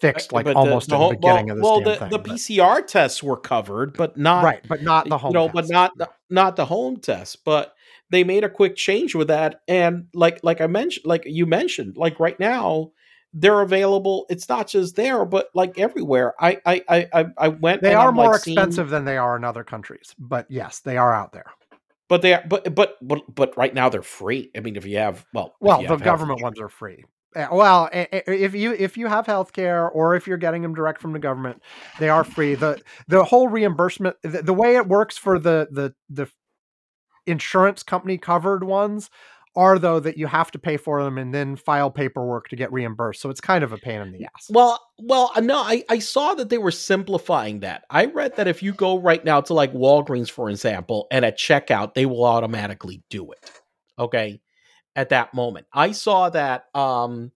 [0.00, 2.22] fixed like but almost the, the at the beginning well, of this well, the, thing,
[2.22, 5.30] the PCR tests were covered, but not right, but not the home.
[5.30, 7.44] You know, but not the, not the home test.
[7.44, 7.74] But
[8.10, 11.96] they made a quick change with that, and like like I mentioned, like you mentioned,
[11.96, 12.92] like right now
[13.38, 14.24] they're available.
[14.30, 16.34] It's not just there, but like everywhere.
[16.40, 16.82] I I
[17.14, 17.82] I I went.
[17.82, 20.80] They are I'm more like expensive seeing, than they are in other countries, but yes,
[20.80, 21.52] they are out there.
[22.08, 24.50] But they are, but but but but right now they're free.
[24.56, 27.04] I mean, if you have well, well, the government ones are free.
[27.34, 30.38] Eh, well, eh, eh, eh, if you if you have health care or if you're
[30.38, 31.62] getting them direct from the government,
[31.98, 32.54] they are free.
[32.54, 36.30] the The whole reimbursement, the, the way it works for the the the
[37.26, 39.10] insurance company covered ones
[39.56, 42.72] are though that you have to pay for them and then file paperwork to get
[42.72, 43.20] reimbursed.
[43.20, 44.48] So it's kind of a pain in the ass.
[44.50, 47.84] Well, well, uh, no, I, I saw that they were simplifying that.
[47.90, 51.38] I read that if you go right now to like Walgreens, for example, and at
[51.38, 53.50] checkout, they will automatically do it.
[53.98, 54.40] Okay
[54.96, 55.66] at that moment.
[55.72, 57.30] I saw that um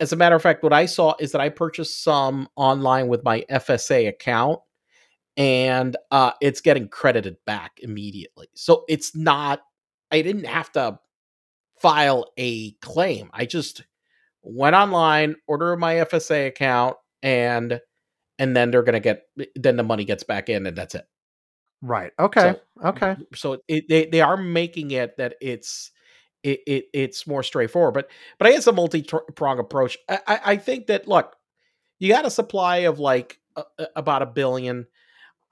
[0.00, 3.24] as a matter of fact what I saw is that I purchased some online with
[3.24, 4.60] my FSA account
[5.36, 8.48] and uh it's getting credited back immediately.
[8.54, 9.62] So it's not
[10.12, 10.98] I didn't have to
[11.80, 13.30] file a claim.
[13.32, 13.82] I just
[14.42, 17.80] went online, ordered my FSA account and
[18.38, 21.06] and then they're going to get then the money gets back in and that's it.
[21.82, 22.12] Right.
[22.18, 22.56] Okay.
[22.80, 23.16] So, okay.
[23.34, 25.90] So it, they they are making it that it's
[26.42, 27.94] it, it it's more straightforward.
[27.94, 29.02] But but I guess a multi
[29.34, 29.98] prong approach.
[30.08, 31.36] I, I think that look,
[31.98, 33.38] you got a supply of like
[33.96, 34.86] about a billion.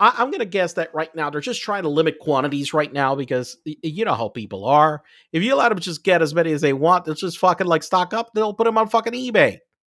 [0.02, 2.92] I, am going to guess that right now they're just trying to limit quantities right
[2.92, 5.04] now because you know how people are.
[5.32, 7.84] If you let them just get as many as they want, they'll just fucking like
[7.84, 8.34] stock up.
[8.34, 9.58] They'll put them on fucking eBay.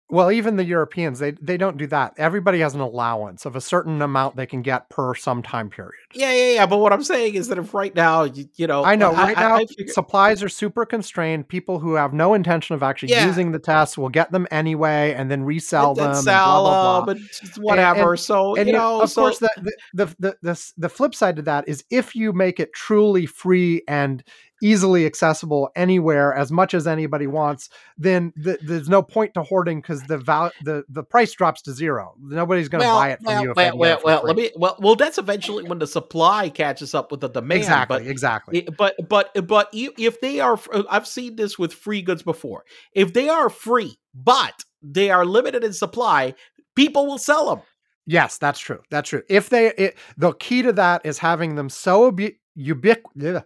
[0.09, 2.13] Well, even the Europeans, they they don't do that.
[2.17, 5.93] Everybody has an allowance of a certain amount they can get per some time period.
[6.13, 6.65] Yeah, yeah, yeah.
[6.65, 9.35] But what I'm saying is that if right now, you, you know, I know right
[9.35, 11.47] I, now I, I supplies are super constrained.
[11.47, 13.25] People who have no intention of actually yeah.
[13.25, 17.05] using the tests will get them anyway, and then resell and them, sell blah, blah,
[17.05, 17.13] blah.
[17.13, 17.27] them,
[17.63, 17.99] whatever.
[18.01, 21.15] And, and, so and, you know, of so, course, the, the the the the flip
[21.15, 24.23] side to that is if you make it truly free and
[24.63, 29.81] easily accessible anywhere as much as anybody wants, then th- there's no point to hoarding
[29.81, 32.15] because the val- the the price drops to zero.
[32.19, 33.53] Nobody's going to well, buy it from well, you.
[33.55, 37.19] well, well, well let me well, well, that's eventually when the supply catches up with
[37.19, 37.59] the demand.
[37.59, 38.67] Exactly, but, exactly.
[38.77, 40.57] But but but if they are,
[40.89, 42.63] I've seen this with free goods before.
[42.93, 46.35] If they are free, but they are limited in supply,
[46.75, 47.63] people will sell them.
[48.05, 48.81] Yes, that's true.
[48.89, 49.23] That's true.
[49.29, 52.11] If they, it, the key to that is having them so
[52.57, 53.43] ubiqu-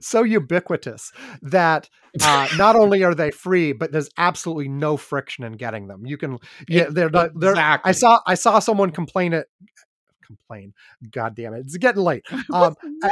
[0.00, 1.12] so ubiquitous
[1.42, 1.88] that
[2.22, 6.04] uh, not only are they free, but there's absolutely no friction in getting them.
[6.04, 7.88] You can, yeah, they're, they're, exactly.
[7.88, 9.46] I saw, I saw someone complain it,
[10.24, 10.72] complain.
[11.10, 12.24] God damn it, it's getting late.
[12.52, 13.10] Um, I,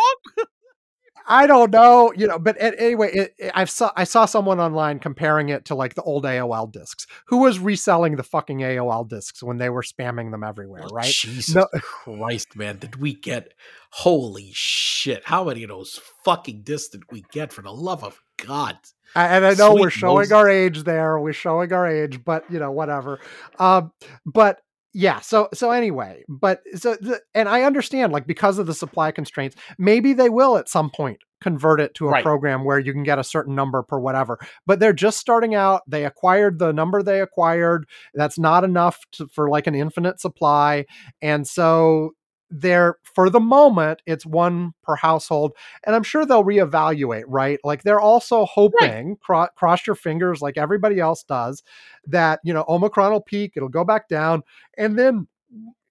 [1.30, 4.98] I don't know, you know, but anyway, it, it, I saw I saw someone online
[4.98, 7.06] comparing it to like the old AOL discs.
[7.26, 11.12] Who was reselling the fucking AOL discs when they were spamming them everywhere, oh, right?
[11.12, 13.52] Jesus no, Christ, man, did we get?
[13.90, 15.22] Holy shit!
[15.26, 17.52] How many of those fucking discs did we get?
[17.52, 18.78] For the love of God!
[19.14, 20.32] and I know Sweet we're showing Moses.
[20.32, 21.18] our age there.
[21.18, 23.20] We're showing our age, but you know, whatever.
[23.58, 23.92] Um,
[24.24, 24.60] but
[24.94, 29.10] yeah so so anyway but so the, and i understand like because of the supply
[29.10, 32.24] constraints maybe they will at some point convert it to a right.
[32.24, 35.82] program where you can get a certain number per whatever but they're just starting out
[35.86, 40.84] they acquired the number they acquired that's not enough to, for like an infinite supply
[41.22, 42.12] and so
[42.50, 45.52] they're for the moment it's one per household
[45.84, 49.20] and i'm sure they'll reevaluate right like they're also hoping right.
[49.20, 51.62] cro- cross your fingers like everybody else does
[52.06, 54.42] that you know omicron will peak it'll go back down
[54.78, 55.26] and then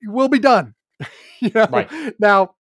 [0.04, 0.74] we'll be done
[1.40, 1.92] you know right.
[2.20, 2.52] now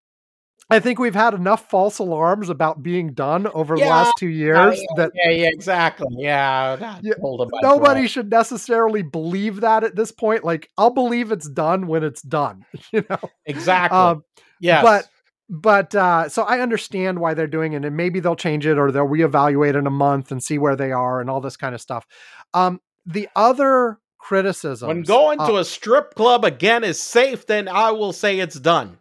[0.69, 4.27] I think we've had enough false alarms about being done over yeah, the last two
[4.27, 6.99] years yeah, that yeah, yeah, exactly, yeah.
[7.01, 7.13] yeah
[7.61, 10.43] nobody should necessarily believe that at this point.
[10.43, 12.65] Like, I'll believe it's done when it's done.
[12.91, 13.97] You know, exactly.
[13.97, 14.23] Um,
[14.59, 15.07] yeah, but
[15.49, 18.91] but uh, so I understand why they're doing it, and maybe they'll change it or
[18.91, 21.81] they'll reevaluate in a month and see where they are and all this kind of
[21.81, 22.05] stuff.
[22.53, 27.67] Um, the other criticism when going uh, to a strip club again is safe, then
[27.67, 28.97] I will say it's done.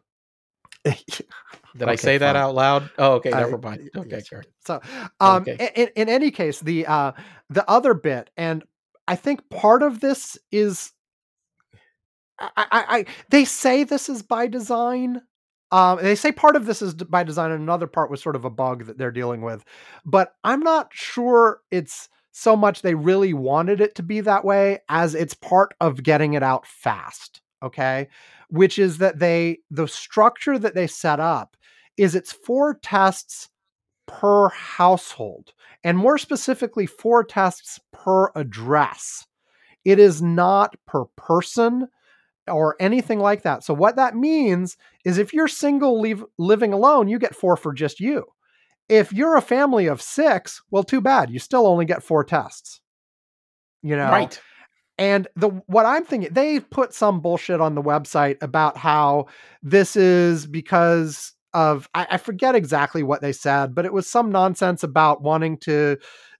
[1.78, 2.20] Did okay, I say fine.
[2.20, 2.90] that out loud?
[2.98, 3.90] Oh, okay, never mind.
[3.94, 4.44] Okay, sure.
[4.66, 4.80] So,
[5.20, 5.70] um, okay.
[5.74, 7.12] in, in any case, the uh,
[7.50, 8.64] the other bit, and
[9.06, 10.92] I think part of this is,
[12.38, 15.22] I, I, I they say this is by design.
[15.72, 18.44] Um, they say part of this is by design, and another part was sort of
[18.44, 19.64] a bug that they're dealing with,
[20.04, 24.78] but I'm not sure it's so much they really wanted it to be that way
[24.88, 27.40] as it's part of getting it out fast.
[27.62, 28.08] Okay,
[28.48, 31.55] which is that they the structure that they set up
[31.96, 33.48] is it's four tests
[34.06, 35.52] per household
[35.82, 39.26] and more specifically four tests per address.
[39.84, 41.88] It is not per person
[42.48, 43.64] or anything like that.
[43.64, 47.72] So what that means is if you're single leave, living alone you get four for
[47.72, 48.24] just you.
[48.88, 52.80] If you're a family of six well too bad you still only get four tests
[53.86, 54.10] you know?
[54.10, 54.40] Right.
[54.98, 59.26] And the what I'm thinking, they put some bullshit on the website about how
[59.62, 64.30] this is because of I, I forget exactly what they said, but it was some
[64.30, 65.96] nonsense about wanting to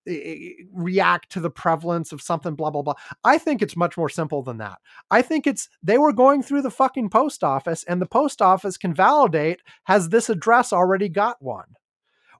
[0.06, 2.94] eh, eh, react to the prevalence of something blah blah blah.
[3.24, 4.78] I think it's much more simple than that.
[5.10, 8.76] I think it's they were going through the fucking post office and the post office
[8.76, 11.76] can validate has this address already got one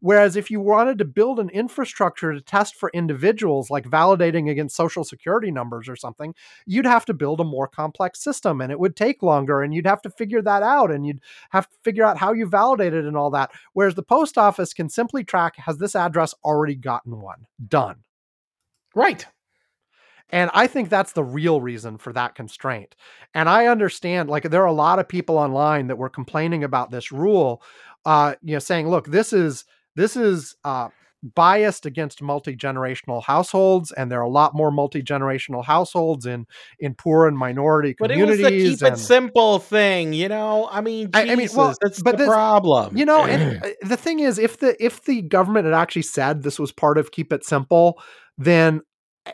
[0.01, 4.77] Whereas if you wanted to build an infrastructure to test for individuals, like validating against
[4.77, 6.35] social security numbers or something,
[6.67, 9.87] you'd have to build a more complex system and it would take longer and you'd
[9.87, 11.21] have to figure that out and you'd
[11.51, 13.51] have to figure out how you validate it and all that.
[13.73, 17.47] Whereas the post office can simply track has this address already gotten one?
[17.69, 17.97] Done.
[18.95, 19.27] Right.
[20.31, 22.97] And I think that's the real reason for that constraint.
[23.33, 26.91] And I understand, like, there are a lot of people online that were complaining about
[26.91, 27.63] this rule,
[28.05, 29.65] uh, you know, saying, look, this is
[29.97, 30.89] this is uh,
[31.35, 36.47] biased against multi-generational households and there are a lot more multi-generational households in
[36.79, 40.29] in poor and minority communities but it was the keep and, it simple thing you
[40.29, 40.69] know?
[40.71, 42.97] I mean Jesus, I, I mean well that's but the this, problem.
[42.97, 46.43] you know and uh, the thing is if the if the government had actually said
[46.43, 48.01] this was part of keep it simple
[48.39, 48.83] then
[49.27, 49.33] uh,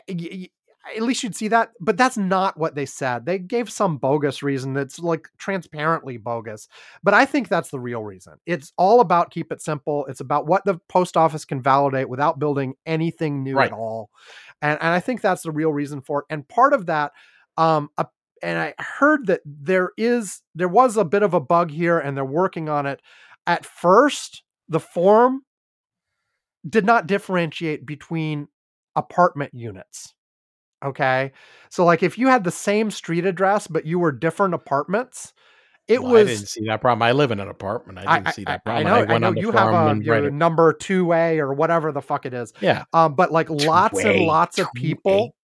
[0.95, 1.71] at least you'd see that.
[1.79, 3.25] But that's not what they said.
[3.25, 6.67] They gave some bogus reason that's like transparently bogus.
[7.03, 8.33] But I think that's the real reason.
[8.45, 10.05] It's all about keep it simple.
[10.07, 13.71] It's about what the post office can validate without building anything new Right.
[13.71, 14.09] at all.
[14.61, 16.25] And and I think that's the real reason for it.
[16.29, 17.11] And part of that,
[17.57, 18.07] um, a-
[18.41, 22.17] and I heard that there is there was a bit of a bug here, and
[22.17, 23.01] they're working on it.
[23.47, 25.43] At first, the form
[26.67, 28.47] did not differentiate between
[28.95, 30.13] apartment units.
[30.83, 31.31] Okay.
[31.69, 35.33] So like if you had the same street address but you were different apartments,
[35.87, 37.01] it Well, I didn't see that problem.
[37.01, 37.99] I live in an apartment.
[37.99, 38.87] I didn't see that problem.
[38.87, 42.25] I know, I, went know you have a your number 2A or whatever the fuck
[42.25, 42.53] it is.
[42.61, 42.83] Yeah.
[42.93, 45.35] Um but like lots and lots of people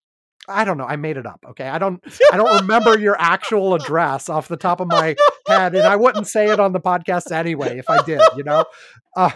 [0.50, 0.86] I don't know.
[0.86, 1.44] I made it up.
[1.52, 1.68] Okay.
[1.68, 5.16] I don't I don't remember your actual address off the top of my
[5.48, 8.66] head and I wouldn't say it on the podcast anyway if I did, you know.
[9.16, 9.32] Uh,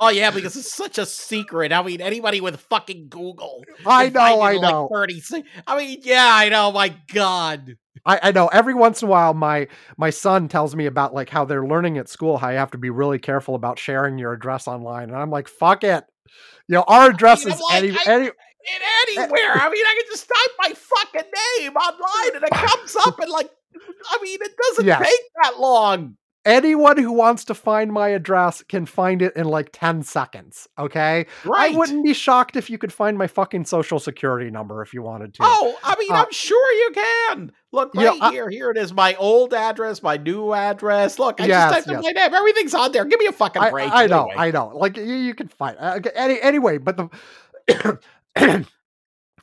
[0.00, 1.72] Oh yeah, because it's such a secret.
[1.72, 3.64] I mean, anybody with fucking Google.
[3.86, 4.88] I know, I in, like, know.
[4.92, 5.22] 30
[5.66, 6.70] I mean, yeah, I know.
[6.72, 7.76] My God.
[8.04, 11.28] I, I know every once in a while my my son tells me about like
[11.28, 14.32] how they're learning at school how you have to be really careful about sharing your
[14.32, 16.04] address online and I'm like fuck it
[16.66, 18.30] you know our address mean, is any, I- any
[18.64, 19.52] In anywhere.
[19.54, 21.30] I mean, I can just type my fucking
[21.60, 23.50] name online and it comes up and like,
[24.10, 25.00] I mean, it doesn't Yes.
[25.08, 26.16] take that long.
[26.44, 31.24] anyone who wants to find my address can find it in like 10 seconds okay
[31.44, 31.72] Right.
[31.72, 35.02] I wouldn't be shocked if you could find my fucking social security number if you
[35.02, 37.52] wanted to Oh, I mean, Uh, I'm sure you can.
[37.70, 38.50] Look know, right I- here.
[38.50, 38.92] Here it is.
[38.92, 41.18] My old address, my new address.
[41.20, 42.34] Look, I Yes, just typed in my name.
[42.34, 43.04] Everything's on there.
[43.04, 43.90] Give me a fucking I, break.
[43.92, 44.34] I know, anyway.
[44.36, 44.72] I know.
[44.74, 47.08] Like you, you can find uh, okay, any, anyway, but the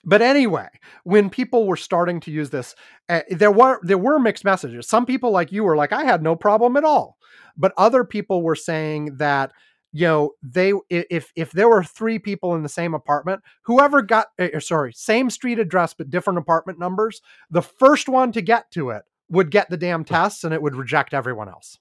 [0.03, 0.67] but anyway,
[1.03, 2.75] when people were starting to use this,
[3.09, 4.87] uh, there were there were mixed messages.
[4.87, 7.17] Some people like you were like, I had no problem at all,
[7.57, 9.51] but other people were saying that
[9.91, 14.27] you know they if if there were three people in the same apartment, whoever got
[14.39, 18.89] uh, sorry same street address but different apartment numbers, the first one to get to
[18.91, 21.77] it would get the damn tests and it would reject everyone else.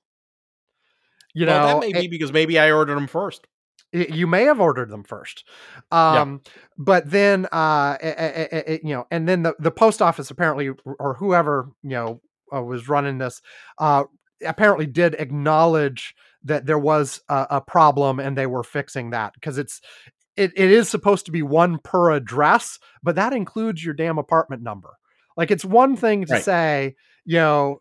[1.35, 3.47] You well, know, that may a- be because maybe I ordered them first.
[3.93, 5.45] You may have ordered them first
[5.93, 6.41] um
[6.77, 10.71] but then uh eh, eh, eh, you know and then the, the post office apparently
[10.99, 12.21] or whoever you know
[12.55, 13.41] uh, was running this
[13.79, 14.05] uh
[14.45, 19.59] apparently did acknowledge that there was a, a problem and they were fixing that because
[19.59, 19.81] it's
[20.37, 24.63] it, it is supposed to be one per address but that includes your damn apartment
[24.63, 24.95] number
[25.37, 26.43] like it's one thing to Right.
[26.43, 26.95] say
[27.25, 27.81] you know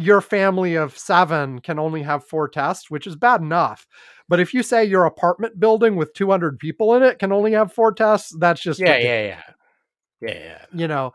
[0.00, 3.86] your family of seven can only have four tests, which is bad enough.
[4.28, 7.72] But if you say your apartment building with 200 people in it can only have
[7.72, 9.44] four tests, that's just Yeah, ridiculous,
[10.22, 10.64] yeah, yeah, yeah.
[10.72, 11.12] you know.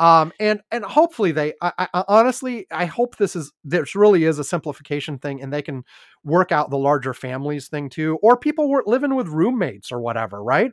[0.00, 4.38] Um, and and hopefully they, I, I honestly, I hope this is this really is
[4.38, 5.82] a simplification thing, and they can
[6.22, 10.40] work out the larger families thing too, or people were living with roommates or whatever,
[10.40, 10.70] right?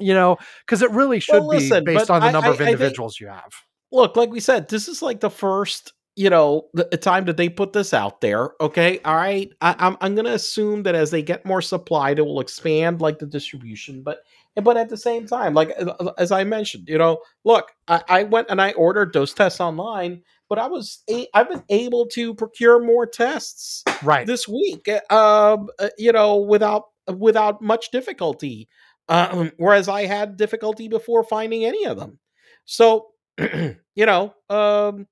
[0.00, 2.56] You know, because it really should Well, listen, be based on the number I- of
[2.56, 3.52] I think- individuals you have.
[3.92, 7.38] Look, like we said, this is like the first, you know, the, the time that
[7.38, 8.50] they put this out there.
[8.60, 9.50] Okay, all right.
[9.62, 13.18] I, I'm I'm gonna assume that as they get more supply, they will expand like
[13.18, 14.02] the distribution.
[14.02, 14.18] But
[14.54, 15.70] but at the same time, like
[16.18, 20.22] as I mentioned, you know, look, I, I went and I ordered those tests online,
[20.50, 24.26] but I was a- I've been able to procure more tests Right.
[24.26, 26.84] this week, uh, um, uh, you know, without
[27.16, 28.68] without much difficulty.
[29.08, 32.18] Um, whereas I had difficulty before finding any of them.
[32.66, 33.06] So,
[33.38, 35.06] you know, um,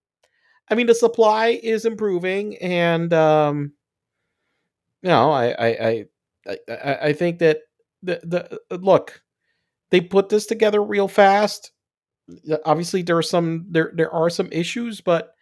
[0.71, 3.73] I mean, the supply is improving, and um,
[5.03, 5.67] you know, I, I,
[6.47, 7.61] I, I, I- think that
[8.03, 8.21] the
[8.69, 9.23] the look,
[9.91, 11.73] they put this together real fast.
[12.65, 15.35] Obviously, there are some there there are some issues, but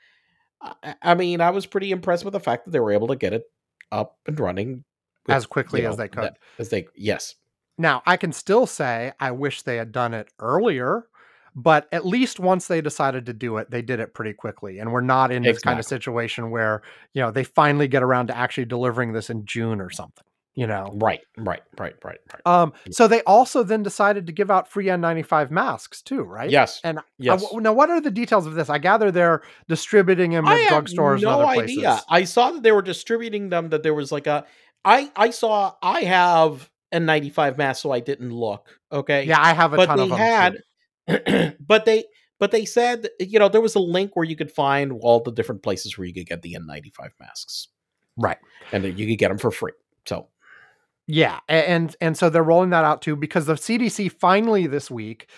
[0.60, 3.16] I, I mean, I was pretty impressed with the fact that they were able to
[3.16, 3.44] get it
[3.90, 4.84] up and running
[5.26, 6.22] with, As quickly you as they could.
[6.24, 7.34] that- as they yes,
[7.78, 11.08] Now, I can still say I wish they had done it earlier,
[11.58, 14.78] but at least once they decided to do it, they did it pretty quickly.
[14.78, 16.82] And we're not in this kind of situation where,
[17.14, 20.24] you know, they finally get around to actually delivering this in June or something,
[20.54, 20.90] you know.
[20.96, 22.40] right, right, right, right, right.
[22.46, 26.50] Um, so they also then decided to give out free N95 masks too, right?
[26.50, 27.42] Yes, And yes.
[27.42, 28.68] w- now, what are the details of this?
[28.68, 31.78] I gather they're distributing them I at drugstores no and other places.
[31.78, 32.00] idea.
[32.10, 33.70] I saw that they were distributing them.
[33.70, 34.44] That there was like a,
[34.84, 38.78] I I saw I have a 95 mask, so I didn't look.
[38.92, 40.18] Okay, Yeah, I have a but ton they of them.
[40.18, 40.56] had,
[41.60, 42.04] but they
[42.38, 45.32] but they said you know there was a link where you could find all the
[45.32, 47.68] different places where you could get the N95 masks,
[48.16, 48.38] Right.
[48.72, 49.72] and you could get them for free.
[50.06, 50.28] So
[51.06, 55.28] Yeah, and and so they're rolling that out too because the CDC finally this week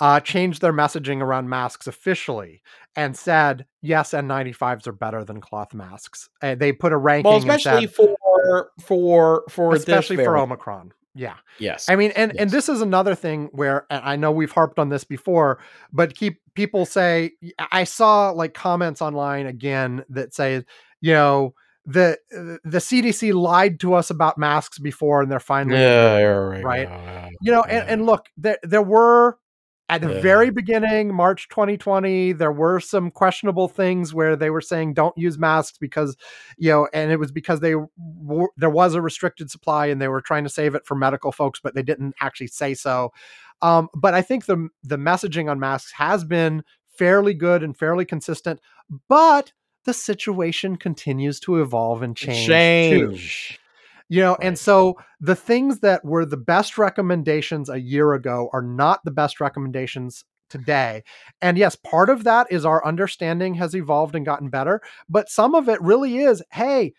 [0.00, 2.62] uh, changed their messaging around masks officially
[2.94, 6.28] and said yes, N95s are better than cloth masks.
[6.40, 10.36] Uh, they put a ranking, well, and especially said, for for for especially for.
[10.38, 10.92] Omicron.
[11.18, 11.34] Yeah.
[11.58, 11.88] Yes.
[11.88, 12.42] I mean, and yes.
[12.42, 15.58] and this is another thing where I know we've harped on this before,
[15.92, 17.32] but keep people say
[17.72, 20.62] I saw like comments online again that say,
[21.00, 21.54] you know,
[21.84, 26.64] the uh, the CDC lied to us about masks before, and they're finally yeah, right,
[26.64, 26.88] right.
[26.88, 27.80] Yeah, you know, yeah.
[27.80, 29.38] and, and look, there there were
[29.90, 30.20] at the Yeah.
[30.20, 35.38] very beginning, March 2020, there were some questionable things where they were saying don't use
[35.38, 36.16] masks because,
[36.58, 40.08] you know, and it was because they were, there was a restricted supply and they
[40.08, 43.12] were trying to save it for medical folks, but they didn't actually say so.
[43.62, 46.62] Um, but I think the the messaging on masks has been
[46.96, 48.60] fairly good and fairly consistent,
[49.08, 49.52] but
[49.84, 52.46] the situation continues to evolve and change.
[52.46, 52.52] too
[53.08, 53.60] change.
[54.08, 58.62] You know and so the things that were the best recommendations a year ago are
[58.62, 61.02] not the best recommendations today.
[61.42, 65.54] And yes part of that is our understanding has evolved and gotten better but some
[65.54, 66.94] of it really is hey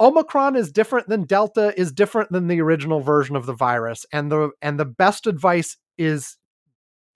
[0.00, 4.30] omicron is different than delta is different than the original version of the virus and
[4.30, 6.36] the and the best advice is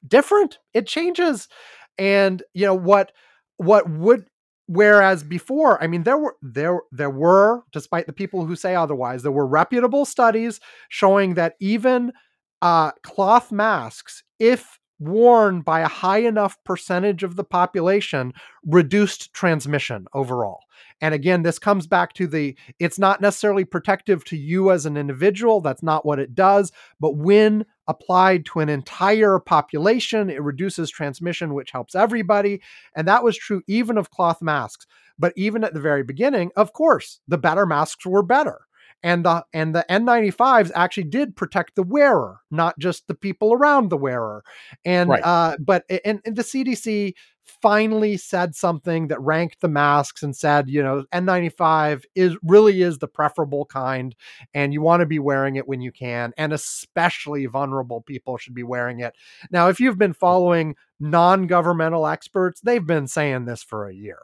[0.06, 0.58] different.
[0.74, 1.48] It changes.
[1.96, 3.12] And you know what
[3.56, 4.28] what would
[4.68, 9.22] whereas before i mean there were there there were despite the people who say otherwise
[9.22, 12.12] there were reputable studies showing that even
[12.60, 18.32] uh, cloth masks if worn by a high enough percentage of the population
[18.64, 20.58] reduced transmission overall.
[21.00, 24.96] And again this comes back to the it's not necessarily protective to you as an
[24.96, 30.90] individual that's not what it does but when applied to an entire population, it reduces
[30.90, 32.60] transmission, which helps everybody.
[32.94, 34.86] And that was true even of cloth masks.
[35.18, 38.60] But even at the very beginning, of course, the better masks were better.
[39.02, 43.90] And the and the N95s actually did protect the wearer, not just the people around
[43.90, 44.42] the wearer.
[44.84, 45.22] And Right.
[45.24, 47.14] uh, but and, and the CDC
[47.62, 52.98] finally said something that ranked the masks and said, you know, N95 is really is
[52.98, 54.14] the preferable kind
[54.54, 58.54] and you want to be wearing it when you can and especially vulnerable people should
[58.54, 59.14] be wearing it.
[59.50, 64.18] Now if you've been following non-governmental experts they've been saying this for a year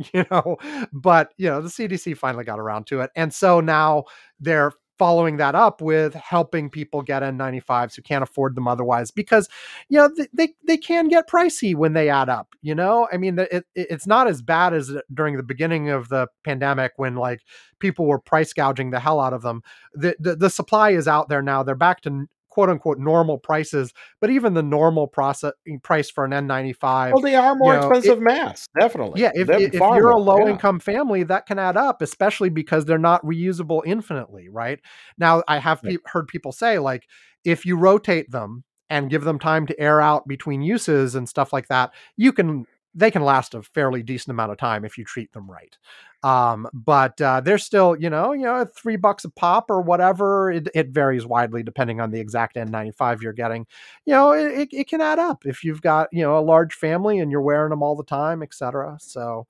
[0.12, 0.56] you know
[0.92, 4.04] but you know the cdc finally got around to it and so now
[4.40, 9.48] they're following that up with helping people get n95s who can't afford them otherwise because
[9.88, 13.08] you know they they can get pricey when they add up you know?
[13.12, 16.92] I mean it, it- it's not as bad as during the beginning of the pandemic
[16.96, 17.40] when like
[17.78, 19.62] people were price gouging the hell out of them.
[19.94, 21.62] The, the the supply is out there now.
[21.62, 26.24] They're back to quote unquote normal prices but even the normal process eh, price for
[26.24, 29.20] an n95 Well, they are more you know, expensive masks, definitely.
[29.20, 30.52] yeah, if, They're if you're a low yeah.
[30.52, 34.80] income family, that can add up, especially because they're not reusable infinitely, right?
[35.18, 37.06] Now, I have pe- heard people say, like,
[37.44, 41.52] if you rotate them and give them time to air out between uses and stuff
[41.52, 45.04] like that, you can they can last a fairly decent amount of time if you
[45.04, 45.76] treat them right.
[46.22, 50.50] Um, but uh, they're still, you know, you know, three bucks a pop or whatever.
[50.52, 53.66] It, it varies widely depending on the exact N95 you're getting
[54.04, 56.74] you know, it, it, it can add up if you've got, you know, a large
[56.74, 58.98] family and you're wearing them all the time, et cetera.
[59.00, 59.46] So,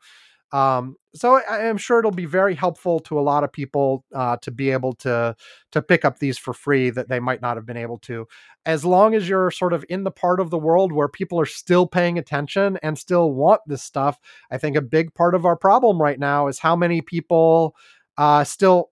[0.52, 4.36] um, so I am sure it'll be very helpful to a lot of people uh,
[4.38, 5.34] to be able to
[5.72, 8.26] to pick up these for free that they might not have been able to,
[8.66, 11.46] as long as you're sort of in the part of the world where people are
[11.46, 14.18] still paying attention and still want this stuff.
[14.50, 17.74] I think a big part of our problem right now is how many people
[18.18, 18.90] uh, still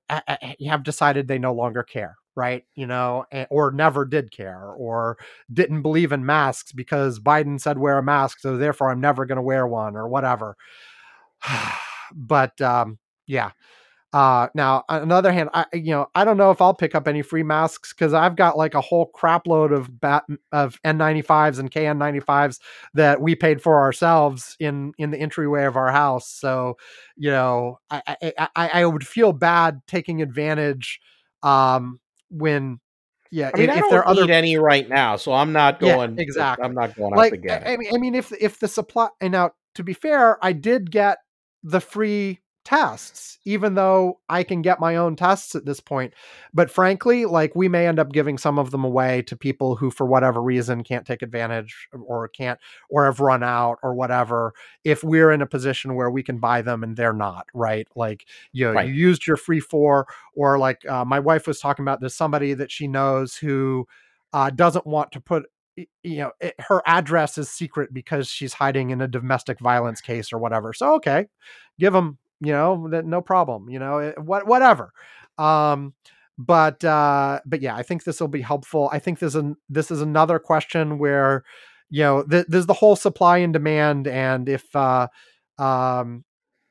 [0.67, 2.65] have decided they no longer care, right?
[2.75, 5.19] You know, or never did care, or
[5.53, 9.37] didn't believe in masks because Biden said wear a mask, so therefore I'm never going
[9.37, 10.57] to wear one, or whatever.
[12.15, 13.51] but um, yeah.
[14.11, 16.95] Uh, now, on the other hand, I you know I don't know if I'll pick
[16.95, 21.59] up any free masks because I've got like a whole crapload of bat of N95s
[21.59, 22.59] and KN95s
[22.95, 26.31] that we paid for ourselves in in the entryway of our house.
[26.31, 26.79] So,
[27.19, 31.01] you know, I I, I, I would feel bad taking advantage
[31.43, 32.01] um,
[32.31, 32.81] when
[33.31, 35.53] yeah I mean, if, I don't there are need other any right now, so I'm
[35.53, 36.19] not Yeah, going.
[36.19, 36.65] exactly.
[36.65, 39.11] I'm not going out like to get I mean I mean if if the supply
[39.21, 41.19] and now to be fair, I did get
[41.63, 46.13] the free tests, even though I can get my own tests at this point.
[46.53, 49.91] But frankly, like we may end up giving some of them away to people who,
[49.91, 52.59] for whatever reason, can't take advantage or can't
[52.91, 54.53] or have run out or whatever.
[54.85, 57.89] If we're in a position where we can buy them and they're not, right?
[57.97, 58.89] Like you know, Right.
[58.89, 62.01] you used your free four, or like uh, my wife was talking about.
[62.01, 63.87] There's somebody that she knows who
[64.35, 65.45] uh, doesn't want to put
[66.03, 70.33] you know it, her address is secret because she's hiding in a domestic violence case
[70.33, 70.73] or whatever.
[70.73, 71.27] So okay
[71.79, 74.93] give them you know no problem you know it- what whatever.
[75.39, 75.95] Um
[76.41, 78.89] but uh but yeah i think this will be helpful.
[78.93, 81.45] I think this is an, this is another question where
[81.91, 85.09] you know th- there's the whole supply and demand and if uh
[85.59, 86.25] um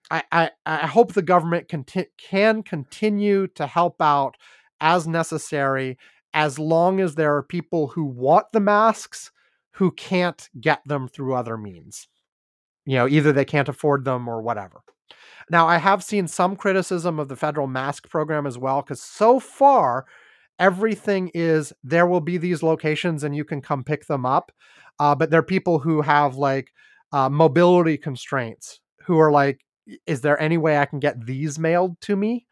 [0.09, 4.35] I, I, I hope the government conti- can continue to help out
[4.79, 5.97] as necessary
[6.37, 9.31] as long as there are people who want the masks
[9.71, 12.07] who can't get them through other means.
[12.85, 14.83] You know, either they can't afford them or whatever.
[15.49, 19.39] Now, I have seen some criticism of the federal mask program as well, because so
[19.39, 20.05] far,
[20.59, 24.51] everything is there will be these locations and you can come pick them up.
[24.99, 26.71] Uh, but there are people who have like
[27.13, 29.61] uh, mobility constraints who are like,
[30.05, 32.45] is there any way I can get these mailed to me?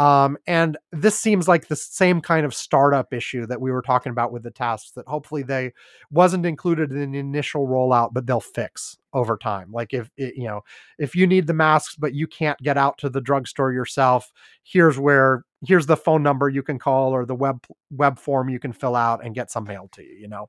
[0.00, 4.10] Um, and this seems like the same kind of startup issue that we were talking
[4.10, 5.74] about with the tests that hopefully they
[6.10, 9.70] wasn't included in the initial rollout, but they'll fix over time.
[9.70, 10.62] Like if it, you know,
[10.98, 14.32] if you need the masks, but you can't get out to the drugstore yourself,
[14.62, 18.58] here's where here's the phone number you can call or the web web form you
[18.58, 20.14] can fill out and get some mail to you.
[20.14, 20.48] You know.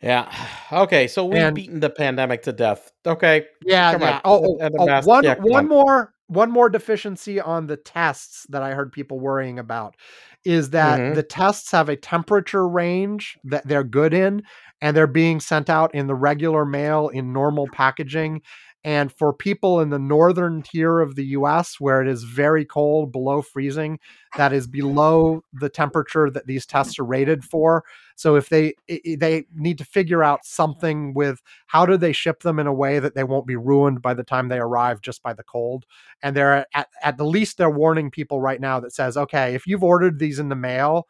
[0.00, 0.32] Yeah.
[0.72, 1.08] Okay.
[1.08, 2.92] So we've and, beaten the pandemic to death.
[3.04, 3.46] Okay.
[3.66, 3.98] Yeah.
[3.98, 4.14] yeah.
[4.14, 4.20] On.
[4.24, 5.68] Oh, oh, oh one, yeah, one on.
[5.68, 9.96] more one more deficiency on the tests that I heard people worrying about
[10.44, 11.14] is that mm-hmm.
[11.14, 14.42] the tests have a temperature range that they're good in
[14.80, 18.42] and they're being sent out in the regular mail in normal packaging
[18.82, 23.12] and for people in the northern tier of the US where it is very cold,
[23.12, 23.98] below freezing,
[24.38, 27.84] that is below the temperature that these tests are rated for.
[28.16, 32.58] So if they they need to figure out something with how do they ship them
[32.58, 35.34] in a way that they won't be ruined by the time they arrive just by
[35.34, 35.84] the cold.
[36.22, 39.66] And they're at, at the least they're warning people right now that says, okay, if
[39.66, 41.06] you've ordered these in the mail,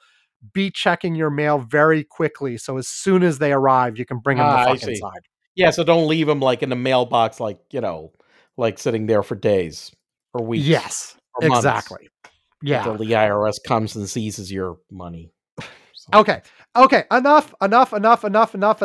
[0.53, 2.57] be checking your mail very quickly.
[2.57, 5.29] So as soon as they arrive, you can bring them ah, the fuck inside.
[5.55, 8.13] Yeah, so don't leave them like in the mailbox, like you know,
[8.57, 9.93] like sitting there for days
[10.33, 10.67] or weeks.
[10.67, 12.09] Yes, or exactly.
[12.63, 15.33] Yeah, until the IRS comes and seizes your money.
[16.13, 16.43] Okay,
[16.75, 18.83] okay, enough, enough, enough, enough, enough.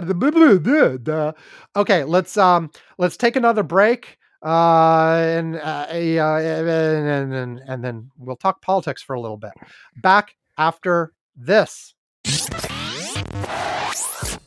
[1.75, 2.69] Okay, let's um,
[2.99, 4.19] let's take another break.
[4.45, 9.53] Uh, and, uh, and, and, and then we'll talk politics for a little bit.
[9.97, 11.95] Back after this.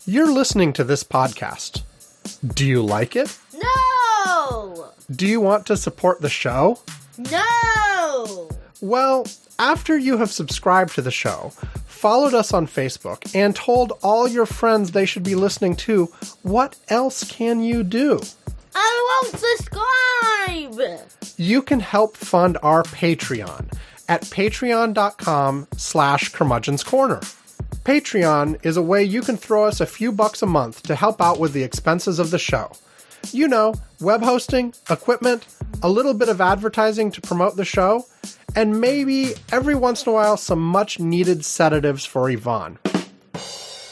[0.06, 1.82] You're listening to this podcast.
[2.54, 3.36] Do you like it?
[3.54, 4.92] No!
[5.10, 6.78] Do you want to support the show?
[7.18, 8.50] No!
[8.80, 9.26] Well,
[9.58, 11.52] after you have subscribed to the show,
[11.86, 16.06] followed us on Facebook, and told all your friends they should be listening to,
[16.42, 18.20] what else can you do?
[18.74, 21.08] I won't subscribe!
[21.36, 23.72] You can help fund our Patreon
[24.08, 27.20] at patreon.com slash curmudgeon's corner.
[27.88, 31.22] Patreon is a way you can throw us a few bucks a month to help
[31.22, 32.70] out with the expenses of the show.
[33.32, 35.46] You know, web hosting, equipment,
[35.82, 38.04] a little bit of advertising to promote the show,
[38.54, 42.78] and maybe every once in a while some much needed sedatives for Ivan.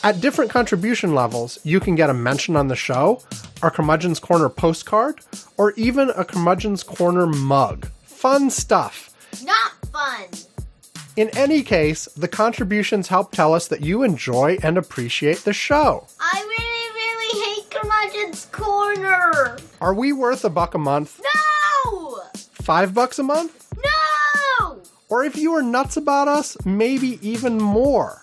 [0.05, 3.23] At different contribution levels, you can get a mention on the show,
[3.63, 5.21] our Curmudgeon's Corner postcard,
[5.57, 7.87] or even a Curmudgeon's Corner mug.
[8.03, 9.17] Fun stuff.
[9.43, 10.56] Not fun.
[11.17, 16.07] In any case, the contributions help tell us that you enjoy and appreciate the show.
[16.21, 19.57] I really, really hate Curmudgeon's Corner.
[19.81, 21.19] Are we worth a buck a month?
[21.87, 22.21] No!
[22.53, 23.67] Five bucks a month?
[23.77, 24.83] No!
[25.09, 28.23] Or if you are nuts about us, maybe even more.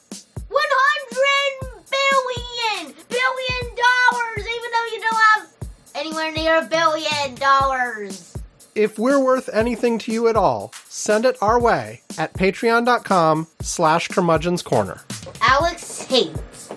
[0.49, 2.93] 100 billion!
[3.09, 5.49] Billion dollars, even though you don't have
[5.95, 8.37] anywhere near a billion dollars.
[8.75, 14.07] If we're worth anything to you at all, send it our way at patreon.com slash
[14.07, 15.01] curmudgeon's corner.
[15.41, 16.73] Alex hates.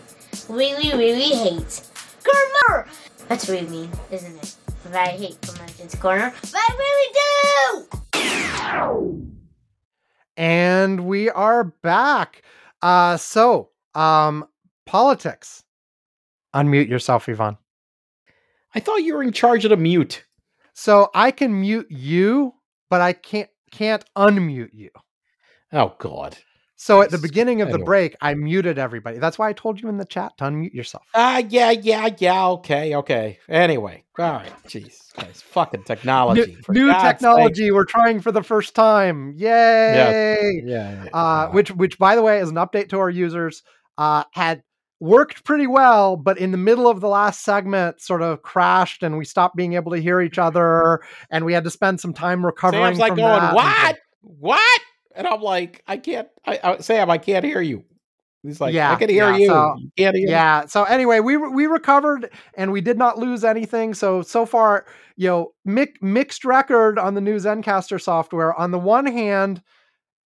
[0.48, 1.90] Really, really hates.
[2.22, 2.86] Curmur!
[3.28, 4.54] That's really mean, isn't it?
[4.84, 6.34] But I hate curmudgeon's corner.
[6.42, 9.32] But I really do!
[10.36, 12.42] And we are back.
[12.82, 14.46] Uh, so, um,
[14.84, 15.64] politics.
[16.54, 17.56] Unmute yourself, Ivan.
[18.74, 20.25] I thought you were in charge of the mute.
[20.78, 22.52] So I can mute you,
[22.90, 24.90] but I can't can't unmute you.
[25.72, 26.36] Oh God.
[26.76, 29.18] So at the beginning of the break, I muted everybody.
[29.18, 31.04] That's why I told you in the chat to unmute yourself.
[31.14, 32.48] Ah, uh, yeah, yeah, yeah.
[32.48, 33.38] Okay, okay.
[33.48, 34.52] Anyway, all right.
[34.68, 36.58] Jeez, guys, fucking technology.
[36.68, 37.64] New, new technology.
[37.64, 37.72] Sake.
[37.72, 39.32] We're trying for the first time.
[39.34, 40.60] Yay!
[40.62, 41.04] Yeah, yeah.
[41.04, 41.10] yeah.
[41.14, 43.62] Uh, which, which, by the way, is an update to our users.
[43.96, 44.62] Uh, had
[45.00, 49.18] worked pretty well, but in the middle of the last segment, sort of crashed, and
[49.18, 51.00] we stopped being able to hear each other,
[51.30, 52.82] and we had to spend some time recovering.
[52.82, 53.54] Sam's like going, that.
[53.54, 53.98] "What?
[54.22, 54.80] What?"
[55.14, 57.84] And I'm like, "I can't, I, I, Sam, I can't hear you."
[58.46, 59.46] He's like, yeah, I can hear yeah, you.
[59.48, 60.66] So, you hear yeah.
[60.66, 63.92] So anyway, we we recovered and we did not lose anything.
[63.92, 64.86] So so far,
[65.16, 68.54] you know, mi- mixed record on the new Zencastr software.
[68.54, 69.62] On the one hand,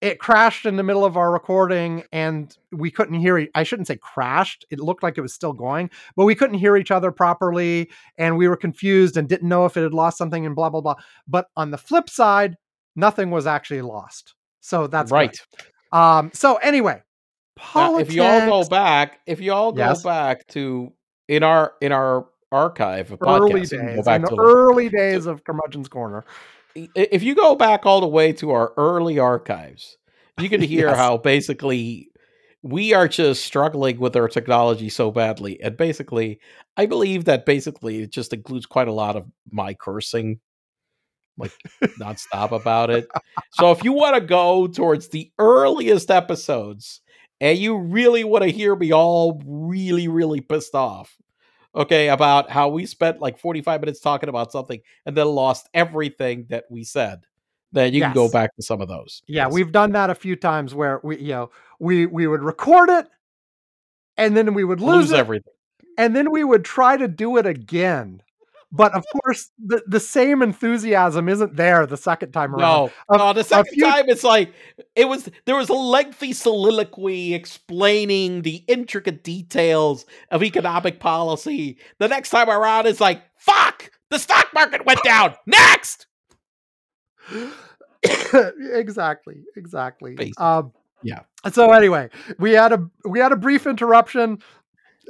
[0.01, 3.51] it crashed in the middle of our recording and we couldn't hear it.
[3.55, 4.65] I shouldn't say crashed.
[4.71, 8.39] It looked like it was still going, but we couldn't hear each other properly and
[8.39, 10.95] we were confused and didn't know if it had lost something and blah blah blah.
[11.29, 12.57] But on the flip side,
[12.97, 14.35] nothing was actually lost.
[14.61, 15.37] So that's right.
[15.93, 17.03] Um so anyway,
[17.57, 18.09] Politics.
[18.09, 20.03] if you all go back, if you all go yes.
[20.03, 20.93] back to
[21.29, 25.45] in our in our archive of early days, go back in the early days of
[25.45, 26.25] Curmudgeon's Corner.
[26.75, 29.97] If you go back all the way to our early archives,
[30.39, 30.97] you can hear yes.
[30.97, 32.11] how basically
[32.63, 35.61] we are just struggling with our technology so badly.
[35.63, 36.41] And basically,
[36.77, 40.41] I believe that basically it just includes quite a lot of my cursing,
[41.39, 41.53] like
[41.99, 43.09] nonstop about it.
[43.53, 47.01] So if you want to go towards the earliest episodes
[47.41, 51.17] and you really want to hear me all really, really pissed off,
[51.75, 56.47] okay, about how we spent like 45 minutes talking about something and then lost everything
[56.51, 57.21] that we said
[57.73, 58.09] then you yes.
[58.09, 59.23] can go back to some of those.
[59.27, 59.53] Yeah, yes.
[59.53, 63.07] we've done that a few times where we, you know, we we would record it
[64.17, 65.53] and then we would lose, lose everything.
[65.97, 68.23] And then we would try to do it again.
[68.73, 72.93] But of course, the, the same enthusiasm isn't there the second time around.
[73.11, 73.85] No, no the second few...
[73.85, 74.53] time it's like
[74.95, 81.79] it was there was a lengthy soliloquy explaining the intricate details of economic policy.
[81.99, 85.35] The next time around it's like, fuck, the stock market went down.
[85.47, 86.07] Next.
[88.73, 90.33] exactly, exactly.
[90.39, 90.73] Um,
[91.03, 91.21] yeah.
[91.53, 94.39] So anyway, we had a we had a brief interruption,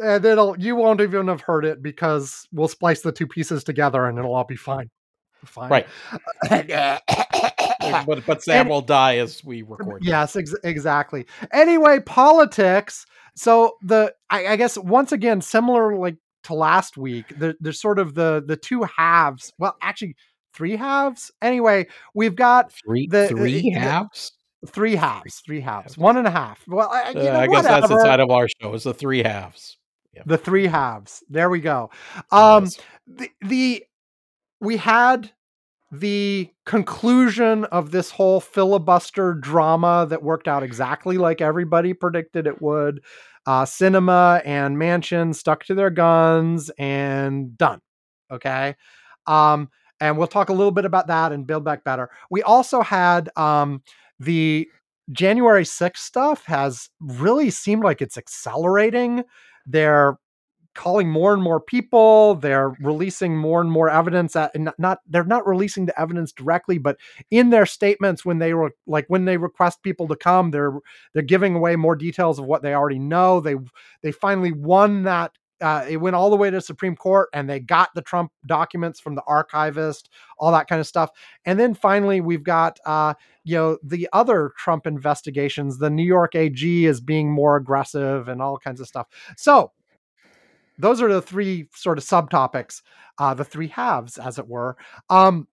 [0.03, 4.07] and it'll you won't even have heard it because we'll splice the two pieces together
[4.07, 4.91] and it'll all be fine.
[5.45, 5.71] Fine.
[5.71, 5.87] Right.
[8.07, 10.05] but, but Sam and, will die as we record.
[10.05, 11.27] Yes, ex- exactly.
[11.53, 13.07] Anyway, politics.
[13.37, 17.99] So the I, I, guess once again, similar like to last week, the, there's sort
[17.99, 19.53] of the the two halves.
[19.59, 20.17] Well, actually,
[20.53, 21.31] three halves.
[21.41, 24.33] Anyway, we've got three the, three uh, halves.
[24.67, 26.63] Three halves, three halves, one and a half.
[26.69, 28.75] Well, I, you know, uh, I guess that's the title of our show.
[28.75, 29.79] It's the three halves.
[30.15, 30.25] Yep.
[30.27, 31.23] The three halves.
[31.29, 31.91] There we go.
[32.33, 32.81] Um, yes.
[33.07, 33.85] the, the
[34.61, 35.31] we had
[35.93, 42.63] the conclusion of this whole filibuster drama that worked out exactly like everybody predicted it
[42.63, 43.03] would.
[43.47, 47.81] Uh, Sinema and Manchin stuck to their guns and done.
[48.31, 48.77] Okay.
[49.27, 49.69] Um,
[50.01, 52.11] and we'll talk a little bit about that and build back better.
[52.31, 53.83] We also had um,
[54.19, 54.69] the
[55.13, 59.25] January 6th stuff has really seemed like it's accelerating.
[59.67, 60.19] They're
[60.75, 62.37] calling more and more people.
[62.37, 64.37] They're releasing more and more evidence.
[64.37, 66.97] At, and not they're not releasing the evidence directly, but
[67.31, 70.73] in their statements when they were like when they request people to come, they're
[71.13, 73.41] they're giving away more details of what they already know.
[73.41, 73.57] They
[74.03, 77.61] they finally won that uh, it went all the way to Supreme Court and they
[77.61, 80.09] got the Trump documents from the archivist,
[80.39, 81.11] all that kind of stuff.
[81.45, 83.15] And then finally, we've got, uh,
[83.45, 85.79] you know, the other Trump investigations.
[85.79, 89.07] The New York AG is being more aggressive and all kinds of stuff.
[89.37, 89.73] So
[90.79, 92.83] those are the three sort of subtopics,
[93.19, 94.77] uh, the three halves, as it were.
[95.09, 95.47] Um,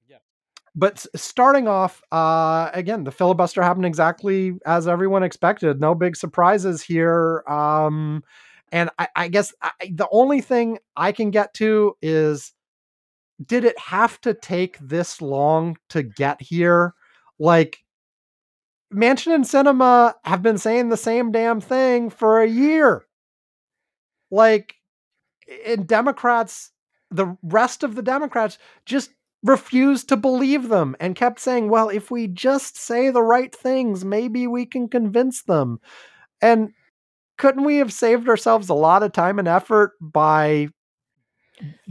[0.77, 6.81] but starting off uh, again the filibuster happened exactly as everyone expected no big surprises
[6.81, 8.23] here um,
[8.71, 12.53] and I, I guess I, the only thing I can get to is
[13.43, 16.93] did it have to take this long to get here?
[17.39, 17.83] Like,
[18.93, 23.05] Manchin and Sinema have been saying the same damn thing for a year.
[24.31, 24.75] Like,
[25.65, 26.71] in Democrats,
[27.11, 29.11] the rest of the Democrats just
[29.43, 34.03] refused to believe them and kept saying, well, if we just say the right things,
[34.03, 35.79] maybe we can convince them.
[36.41, 36.71] And
[37.37, 40.69] couldn't we have saved ourselves a lot of time and effort by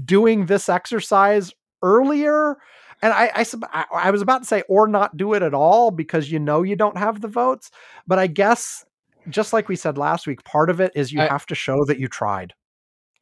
[0.05, 1.53] doing this exercise
[1.83, 2.57] earlier?
[3.03, 6.31] And I, I, I was about to say, or not do it at all because
[6.31, 7.71] you know you don't have the votes.
[8.07, 8.85] But I guess,
[9.29, 11.85] just like we said last week, part of it is you I, have to show
[11.85, 12.55] that you tried.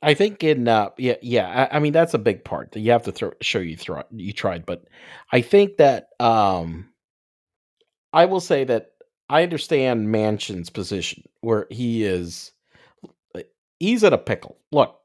[0.01, 2.93] I think in uh, yeah yeah I, I, mean that's a big part that you
[2.93, 4.85] have to throw, show you throw, you tried, but
[5.33, 6.91] I think that um,
[8.13, 8.89] I will say that
[9.29, 12.53] I understand Manchin's position where he is
[13.35, 13.41] uh,
[13.81, 14.59] he's in a pickle.
[14.71, 14.99] Look,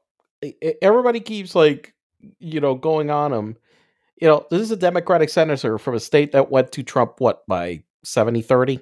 [0.82, 1.94] everybody keeps like
[2.38, 3.56] you know going on him.
[4.20, 7.46] You know, this is a Democratic senator from a state that went to Trump what
[7.46, 8.80] by 70 30?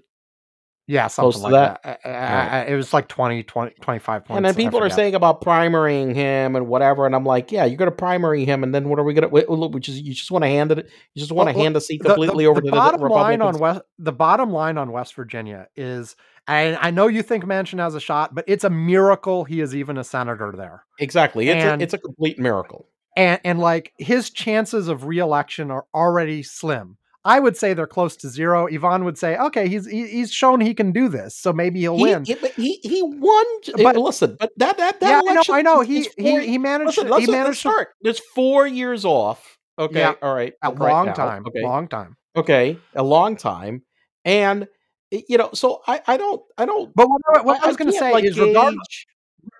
[0.88, 1.82] Yeah, something like that.
[1.82, 2.00] that.
[2.06, 2.66] right.
[2.66, 4.36] it was like 20, 20 25 points.
[4.38, 7.76] And then people are saying about primarying him and whatever, and I'm like, yeah, you're
[7.76, 9.68] going to primary him, and then what are we going to?
[9.68, 11.82] Which is you just want to hand it, you just want to well, hand the
[11.82, 13.82] seat completely the, the, over the to bottom the line on West.
[13.98, 16.16] The bottom line on West Virginia is,
[16.46, 19.76] and I know you think Manchin has a shot, but it's a miracle he is
[19.76, 20.86] even a senator there.
[20.98, 22.88] Exactly, it's and, a, it's a complete miracle.
[23.14, 26.96] And and like his chances of reelection are already slim
[27.28, 28.68] I would say they're close to zero.
[28.72, 32.02] Ivan would say, okay, he's he's shown he can do this, so maybe he'll he,
[32.02, 32.24] win.
[32.24, 33.44] He he won.
[33.76, 35.72] But uh, listen, but that that that yeah, election, I know.
[35.72, 35.80] I know.
[35.82, 36.96] He four, he he managed.
[36.96, 37.88] Listen, he managed to start.
[38.00, 39.58] There's four years off.
[39.78, 41.44] Okay, yeah, all right, a long time.
[41.46, 42.16] Okay, long time.
[42.34, 43.82] Okay, a long time,
[44.24, 44.66] and
[45.10, 46.94] you know, so I, I don't, I don't.
[46.96, 49.06] But what, what I, I, was going to say like is, regardless,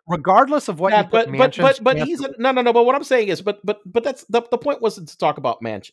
[0.09, 2.73] regardless of what yeah, you put but, but but but he's a, no no no.
[2.73, 5.37] But what I'm saying is, but but but that's the the point wasn't to talk
[5.37, 5.93] about Manchin.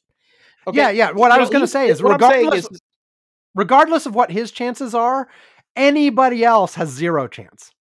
[0.67, 0.77] Okay?
[0.77, 1.11] Yeah, yeah.
[1.11, 2.81] What I was going to say is, regardless, is,
[3.53, 5.27] regardless of what his chances are,
[5.75, 7.71] anybody else has zero chance.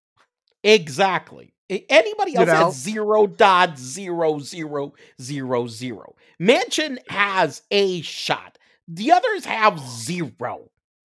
[0.62, 1.55] Exactly.
[1.70, 2.65] Anybody else you know?
[2.66, 6.15] has zero dot zero zero zero zero.
[6.40, 8.59] Manchin has a shot.
[8.86, 10.69] The others have zero.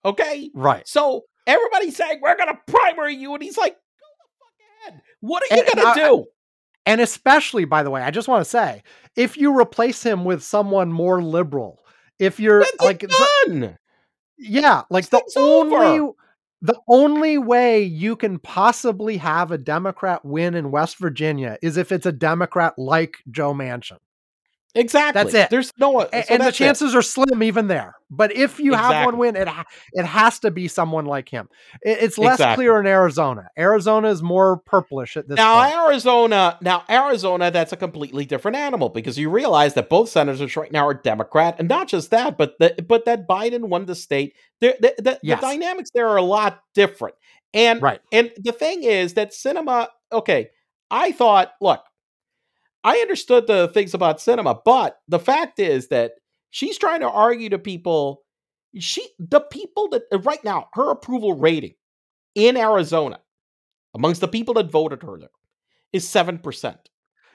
[0.06, 0.50] Okay?
[0.54, 0.88] Right.
[0.88, 5.02] So everybody's saying we're gonna primary you, and he's like, go the fuck ahead.
[5.20, 6.26] What are you gonna do?
[6.88, 8.82] And especially, by the way, I just want to say,
[9.16, 11.84] if you replace him with someone more liberal,
[12.18, 13.06] if you're That's like
[13.46, 13.78] done.
[14.38, 16.14] Yeah, like the only over.
[16.62, 21.92] the only way you can possibly have a Democrat win in West Virginia is if
[21.92, 23.98] it's a Democrat like Joe Manchin.
[24.78, 25.24] Exactly.
[25.24, 25.50] That's it.
[25.50, 26.98] There's no, so and the chances it.
[26.98, 27.96] are slim even there.
[28.10, 28.96] But if you exactly.
[28.96, 29.50] have one win, it
[29.94, 31.50] it has to be someone like him.
[31.82, 32.64] It, it's less exactly.
[32.64, 33.50] clear in Arizona.
[33.58, 35.36] Arizona is more purplish at this.
[35.36, 35.76] Now point.
[35.76, 40.62] Arizona, now Arizona, that's a completely different animal because you realize that both senators are
[40.62, 43.96] right now are Democrat, and not just that, but the, but that Biden won the
[43.96, 44.36] state.
[44.62, 45.42] The, the, the, yes.
[45.42, 47.16] the dynamics there are a lot different.
[47.54, 48.00] And right.
[48.12, 49.88] and the thing is that Sinema.
[50.12, 50.50] Okay,
[50.90, 51.82] I thought, look,
[52.84, 56.14] I understood the things about Sinema, but the fact is that
[56.52, 58.24] she's trying to argue to people.
[58.78, 61.74] She, the people that uh, right now, her approval rating
[62.36, 63.20] in Arizona
[63.96, 65.30] amongst the people that voted her there
[65.94, 66.90] is seven percent.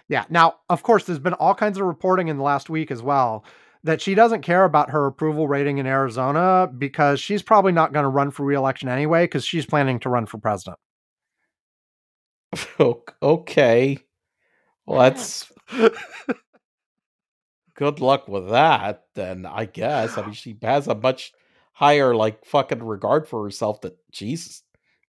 [0.08, 0.24] Yeah.
[0.28, 3.44] Now, of course, there's been all kinds of reporting in the last week as well
[3.84, 8.04] that she doesn't care about her approval rating in Arizona because she's probably not going
[8.04, 10.78] to run for reelection anyway because she's planning to run for president.
[13.22, 13.98] okay.
[14.86, 15.50] Well, that's
[17.76, 19.04] good luck with that.
[19.14, 20.16] Then I guess.
[20.18, 21.32] I mean, she has a much
[21.72, 23.80] higher like fucking regard for herself.
[23.82, 24.62] That Jesus.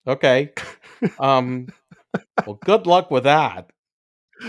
[0.08, 0.52] Okay.
[1.20, 1.68] Um.
[2.46, 3.72] well, good luck with that.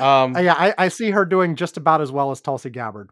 [0.01, 0.37] Um.
[0.37, 3.11] Yeah, I, I see her doing just about as well as Tulsi Gabbard.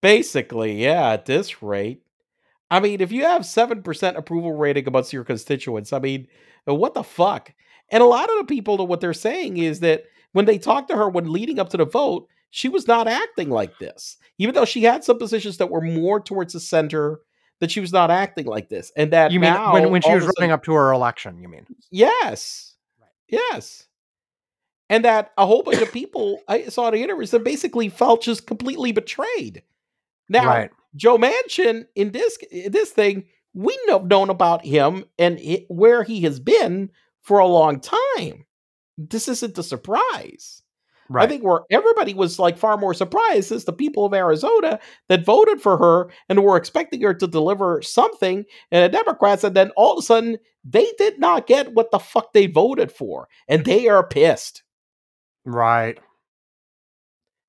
[0.00, 1.10] Basically, yeah.
[1.10, 2.02] At this rate,
[2.70, 6.28] I mean, if you have seven percent approval rating amongst your constituents, I mean,
[6.64, 7.52] what the fuck?
[7.90, 10.88] And a lot of the people, that what they're saying is that when they talked
[10.88, 14.16] to her when leading up to the vote, she was not acting like this.
[14.38, 17.20] Even though she had some positions that were more towards the center,
[17.60, 18.92] that she was not acting like this.
[18.96, 21.40] And that you mean now, when, when she was running sudden, up to her election,
[21.40, 21.66] you mean?
[21.90, 22.74] Yes.
[23.00, 23.08] Right.
[23.28, 23.86] Yes.
[24.90, 28.22] And that a whole bunch of people I saw in the interviews that basically felt
[28.22, 29.62] just completely betrayed.
[30.28, 30.70] Now, right.
[30.96, 36.02] Joe Manchin in this in this thing, we know known about him and it, where
[36.02, 36.90] he has been
[37.22, 38.44] for a long time
[38.98, 40.62] this isn't a surprise.
[41.08, 41.24] Right.
[41.24, 44.78] I think where everybody was like far more surprised is the people of Arizona
[45.08, 49.54] that voted for her and were expecting her to deliver something, and the Democrats, and
[49.54, 53.28] then all of a sudden they did not get what the fuck they voted for,
[53.48, 54.62] and they are pissed.
[55.44, 55.98] Right.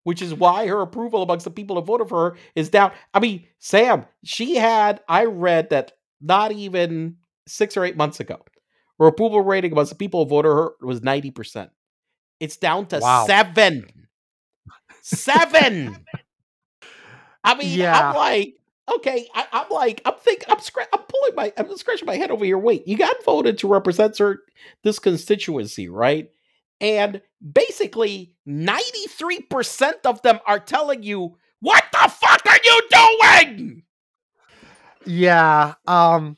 [0.04, 2.92] Which is why her approval amongst the people that voted for her is down.
[3.14, 7.18] I mean, Sam, she had, I read that not even
[7.48, 8.44] six or eight months ago,
[9.04, 11.70] her approval rating amongst the people who voted her was 90%.
[12.40, 13.26] It's down to wow.
[13.26, 14.08] seven.
[15.02, 16.06] Seven.
[17.44, 18.10] I mean, yeah.
[18.10, 18.56] I'm like,
[18.96, 22.32] okay, I, am like, I'm thinking, I'm scratching, I'm pulling my, I'm scratching my head
[22.32, 22.58] over here.
[22.58, 24.40] Wait, you got voted to represent her,
[24.84, 26.30] this constituency, right?
[26.80, 33.84] And basically, 93% of them are telling you, what the fuck are you doing?
[35.06, 35.74] Yeah.
[35.86, 36.38] Um,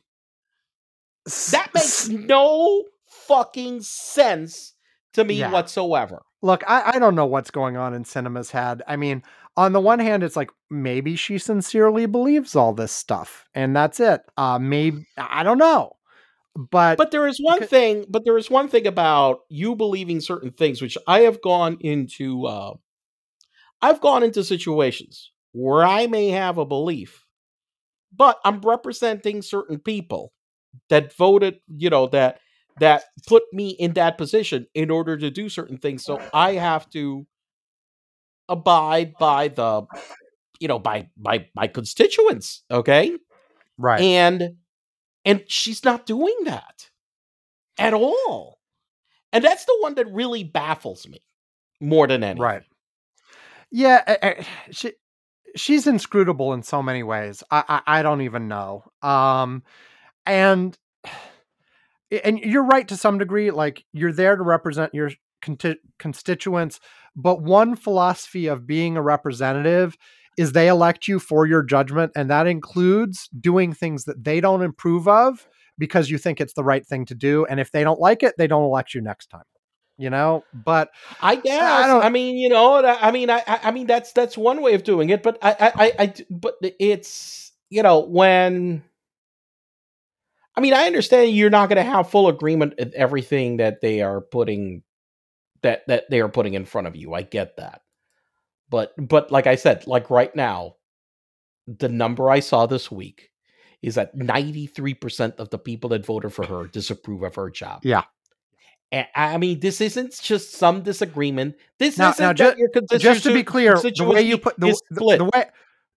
[1.25, 4.73] that makes no fucking sense
[5.13, 5.51] to me yeah.
[5.51, 6.21] whatsoever.
[6.41, 8.83] Look, I, I don't know what's going on in Sinema's head.
[8.87, 9.23] I mean,
[9.57, 13.99] on the one hand, it's like maybe she sincerely believes all this stuff, and that's
[13.99, 14.21] it.
[14.37, 15.93] Uh, maybe I don't know,
[16.55, 18.05] but but there is one because, thing.
[18.07, 22.45] But there is one thing about you believing certain things, which I have gone into.
[22.45, 22.73] Uh,
[23.81, 27.25] I've gone into situations where I may have a belief,
[28.15, 30.33] but I'm representing certain people
[30.89, 32.39] that voted, you know, that
[32.79, 36.03] that put me in that position in order to do certain things.
[36.03, 37.25] So I have to
[38.49, 39.83] abide by the
[40.59, 43.15] you know by by my constituents okay?
[43.77, 44.01] Right.
[44.01, 44.57] And
[45.23, 46.89] and she's not doing that
[47.77, 48.59] at all.
[49.33, 51.19] And that's the one that really baffles me
[51.81, 52.41] more than anything.
[52.41, 52.63] Right
[53.71, 54.93] yeah I, I, she
[55.55, 57.43] she's inscrutable in so many ways.
[57.51, 58.83] I, I i don't even know.
[59.01, 59.63] Um
[60.25, 60.77] and
[62.23, 65.11] and you're right to some degree like you're there to represent your
[65.99, 66.79] constituents
[67.15, 69.95] but one philosophy of being a representative
[70.37, 74.63] is they elect you for your judgment and that includes doing things that they don't
[74.63, 75.47] approve of
[75.77, 77.45] because you think it's the right thing to do.
[77.45, 79.43] And if they don't like it, they don't elect you next time.
[79.97, 80.89] You know, but
[81.21, 84.37] I guess I, don't, I mean, you know, I mean, I, I mean, that's that's
[84.37, 88.83] one way of doing it, but I, I, I, but it's you know when.
[90.57, 94.01] I mean, I understand you're not going to have full agreement with everything that they
[94.01, 94.83] are putting
[95.61, 97.13] that that they are putting in front of you.
[97.13, 97.81] I get that.
[98.69, 100.75] But but like I said, like right now,
[101.67, 103.31] the number I saw this week
[103.81, 107.81] is that 93% of the people that voted for her disapprove of her job.
[107.83, 108.03] Yeah.
[108.91, 111.55] And, I mean, this isn't just some disagreement.
[111.77, 112.57] This now, isn't now just,
[112.97, 115.45] just to be clear, the way you put the, the, the, way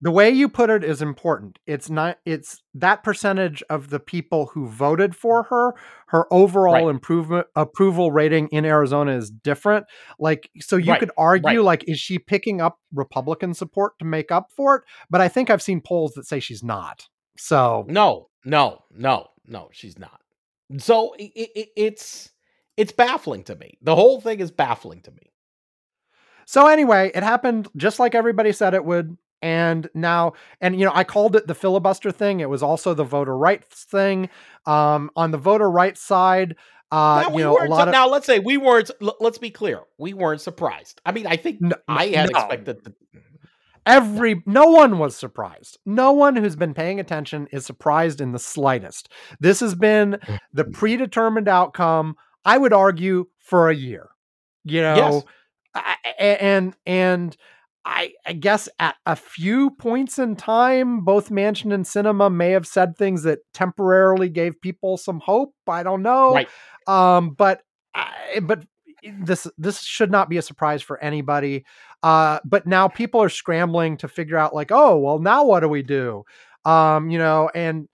[0.01, 1.57] the way you put it is important.
[1.65, 5.73] It's not it's that percentage of the people who voted for her,
[6.07, 6.87] her overall right.
[6.87, 9.85] improvement approval rating in Arizona is different.
[10.19, 10.99] Like so you right.
[10.99, 11.59] could argue right.
[11.59, 14.83] like is she picking up Republican support to make up for it?
[15.09, 17.07] But I think I've seen polls that say she's not.
[17.37, 20.21] So No, no, no, no, she's not.
[20.77, 22.29] So it, it, it's
[22.75, 23.79] it's baffling to me.
[23.81, 25.31] The whole thing is baffling to me.
[26.45, 30.91] So anyway, it happened just like everybody said it would and now and you know
[30.93, 32.39] i called it the filibuster thing.
[32.39, 34.29] It was also the voter rights thing.
[34.65, 36.55] Um on the voter rights side
[36.91, 39.81] uh now, you know a lot of, now let's say we weren't let's be clear
[39.97, 41.01] we weren't surprised.
[41.05, 42.39] I mean i think no, i had no.
[42.39, 42.93] expected the,
[43.85, 45.77] every no one was surprised.
[45.85, 49.11] No one who's been paying attention is surprised in the slightest.
[49.39, 50.19] This has been
[50.53, 50.71] the mm-hmm.
[50.71, 52.15] predetermined outcome
[52.45, 54.09] i would argue for a year
[54.67, 55.23] you know?
[55.75, 55.95] Yes.
[56.19, 57.37] and and
[57.87, 62.67] I, I, guess at a few points in time, both Manchin and Sinema may have
[62.67, 65.53] said things that temporarily gave people some hope.
[65.67, 66.49] I don't know, right.
[66.85, 67.61] um, but
[67.95, 68.65] I, but
[69.19, 71.65] this this should not be a surprise for anybody.
[72.03, 75.69] Uh, but now people are scrambling to figure out, like, oh, well, now what do
[75.69, 76.23] we do?
[76.65, 77.87] Um, you know, and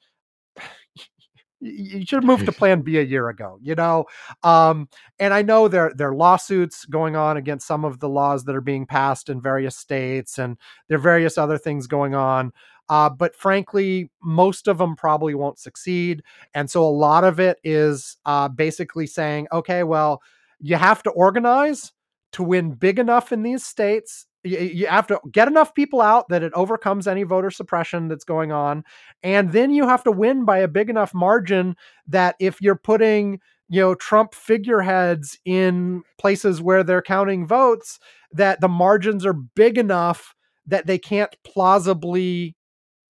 [1.64, 4.06] you should have moved to plan B a year ago, you know?
[4.44, 8.44] Um, and I know there, there are lawsuits going on against some of the laws
[8.46, 10.58] that are being passed in various states, and
[10.88, 12.52] there are various other things going on.
[12.90, 16.22] Uh, but frankly, most of them probably won't succeed.
[16.54, 20.22] And so a lot of it is uh, basically saying, okay, well,
[20.60, 21.94] you have to organize
[22.34, 26.44] to win big enough in these states you, have to get enough people out that
[26.44, 28.84] it overcomes any voter suppression that's going on
[29.24, 31.76] and then you have to win by a big enough margin
[32.08, 33.40] that if you're putting
[33.70, 38.00] you know trump figureheads in places where they're counting votes
[38.32, 42.56] that the margins are big enough that they can't plausibly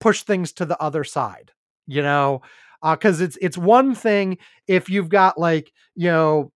[0.00, 1.52] push things to the other side
[1.86, 2.42] you know?
[2.82, 6.52] Because uh, it's it's one thing if you've got like you know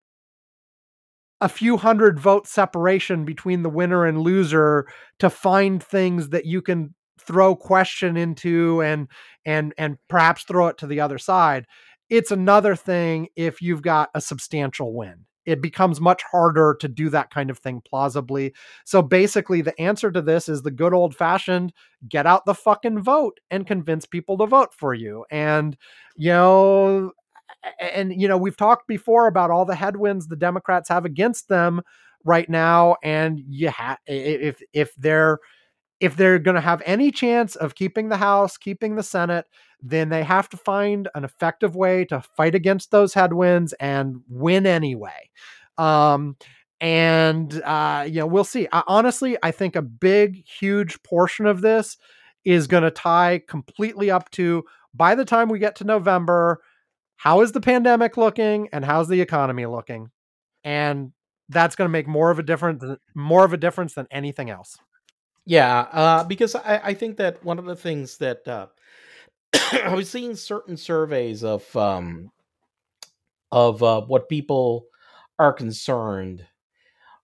[1.40, 4.86] a few hundred vote separation between the winner and loser
[5.18, 9.08] to find things that you can throw question into and
[9.44, 11.66] and and perhaps throw it to the other side.
[12.08, 15.26] It's another thing if you've got a substantial win.
[15.44, 18.52] It becomes much harder to do that kind of thing plausibly.
[18.84, 21.72] So basically the answer to this is the good old fashioned
[22.08, 25.24] get out the fucking vote and convince people to vote for you.
[25.30, 25.76] And
[26.16, 27.12] you know
[27.80, 31.80] and you know we've talked before about all the headwinds the democrats have against them
[32.24, 35.38] right now and you have if if they're
[36.00, 39.46] if they're going to have any chance of keeping the house keeping the senate
[39.82, 44.66] then they have to find an effective way to fight against those headwinds and win
[44.66, 45.30] anyway.
[45.78, 46.36] Um
[46.80, 48.68] and uh you know we'll see.
[48.70, 51.96] I, honestly i think a big huge portion of this
[52.44, 54.62] is going to tie completely up to
[54.94, 56.60] by the time we get to november
[57.16, 60.10] how is the pandemic looking and how's the economy looking?
[60.64, 61.12] And
[61.48, 62.82] that's going to make more of a difference
[63.14, 64.78] more of a difference than anything else.
[65.44, 68.66] Yeah, uh, because I, I, think that one of the things that uh,
[69.84, 72.30] I was seeing certain surveys of um,
[73.52, 74.86] of uh, what people
[75.38, 76.44] are concerned,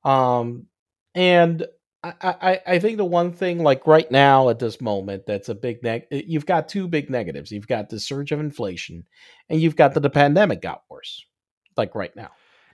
[0.04, 0.66] um,
[1.16, 1.66] and
[2.04, 5.54] I, I, I think the one thing like right now at this moment that's a
[5.54, 7.52] big neg eh, you've got two big negatives.
[7.52, 9.04] You've got the surge of inflation
[9.48, 11.24] and you've got that the pandemic got worse.
[11.76, 12.30] Like right now.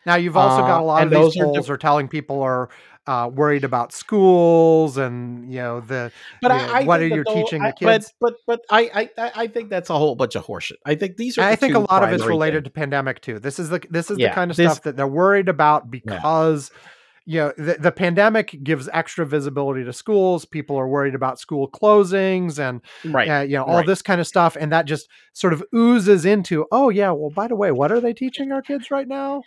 [0.07, 2.71] Now you've also uh, got a lot of these polls are, are, telling people are
[3.07, 6.11] uh, worried about schools and you know the
[6.41, 8.15] but you know, I, I what are you teaching I, the kids?
[8.19, 10.77] But but, but I, I I think that's a whole bunch of horseshit.
[10.87, 11.43] I think these are.
[11.43, 12.73] I think a lot of it's related things.
[12.73, 13.39] to pandemic too.
[13.39, 15.91] This is the this is yeah, the kind of this, stuff that they're worried about
[15.91, 16.71] because.
[16.73, 16.81] Yeah
[17.29, 21.69] you know the, the pandemic gives extra visibility to schools people are worried about school
[21.69, 22.81] closings and
[23.13, 23.87] right uh, you know all right.
[23.87, 27.47] this kind of stuff and that just sort of oozes into oh yeah well by
[27.47, 29.43] the way what are they teaching our kids right now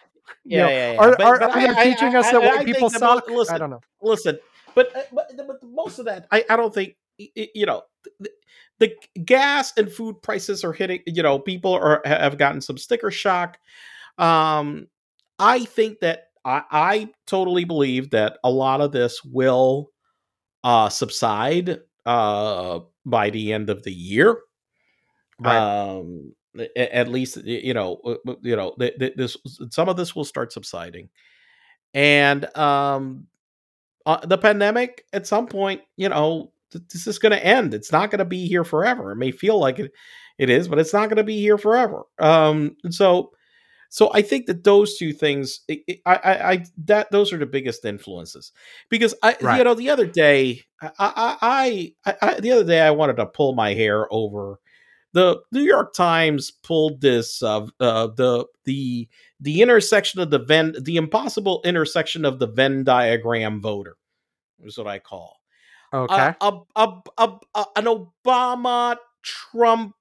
[0.46, 1.00] yeah, you know, yeah, yeah.
[1.00, 3.56] Are, but, are, but are they teaching I, us I, that white people suck listen,
[3.56, 4.40] i don't know listen
[4.74, 6.96] but, uh, but, but most of that I, I don't think
[7.36, 7.84] you know,
[8.20, 8.30] the,
[8.80, 11.02] the gas and food prices are hitting.
[11.06, 13.58] You know, people are have gotten some sticker shock.
[14.18, 14.88] Um,
[15.40, 19.92] I think that I, I totally believe that a lot of this will
[20.64, 24.38] uh, subside uh, by the end of the year.
[25.40, 25.58] Right.
[25.58, 26.34] Um,
[26.76, 28.02] at least you know
[28.42, 29.38] you know this
[29.70, 31.10] some of this will start subsiding
[31.94, 33.26] and um
[34.06, 36.52] uh, the pandemic at some point you know
[36.92, 39.60] this is going to end it's not going to be here forever it may feel
[39.60, 39.92] like it
[40.38, 43.32] it is but it's not going to be here forever um so
[43.92, 47.84] so I think that those two things, I, I, I that those are the biggest
[47.84, 48.54] influences
[48.90, 49.58] because I, right.
[49.58, 53.26] you know, the other day, I, I, I, I, the other day I wanted to
[53.26, 54.62] pull my hair over.
[55.12, 59.10] The New York Times pulled this uh, uh, the the
[59.42, 63.98] the intersection of the Venn the impossible intersection of the Venn diagram voter
[64.64, 65.42] is what I call.
[65.94, 66.34] Okay.
[66.40, 69.96] a, a, a, a, an Obama Trump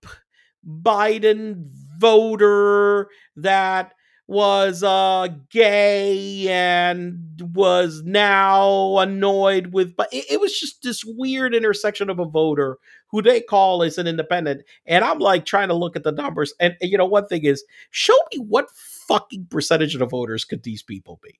[0.65, 1.65] Biden
[1.99, 3.09] voter
[3.43, 3.95] that
[4.31, 7.19] was uh gay and
[7.53, 12.79] was now annoyed with but it, it, was just this weird intersection of a voter
[13.11, 16.55] who they call as an independent and i'm like trying to look at the numbers
[16.61, 18.71] and, and you know one thing is show me what
[19.09, 21.37] fucking percentage of the voters could these people be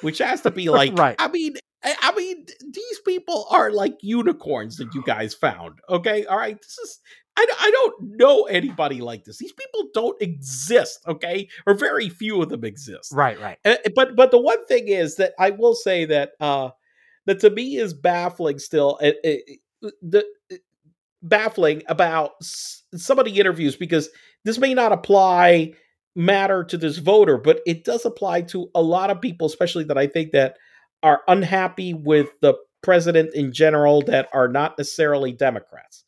[0.00, 4.76] which has to be like right i mean I mean, these people are like unicorns
[4.76, 5.78] that you guys found.
[5.88, 6.60] Okay, all right.
[6.60, 7.00] This is
[7.36, 9.38] I, I don't know anybody like this.
[9.38, 11.48] These people don't exist, okay?
[11.66, 13.12] Or very few of them exist.
[13.12, 13.58] Right, right.
[13.64, 16.70] Uh, but but the one thing is that I will say that uh
[17.26, 18.98] that to me is baffling still.
[19.00, 19.60] It, it,
[20.02, 20.24] the
[21.22, 24.08] baffling about some of the interviews because
[24.44, 25.74] this may not apply
[26.16, 29.98] matter to this voter, but it does apply to a lot of people, especially that
[29.98, 30.56] I think that
[31.02, 36.04] are unhappy with the president in general that are not necessarily Democrats.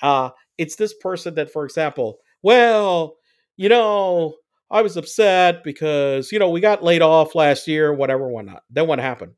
[0.00, 3.16] Uh, it's this person that, for example, well,
[3.56, 4.36] you know,
[4.70, 8.62] I was upset because, you know, we got laid off last year, whatever, whatnot.
[8.70, 9.32] Then what happened?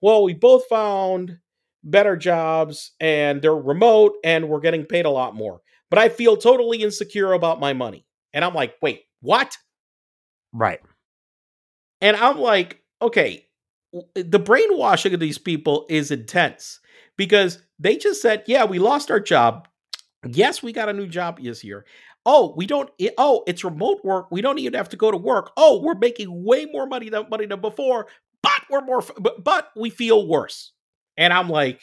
[0.00, 1.38] Well, we both found
[1.84, 5.60] better jobs and they're remote and we're getting paid a lot more.
[5.90, 8.06] But I feel totally insecure about my money.
[8.32, 9.56] And I'm like, wait, what?
[10.52, 10.80] Right.
[12.00, 13.46] And I'm like, okay,
[13.94, 16.80] eh, the brainwashing of these people is intense
[17.16, 19.68] because they just said, yeah, we lost our job.
[20.26, 21.84] Yes, we got a new job this year.
[22.26, 22.90] Oh, we don't.
[23.16, 24.30] Oh, it's remote work.
[24.30, 25.52] We don't even have to go to work.
[25.56, 28.06] Oh, we're making way more money than money than before,
[28.42, 29.02] but we're more.
[29.18, 30.72] But, but we feel worse.
[31.16, 31.80] And I'm like,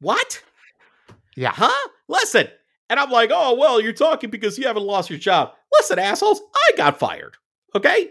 [0.00, 0.42] what?
[1.36, 1.52] Yeah.
[1.52, 1.88] Huh?
[2.08, 2.48] Listen.
[2.90, 5.52] And I'm like, oh well, you're talking because you haven't lost your job.
[5.72, 7.36] Listen, assholes, I got fired.
[7.74, 8.10] Okay,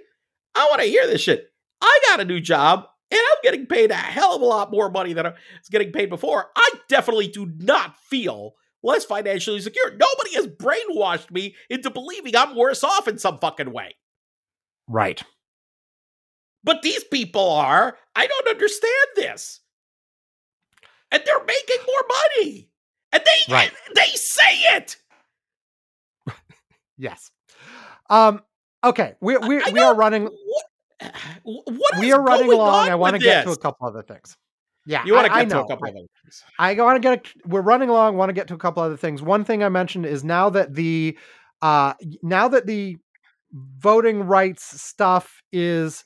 [0.55, 1.51] I want to hear this shit.
[1.81, 4.89] I got a new job and I'm getting paid a hell of a lot more
[4.89, 6.47] money than I was getting paid before.
[6.55, 9.91] I definitely do not feel less financially secure.
[9.91, 13.95] Nobody has brainwashed me into believing I'm worse off in some fucking way.
[14.87, 15.21] Right.
[16.63, 17.97] But these people are.
[18.15, 19.61] I don't understand this.
[21.11, 22.69] And they're making more money.
[23.11, 23.71] And they right.
[23.95, 24.97] they say it.
[26.97, 27.31] yes.
[28.09, 28.41] Um
[28.83, 30.65] okay, we we, we are running what,
[31.43, 32.89] what we are running along.
[32.89, 34.35] I want to get to a couple other things.
[34.85, 36.43] Yeah, you want to get I, I to a couple other things.
[36.59, 37.27] I want to get.
[37.45, 38.17] We're running along.
[38.17, 39.21] Want to get to a couple other things.
[39.21, 41.17] One thing I mentioned is now that the,
[41.61, 42.97] uh, now that the
[43.53, 46.03] voting rights stuff is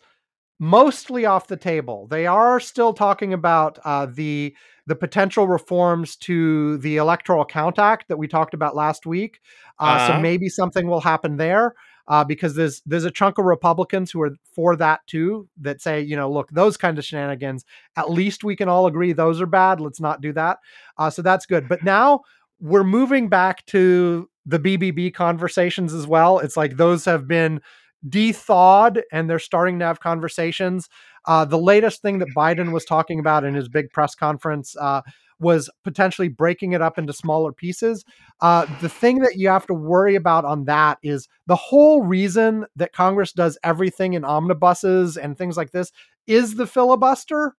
[0.60, 2.08] mostly off the table.
[2.08, 4.56] They are still talking about uh, the
[4.86, 9.42] the potential reforms to the Electoral Count Act that we talked about last week.
[9.80, 10.08] Uh, uh-huh.
[10.08, 11.74] So maybe something will happen there
[12.08, 16.02] uh, because there's there's a chunk of Republicans who are for that too that say
[16.02, 17.66] you know look those kind of shenanigans
[17.96, 20.60] at least we can all agree those are bad let's not do that.
[20.98, 21.68] Uh, so that's good.
[21.68, 22.22] But now
[22.60, 26.40] we're moving back to the BBB conversations as well.
[26.40, 27.62] It's like those have been
[28.08, 30.88] de-thawed and they're starting to have conversations.
[31.26, 35.02] Uh, the latest thing that Biden was talking about in his big press conference uh,
[35.40, 38.04] was potentially breaking it up into smaller pieces.
[38.42, 42.66] Uh, the thing that you have to worry about on that is the whole reason
[42.76, 45.92] that Congress does everything in omnibuses and things like this
[46.26, 47.56] is the filibuster.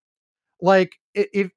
[0.61, 1.51] Like if,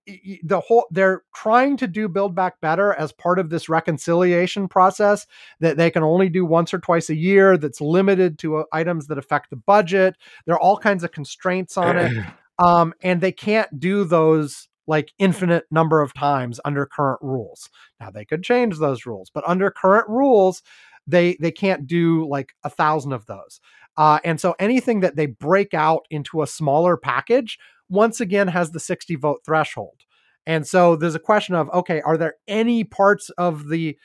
[0.44, 5.28] the whole they're trying to do build back better as part of this reconciliation process
[5.60, 9.08] that they can only do once or twice a year that's limited to uh, items
[9.08, 10.16] that affect the budget
[10.46, 12.26] there are all kinds of constraints on it
[12.60, 17.70] um, and they can't do those like infinite number of times under current rules.
[18.00, 20.64] Now they could change those rules, but under current rules,
[21.08, 23.60] they they can't do like a thousand of those.
[23.98, 27.58] Uh, and so anything that they break out into a smaller package
[27.90, 30.02] once again has the 60 vote threshold.
[30.46, 33.98] And so there's a question of okay, are there any parts of the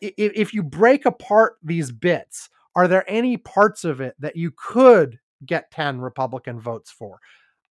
[0.00, 5.18] if you break apart these bits, are there any parts of it that you could
[5.44, 7.20] get 10 Republican votes for?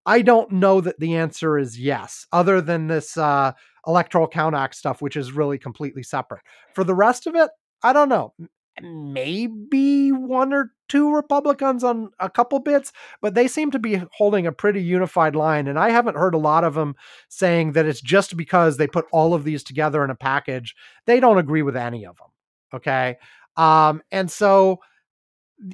[0.05, 3.53] I don't know that the answer is yes, other than this uh,
[3.87, 6.41] Electoral Count Act stuff, which is really completely separate.
[6.73, 7.49] For the rest of it,
[7.81, 8.33] I don't know.
[8.81, 12.91] Maybe one or two Republicans on a couple bits,
[13.21, 15.67] but they seem to be holding a pretty unified line.
[15.67, 16.95] And I haven't heard a lot of them
[17.29, 20.75] saying that it's just because they put all of these together in a package.
[21.05, 22.27] They don't agree with any of them.
[22.73, 23.17] Okay.
[23.55, 24.81] Um, and so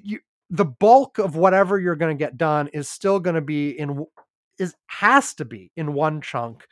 [0.03, 0.19] you,
[0.51, 4.05] the bulk of whatever you're going to get done is still going to be in
[4.59, 6.67] is has to be in one chunk.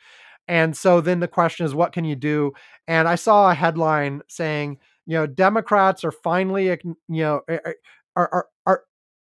[0.46, 2.52] And so then the question is what can you do?
[2.86, 7.74] And I saw a headline saying, you know, Democrats are finally you know are
[8.16, 8.82] are, are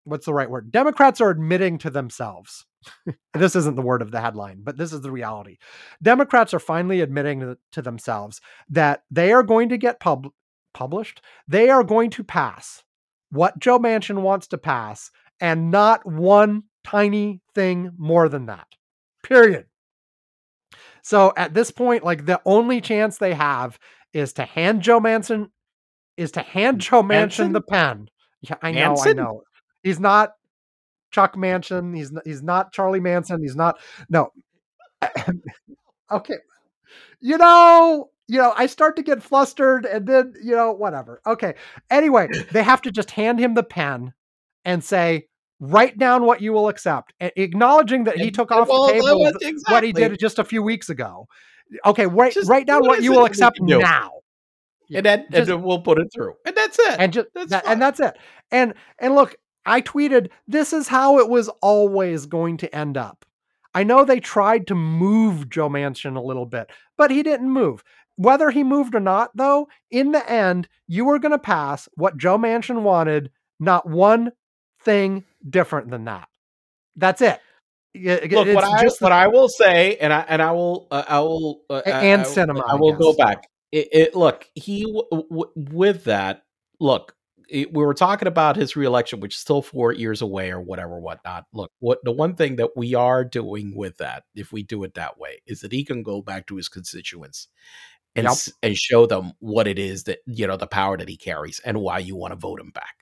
[0.04, 0.70] what's the right word?
[0.70, 2.66] Democrats are admitting to themselves.
[3.34, 5.56] this isn't the word of the headline, but this is the reality.
[6.02, 10.32] Democrats are finally admitting to themselves that they are going to get pub-
[10.74, 11.22] published.
[11.48, 12.82] They are going to pass
[13.32, 15.10] what Joe Manchin wants to pass
[15.40, 18.66] and not one tiny thing more than that.
[19.24, 19.66] Period.
[21.02, 23.78] So at this point, like the only chance they have
[24.12, 25.48] is to hand Joe Manchin
[26.16, 27.52] is to hand Joe Manchin, Manchin?
[27.54, 28.08] the pen.
[28.42, 29.18] Yeah, I know, Manson?
[29.18, 29.42] I know.
[29.82, 30.32] He's not
[31.10, 31.96] Chuck Manchin.
[31.96, 33.40] He's not, he's not Charlie Manson.
[33.42, 33.78] He's not
[34.10, 34.30] no.
[36.10, 36.36] okay.
[37.20, 41.20] You know, you know, I start to get flustered and then, you know, whatever.
[41.26, 41.54] Okay.
[41.90, 44.14] Anyway, they have to just hand him the pen
[44.64, 45.26] and say,
[45.60, 49.62] write down what you will accept, acknowledging that he took off well, the table exactly.
[49.68, 51.26] what he did just a few weeks ago.
[51.86, 54.10] Okay, write just, write down what, what you will accept now.
[54.94, 56.34] And then, just, and we'll put it through.
[56.44, 56.96] And that's it.
[56.98, 58.18] And just that's that, and that's it.
[58.50, 63.24] And and look, I tweeted, this is how it was always going to end up.
[63.74, 67.82] I know they tried to move Joe Manchin a little bit, but he didn't move.
[68.22, 72.16] Whether he moved or not, though, in the end, you were going to pass what
[72.16, 74.30] Joe Manchin wanted, not one
[74.80, 76.28] thing different than that.
[76.94, 77.40] That's it.
[77.94, 81.18] it Look, what I, what I will say, and I and I will uh, I
[81.18, 82.62] will uh, and I, Sinema.
[82.68, 83.48] I, I will go back.
[83.72, 86.44] It, it, look, he w- w- with that.
[86.78, 87.16] Look,
[87.48, 91.00] it, we were talking about his reelection, which is still four years away or whatever,
[91.00, 91.46] whatnot.
[91.52, 94.94] Look, what the one thing that we are doing with that, if we do it
[94.94, 97.48] that way, is that he can go back to his constituents
[98.14, 98.36] and yep.
[98.62, 101.80] and show them what it is that you know the power that he carries and
[101.80, 102.94] why you want to vote him back.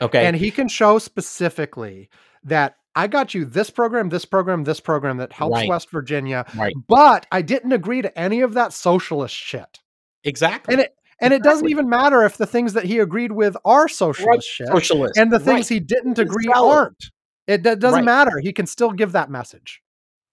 [0.00, 0.26] Okay.
[0.26, 2.08] And he can show specifically
[2.44, 5.68] that I got you this program, this program, this program that helps right.
[5.68, 6.44] West Virginia.
[6.56, 6.74] Right.
[6.88, 9.80] But I didn't agree to any of that socialist shit.
[10.22, 10.74] Exactly.
[10.74, 11.36] And it and exactly.
[11.36, 14.42] it doesn't even matter if the things that he agreed with are socialist right.
[14.42, 14.66] shit.
[14.68, 15.16] Socialist.
[15.16, 17.10] And the things he didn't agree aren't.
[17.46, 18.38] It, it doesn't matter.
[18.40, 19.82] He can still give that message.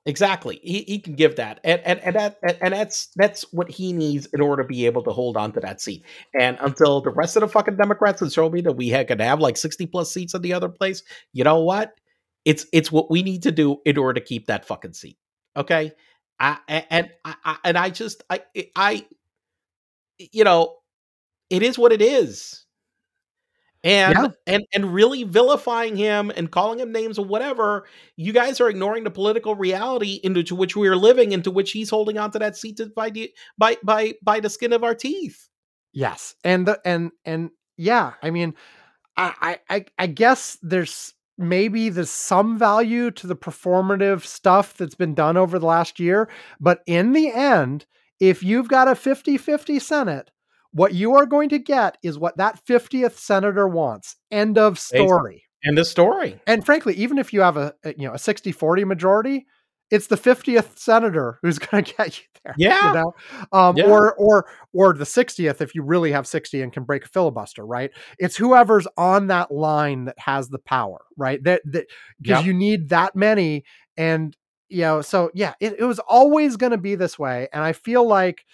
[0.08, 0.60] Exactly.
[0.64, 1.60] He, he can give that.
[1.64, 5.04] And and and that and that's that's what he needs in order to be able
[5.04, 6.04] to hold on to that seat.
[6.40, 9.40] And until the rest of the fucking Democrats can show me that we could have
[9.40, 11.04] like 60 plus seats in the other place,
[11.34, 11.94] you know what?
[12.46, 15.18] It's it's what we need to do in order to keep that fucking seat.
[15.56, 15.92] Okay?
[16.40, 16.58] I
[16.90, 18.42] and I and I just I
[18.76, 19.06] I
[20.18, 20.78] you know,
[21.52, 22.66] it is what it is
[23.84, 24.28] and yeah.
[24.48, 27.86] and and really vilifying him and calling him names or whatever
[28.16, 31.90] you guys are ignoring the political reality into which we are living into which he's
[31.90, 35.50] holding onto that seat by the, by by by the skin of our teeth
[35.94, 38.54] yes and the, and and yeah i mean
[39.18, 45.16] i i i guess there's maybe there's some value to the performative stuff that's been
[45.16, 46.30] done over the last year
[46.60, 47.86] but in the end
[48.20, 50.30] if you've got a 50-50 senate
[50.74, 54.16] what you are going to get is what that 50th senator wants.
[54.32, 55.44] End of story.
[55.64, 56.40] End of story.
[56.48, 59.46] And frankly, even if you have a, a you know a 60-40 majority,
[59.92, 62.56] it's the 50th senator who's going to get you there.
[62.58, 62.88] Yeah.
[62.88, 63.14] You know?
[63.52, 63.86] Um, yeah.
[63.86, 67.66] Or or or the 60th if you really have 60 and can break a filibuster,
[67.66, 67.92] right?
[68.18, 71.44] It's whoever's on that line that has the power, right?
[71.44, 71.88] That that
[72.22, 72.46] because yep.
[72.46, 73.66] you need that many,
[73.98, 74.36] and
[74.70, 77.74] you know, so yeah, it, it was always going to be this way, and I
[77.74, 78.46] feel like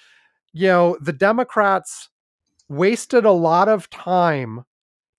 [0.53, 2.09] you know, the Democrats
[2.69, 4.63] wasted a lot of time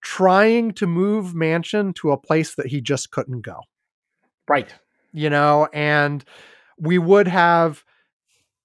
[0.01, 3.61] trying to move Manchin to a place that he just couldn't go.
[4.49, 4.73] Right.
[5.13, 6.25] You know, and
[6.79, 7.85] we would have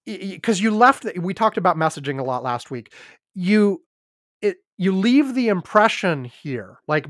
[0.05, 2.93] because you left we talked about messaging a lot last week.
[3.33, 3.81] You
[4.41, 7.07] it you leave the impression here like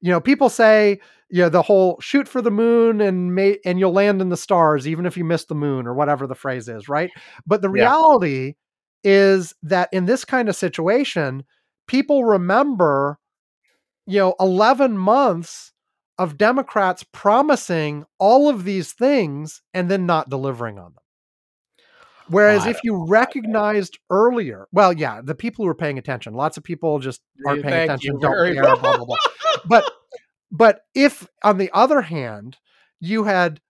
[0.00, 3.78] you know people say you know the whole shoot for the moon and may and
[3.78, 6.68] you'll land in the stars even if you miss the moon or whatever the phrase
[6.68, 7.10] is right
[7.46, 8.54] but the reality
[9.04, 11.44] is that in this kind of situation,
[11.86, 13.18] people remember,
[14.06, 15.72] you know, 11 months
[16.18, 21.02] of Democrats promising all of these things and then not delivering on them.
[22.30, 26.64] Whereas if you recognized earlier, well, yeah, the people who are paying attention, lots of
[26.64, 29.16] people just aren't paying Thank attention, don't care, blah blah blah.
[29.66, 29.90] But
[30.50, 32.58] but if on the other hand,
[33.00, 33.60] you had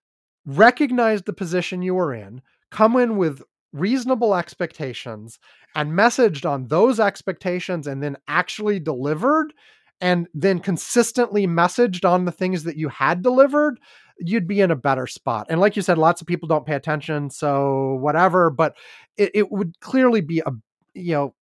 [0.45, 3.43] recognized the position you were in, come in with
[3.73, 5.39] reasonable expectations
[5.75, 9.53] and messaged on those expectations and then actually delivered
[10.01, 13.79] and then consistently messaged on the things that you had delivered
[14.21, 15.47] you'd be in a better spot.
[15.49, 18.75] And like you said lots of people don't pay attention so whatever but
[19.17, 20.53] it, it would clearly be a
[20.95, 21.35] you know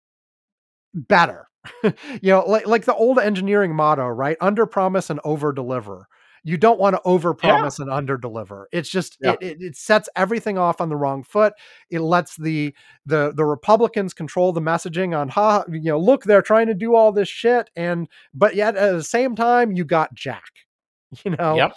[0.94, 1.48] better.
[1.82, 4.36] You know like like the old engineering motto right?
[4.40, 6.06] Under promise and over deliver
[6.46, 9.32] you don't want to over promise and under deliver it's just Yeah.
[9.32, 11.54] it, it, it sets everything off on the wrong foot
[11.90, 12.74] it lets the
[13.06, 16.94] the the republicans control the messaging on ha you know look they're trying to do
[16.94, 20.50] all this shit and but yet at the same time you got jack
[21.24, 21.76] you know Yep.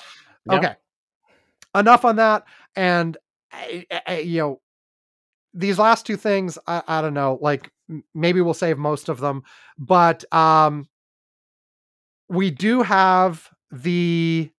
[0.52, 0.64] Yep.
[0.64, 0.76] okay
[1.76, 2.44] enough on that
[2.76, 3.18] and
[3.52, 4.62] I, I- you know
[5.54, 7.72] these last two things I, I don't know like
[8.14, 9.44] maybe we'll save most of them
[9.78, 10.88] but um
[12.30, 14.52] we do have the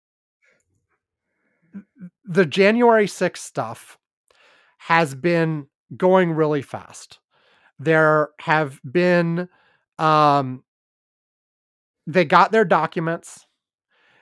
[2.28, 3.98] the January 6th stuff
[4.80, 7.20] has been going really fast.
[7.80, 9.50] There have been
[9.98, 10.64] um
[12.06, 13.46] they got their documents.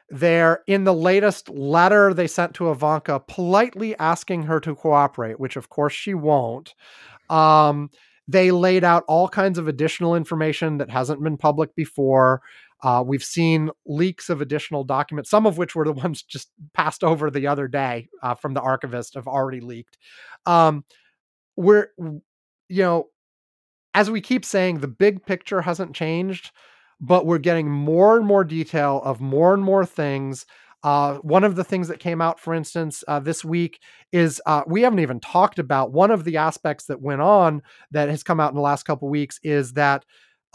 [0.09, 5.55] They're in the latest letter they sent to Ivanka politely asking her to cooperate, which
[5.55, 6.75] of course she won't.
[7.29, 7.89] Um
[8.27, 12.41] they laid out all kinds of additional information that hasn't been public before.
[12.85, 17.03] Uh, we've seen leaks of additional documents, some of which were the ones just passed
[17.03, 19.97] over the other day uh, from the archivist have already leaked.
[20.45, 20.85] Um,
[21.57, 23.07] we're, you know,
[23.95, 26.51] as we keep saying, the big picture hasn't changed,
[27.01, 30.45] but we're getting more and more detail of more and more things.
[30.83, 33.79] Uh, one of the things that came out, for instance, uh, this week
[34.11, 38.09] is uh, we haven't even talked about one of the aspects that went on that
[38.09, 40.05] has come out in the last couple weeks is that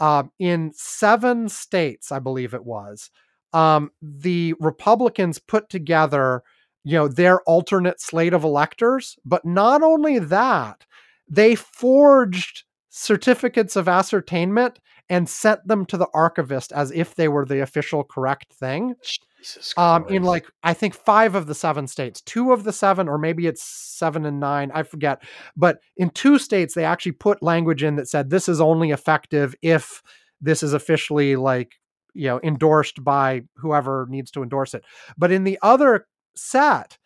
[0.01, 3.11] um, in seven states, I believe it was,
[3.53, 6.41] um, the Republicans put together,
[6.83, 9.17] you know, their alternate slate of electors.
[9.23, 10.85] But not only that,
[11.29, 14.77] they forged certificates of ascertainment
[15.09, 18.95] and sent them to the archivist as if they were the official correct thing.
[19.01, 23.07] Jesus um in like i think five of the seven states two of the seven
[23.07, 25.23] or maybe it's seven and nine i forget.
[25.57, 29.55] But in two states they actually put language in that said this is only effective
[29.63, 30.03] if
[30.41, 31.75] this is officially like
[32.13, 34.83] you know endorsed by whoever needs to endorse it.
[35.17, 36.97] But in the other set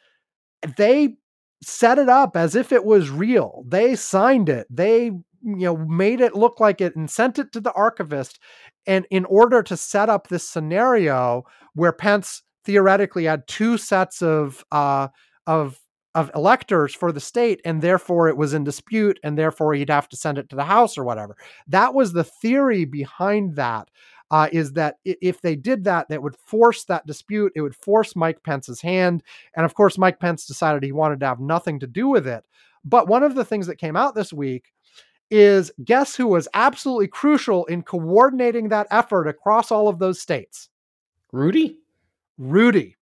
[0.78, 1.16] they
[1.62, 3.64] set it up as if it was real.
[3.68, 4.68] They signed it.
[4.70, 5.12] They
[5.46, 8.40] you know made it look like it and sent it to the archivist
[8.88, 11.44] and in order to set up this scenario
[11.76, 15.08] where Pence theoretically had two sets of uh,
[15.48, 15.80] of
[16.16, 20.08] of electors for the state, and therefore it was in dispute, and therefore he'd have
[20.08, 21.36] to send it to the House or whatever.
[21.68, 23.90] That was the theory behind that.
[24.32, 27.52] Uh, is that if they did that, that would force that dispute.
[27.56, 29.22] It would force Mike Pence's hand,
[29.56, 32.44] and of course, Mike Pence decided he wanted to have nothing to do with it.
[32.84, 34.74] But one of the things that came out this week
[35.32, 40.70] is guess who was absolutely crucial in coordinating that effort across all of those states?
[41.32, 41.80] Rudy?
[42.38, 42.96] Rudy.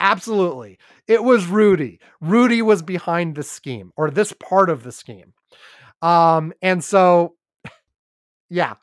[0.00, 0.78] Absolutely.
[1.06, 2.00] It was Rudy.
[2.20, 5.32] Rudy was behind the scheme or this part of the scheme.
[6.02, 7.36] Um, and so,
[8.50, 8.74] yeah.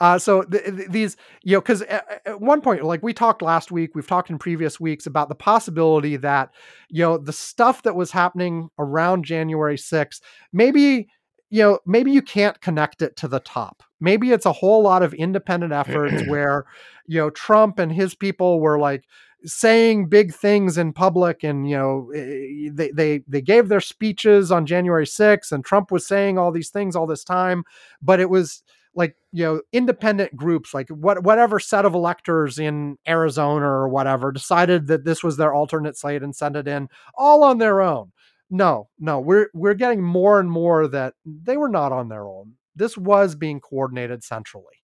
[0.00, 3.42] Uh, so th- th- these, you know, because at, at one point, like we talked
[3.42, 6.50] last week, we've talked in previous weeks about the possibility that,
[6.88, 10.20] you know, the stuff that was happening around January 6th,
[10.52, 11.08] maybe,
[11.50, 13.82] you know, maybe you can't connect it to the top.
[14.00, 16.64] Maybe it's a whole lot of independent efforts where,
[17.06, 19.04] you know, Trump and his people were like,
[19.44, 24.52] saying big things in public and you know eh, they they they gave their speeches
[24.52, 27.64] on January 6th and Trump was saying all these things all this time
[28.02, 28.62] but it was
[28.94, 34.30] like you know independent groups like what whatever set of electors in Arizona or whatever
[34.30, 38.12] decided that this was their alternate slate and sent it in all on their own
[38.50, 42.52] no no we're we're getting more and more that they were not on their own
[42.76, 44.80] this was being coordinated centrally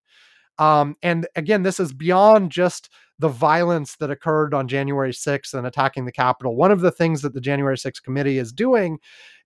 [0.59, 2.89] um, and again, this is beyond just
[3.19, 6.55] the violence that occurred on January 6th and attacking the Capitol.
[6.55, 8.99] One of the things that the January 6th committee is doing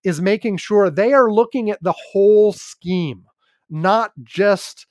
[0.03, 3.23] is making sure they are looking at the whole scheme,
[3.69, 4.88] not just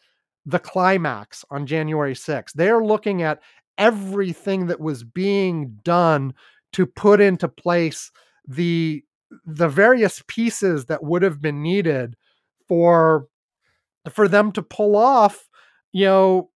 [0.46, 2.52] the climax on January 6th.
[2.54, 3.40] They're looking at
[3.76, 6.34] everything that was being done
[6.72, 8.10] to put into place
[8.46, 9.02] the
[9.44, 12.16] the various pieces that would have been needed
[12.68, 13.28] for
[14.10, 15.48] for them to pull off
[15.92, 16.50] you know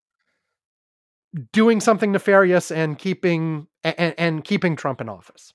[1.52, 5.54] doing something nefarious and keeping and, and keeping Trump in office.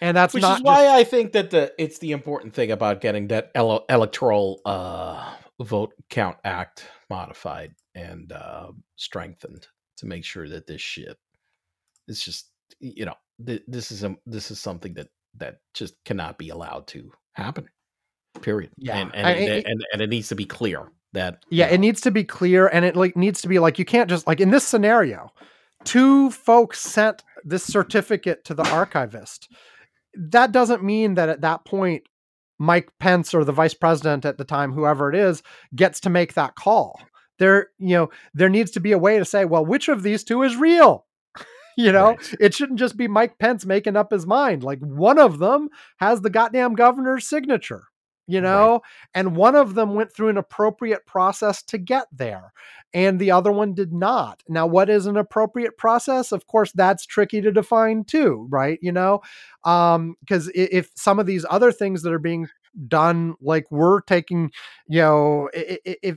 [0.00, 3.28] and that's which is why I think that the it's the important thing about getting
[3.28, 9.66] that ele- electoral uh, vote count act modified and uh, strengthened
[9.98, 11.16] to make sure that this shit
[12.08, 12.50] is just
[12.80, 15.08] you know th- this is a this is something that
[15.38, 17.66] that just cannot be allowed to happen.
[18.42, 18.70] Period.
[18.76, 21.66] Yeah, and and, I- it- and, and it needs to be clear that you yeah
[21.68, 24.10] know, it needs to be clear and it like needs to be like you can't
[24.10, 25.30] just like in this scenario
[25.84, 29.48] two folks sent this certificate to the archivist
[30.16, 32.02] that doesn't mean that at that point
[32.58, 35.44] mike pence or the vice president at the time whoever it is
[35.76, 36.98] gets to make that call
[37.38, 40.24] there you know there needs to be a way to say well which of these
[40.24, 41.06] two is real
[41.76, 42.34] you know Right.
[42.40, 45.68] it shouldn't just be mike pence making up his mind like one of them
[45.98, 47.84] has the goddamn governor's signature
[48.26, 48.72] you Right.
[48.72, 48.80] know
[49.14, 52.52] and one of them went through an appropriate process to get there
[52.94, 57.04] and the other one did not now what is an appropriate process of course that's
[57.06, 59.20] tricky to define too right you know
[59.64, 62.48] um because if some of these other things that are being
[62.88, 64.50] done like we're taking
[64.88, 66.16] you know if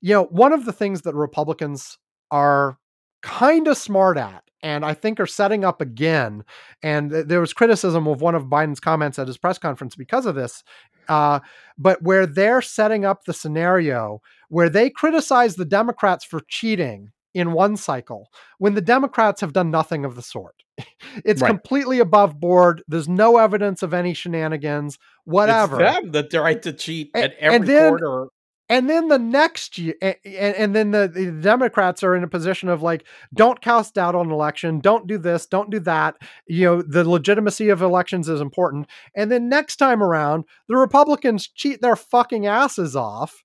[0.00, 1.98] you know one of the things that republicans
[2.30, 2.78] are
[3.22, 6.42] kind of smart at and i think are setting up again
[6.82, 10.26] and th- there was criticism of one of biden's comments at his press conference because
[10.26, 10.62] of this
[11.08, 11.40] uh,
[11.76, 17.52] but where they're setting up the scenario where they criticize the democrats for cheating in
[17.52, 18.28] one cycle
[18.58, 20.62] when the democrats have done nothing of the sort
[21.24, 21.48] it's Right.
[21.48, 26.60] completely above board there's no evidence of any shenanigans whatever It's them that the right
[26.62, 28.28] to cheat A- at and every then- quarter.
[28.70, 32.68] And then the next year, and, and then the, the Democrats are in a position
[32.68, 36.16] of like, don't cast doubt on election, don't do this, don't do that.
[36.46, 38.86] You know, the legitimacy of elections is important.
[39.16, 43.42] And then next time around, the Republicans cheat their fucking asses off.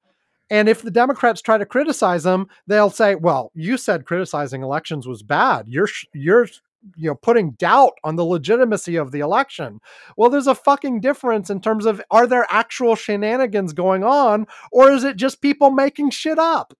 [0.51, 5.07] And if the Democrats try to criticize them, they'll say, "Well, you said criticizing elections
[5.07, 5.65] was bad.
[5.67, 6.47] You're you're
[6.95, 9.79] you know putting doubt on the legitimacy of the election."
[10.17, 14.91] Well, there's a fucking difference in terms of are there actual shenanigans going on or
[14.91, 16.73] is it just people making shit up?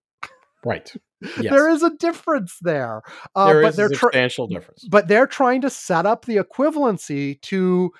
[0.64, 0.92] Right.
[1.40, 1.50] Yes.
[1.50, 3.00] There is a difference there.
[3.34, 4.86] Uh, There but is they're a substantial difference.
[4.90, 7.90] but they're trying to set up the equivalency to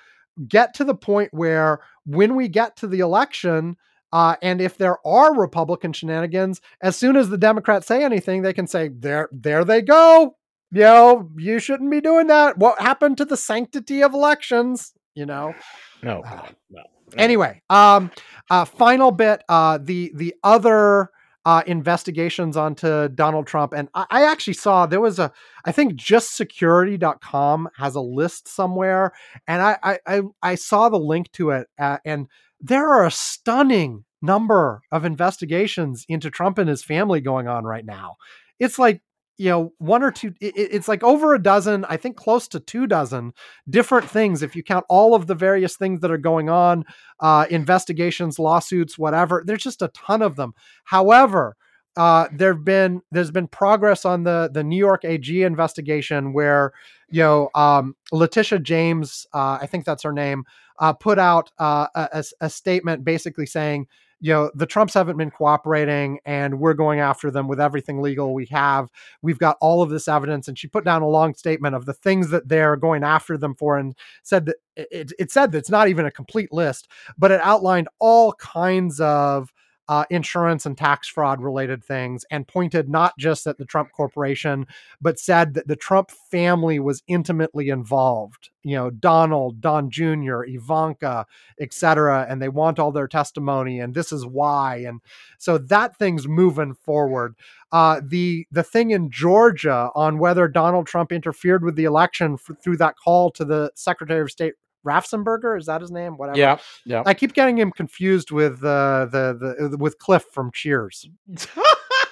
[0.47, 3.79] get to the point where when we get to the election
[4.13, 8.53] uh, and if there are republican shenanigans as soon as the democrats say anything they
[8.53, 10.37] can say there there they go
[10.73, 15.25] you know you shouldn't be doing that what happened to the sanctity of elections you
[15.27, 15.55] know
[16.03, 16.23] No.
[16.23, 16.83] God, no.
[17.13, 17.23] no.
[17.23, 18.11] anyway um
[18.51, 21.11] uh final bit uh the the other
[21.45, 25.31] uh investigations onto donald trump and i, I actually saw there was a
[25.65, 29.13] i think justsecurity.com has a list somewhere
[29.47, 32.27] and i i i, I saw the link to it uh, and
[32.61, 37.85] there are a stunning number of investigations into trump and his family going on right
[37.85, 38.17] now
[38.59, 39.03] it's like
[39.39, 42.49] you know one or two it, it- it's like over a dozen i think close
[42.49, 43.33] to two dozen
[43.69, 46.85] different things if you count all of the various things that are going on
[47.21, 49.43] uh, investigations lawsuits whatever.
[49.47, 50.55] There's just a ton of them.
[50.85, 51.57] However
[51.97, 56.73] uh, there've been there's been progress on the the New York AG investigation where
[57.09, 60.45] you know um, Letitia James uh, I think that's her name
[60.79, 63.87] uh, put out uh, a- a statement basically saying
[64.27, 68.35] you know the Trumps haven't been cooperating and we're going after them with everything legal
[68.35, 68.91] we have.
[69.23, 70.49] We've got all of this evidence.
[70.49, 73.55] And she put down a long statement of the things that they're going after them
[73.55, 73.95] for and
[74.25, 77.89] said that it, it said that it's not even a complete list but it outlined
[78.01, 79.53] all kinds of
[79.89, 84.67] uh, insurance and tax fraud related things and pointed not just at the Trump Corporation,
[85.01, 88.51] but said that the Trump family was intimately involved.
[88.63, 91.27] You know, Donald, Don Jr., Ivanka,
[91.61, 94.79] et cetera, and they want all their testimony, and this is why.
[94.79, 95.01] And
[95.39, 97.37] so that thing's moving forward.
[97.71, 102.57] Uh, the the thing in Georgia on whether Donald Trump interfered with the election f-
[102.63, 104.55] through that call to the Secretary of State
[104.87, 106.17] Raffensperger, is that his name?
[106.17, 106.39] Whatever.
[106.39, 107.03] Yeah, yeah.
[107.05, 111.09] I keep getting him confused with uh, the the with Cliff from Cheers.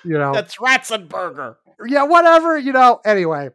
[0.06, 1.56] You know, That's Ratzenberger.
[1.86, 2.58] yeah, whatever.
[2.58, 3.00] You know.
[3.06, 3.48] Anyway,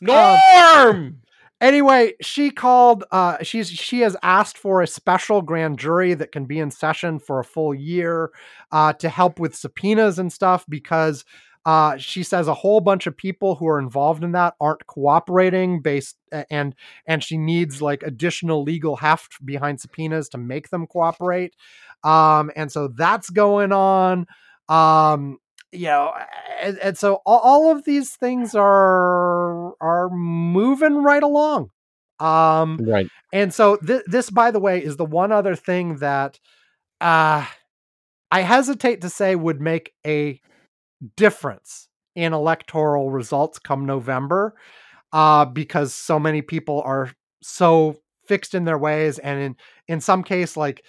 [0.00, 1.20] Norm.
[1.60, 3.04] anyway, she called.
[3.10, 7.18] Uh, she's she has asked for a special grand jury that can be in session
[7.18, 8.30] for a full year
[8.72, 11.24] uh, to help with subpoenas and stuff because.
[11.70, 15.80] Uh, she says a whole bunch of people who are involved in that aren't cooperating
[15.80, 16.16] based
[16.50, 16.74] and
[17.06, 21.54] and she needs like additional legal heft behind subpoenas to make them cooperate.
[22.02, 24.26] Um and so that's going on.
[24.68, 25.38] Um
[25.70, 26.12] you know
[26.60, 31.70] and, and so all, all of these things are are moving right along.
[32.18, 33.08] Um Right.
[33.32, 36.40] and so th- this by the way is the one other thing that
[37.00, 37.46] uh
[38.32, 40.40] i hesitate to say would make a
[41.16, 44.54] difference in electoral results come november
[45.12, 47.10] uh because so many people are
[47.42, 47.96] so
[48.26, 49.56] fixed in their ways and in
[49.88, 50.84] in some case like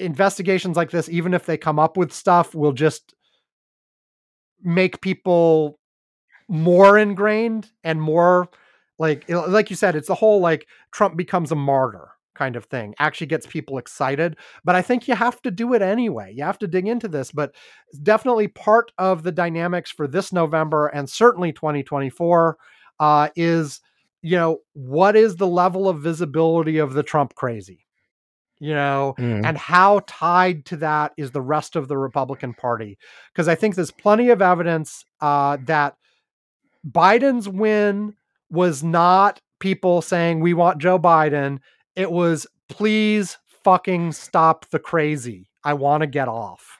[0.00, 3.14] investigations like this even if they come up with stuff will just
[4.62, 5.78] make people
[6.48, 8.48] more ingrained and more
[8.98, 12.94] like like you said it's the whole like Trump becomes a martyr kind of thing
[12.98, 16.58] actually gets people excited but i think you have to do it anyway you have
[16.58, 17.54] to dig into this but
[18.02, 22.56] definitely part of the dynamics for this november and certainly 2024
[23.00, 23.80] uh, is
[24.22, 27.84] you know what is the level of visibility of the trump crazy
[28.60, 29.44] you know mm.
[29.44, 32.96] and how tied to that is the rest of the republican party
[33.32, 35.96] because i think there's plenty of evidence uh, that
[36.88, 38.14] biden's win
[38.50, 41.58] was not people saying we want joe biden
[41.96, 45.48] it was please fucking stop the crazy.
[45.64, 46.78] I want to get off.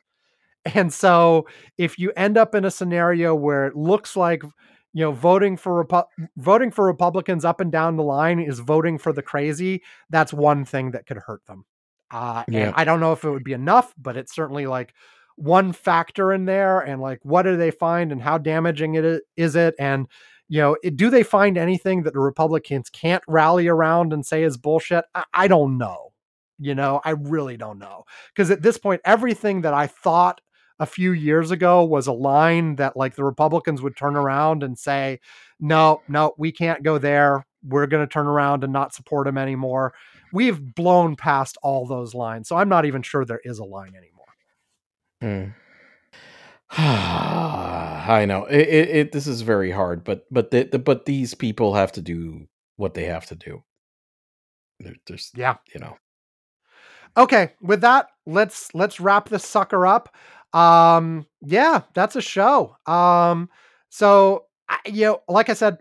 [0.74, 1.46] And so
[1.76, 4.42] if you end up in a scenario where it looks like
[4.94, 6.06] you know voting for Repu-
[6.38, 10.64] voting for Republicans up and down the line is voting for the crazy, that's one
[10.64, 11.66] thing that could hurt them.
[12.10, 12.66] Uh, yeah.
[12.66, 14.94] and I don't know if it would be enough, but it's certainly like
[15.36, 16.80] one factor in there.
[16.80, 20.06] And like, what do they find, and how damaging it is it, and
[20.54, 24.56] you know, do they find anything that the Republicans can't rally around and say is
[24.56, 25.04] bullshit?
[25.12, 26.12] I, I don't know.
[26.60, 28.04] You know, I really don't know.
[28.32, 30.40] Because at this point, everything that I thought
[30.78, 34.78] a few years ago was a line that like the Republicans would turn around and
[34.78, 35.18] say,
[35.58, 37.44] no, no, we can't go there.
[37.64, 39.92] We're going to turn around and not support him anymore.
[40.32, 42.46] We've blown past all those lines.
[42.46, 44.24] So I'm not even sure there is a line anymore.
[45.20, 45.54] Mm.
[46.78, 51.32] I know it, it, it, This is very hard, but but the, the, but these
[51.32, 53.62] people have to do what they have to do.
[54.80, 55.96] They're just yeah, you know.
[57.16, 60.14] Okay, with that, let's let's wrap this sucker up.
[60.52, 62.76] Um, yeah, that's a show.
[62.86, 63.50] Um,
[63.90, 64.46] so
[64.84, 65.78] you know, like I said,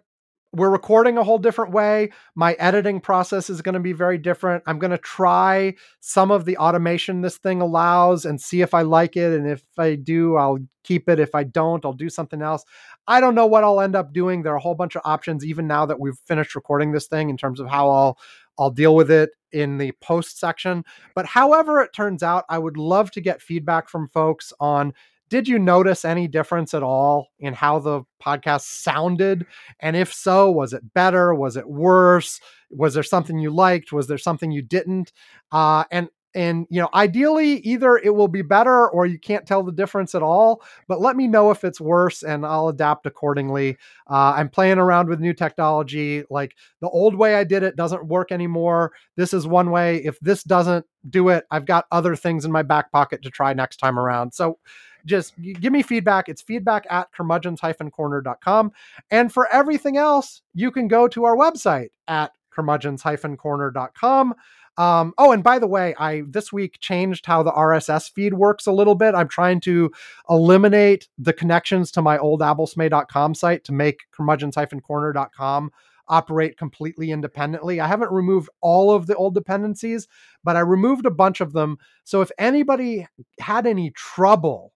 [0.53, 2.11] we're recording a whole different way.
[2.35, 4.63] My editing process is going to be very different.
[4.67, 8.83] I'm going to try some of the automation this thing allows and see if I
[8.83, 9.33] like it.
[9.33, 11.19] And if I do, I'll keep it.
[11.19, 12.63] If I don't, I'll do something else.
[13.07, 14.43] I don't know what I'll end up doing.
[14.43, 17.31] There are a whole bunch of options, even now that we've finished recording this thing,
[17.31, 18.19] in terms of how I'll
[18.59, 20.83] I'll deal with it in the post section.
[21.15, 24.93] But however it turns out, I would love to get feedback from folks on
[25.29, 29.45] did you notice any difference at all in how the podcast sounded?
[29.79, 31.33] And if so, was it better?
[31.33, 32.39] Was it worse?
[32.69, 33.91] Was there something you liked?
[33.91, 35.11] Was there something you didn't?
[35.51, 39.63] Uh, and and you know ideally either it will be better or you can't tell
[39.63, 43.77] the difference at all but let me know if it's worse and i'll adapt accordingly
[44.09, 48.07] uh, i'm playing around with new technology like the old way i did it doesn't
[48.07, 52.45] work anymore this is one way if this doesn't do it i've got other things
[52.45, 54.57] in my back pocket to try next time around so
[55.05, 56.29] just give me feedback.
[56.29, 58.71] It's feedback at curmudgeons-corner.com.
[59.11, 64.35] And for everything else, you can go to our website at curmudgeons-corner.com.
[64.75, 68.65] Um, oh, and by the way, I this week changed how the RSS feed works
[68.65, 69.13] a little bit.
[69.13, 69.91] I'm trying to
[70.29, 75.71] eliminate the connections to my old abulsme.com site to make curmudgeons-corner.com
[76.07, 77.79] operate completely independently.
[77.79, 80.07] I haven't removed all of the old dependencies,
[80.43, 81.77] but I removed a bunch of them.
[82.03, 83.07] So if anybody
[83.39, 84.73] had any trouble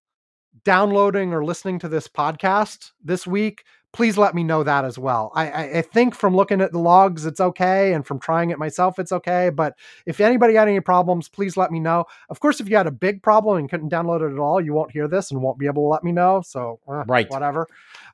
[0.68, 3.64] downloading or listening to this podcast this week,
[3.94, 5.32] please let me know that as well.
[5.34, 7.94] I, I, I, think from looking at the logs, it's okay.
[7.94, 9.50] And from trying it myself, it's okay.
[9.50, 9.76] But
[10.06, 12.04] if anybody had any problems, please let me know.
[12.30, 14.74] Of course, if you had a big problem and couldn't download it at all, you
[14.74, 16.42] won't hear this and won't be able to let me know.
[16.46, 17.30] So, eh, right.
[17.32, 17.66] Whatever.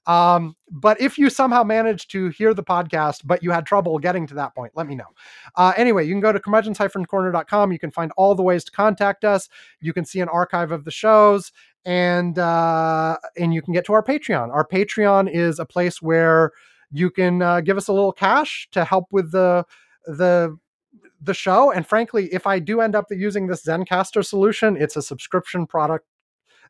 [0.05, 4.27] Um, but if you somehow managed to hear the podcast, but you had trouble getting
[4.27, 5.07] to that point, let me know.
[5.55, 7.71] Uh, anyway, you can go to curmudgeons-corner.com.
[7.71, 9.49] You can find all the ways to contact us.
[9.81, 11.51] You can see an archive of the shows
[11.85, 14.49] and uh, and you can get to our Patreon.
[14.49, 16.51] Our Patreon is a place where
[16.91, 19.65] you can uh, give us a little cash to help with the
[20.05, 20.57] the
[21.21, 21.71] the show.
[21.71, 26.05] And frankly, if I do end up using this Zencastr solution, it's a subscription product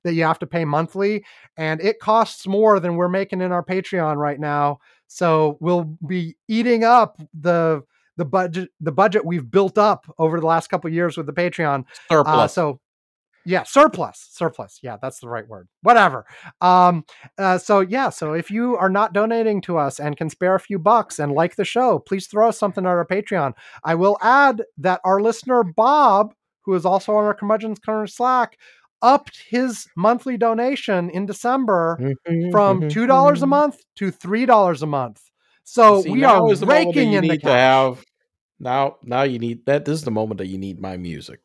[0.04, 1.24] that you have to pay monthly,
[1.58, 4.80] and it costs more than we're making in our Patreon right now.
[5.08, 7.84] So we'll be eating up the
[8.18, 11.86] the budget the budget we've built up over the last couple years with the Patreon.
[12.10, 12.36] Surplus.
[12.36, 12.80] Uh, so
[13.46, 14.80] yeah surplus surplus.
[14.82, 15.68] Yeah that's the right word.
[15.82, 16.26] Whatever.
[16.62, 17.06] Um
[17.38, 20.60] uh, so yeah so if you are not donating to us and can spare a
[20.60, 23.54] few bucks and like the show please throw us something on our patreon.
[23.84, 28.58] I will add that our listener bob who is also on our curmudgeons corner slack
[29.02, 33.44] upped his monthly donation in december mm-hmm, from mm-hmm, $2 mm-hmm.
[33.44, 35.22] a month to $3 a month.
[35.66, 37.50] So See, we are raking in the cash.
[37.50, 38.06] have
[38.60, 41.40] now now you need that this is the moment that you need my music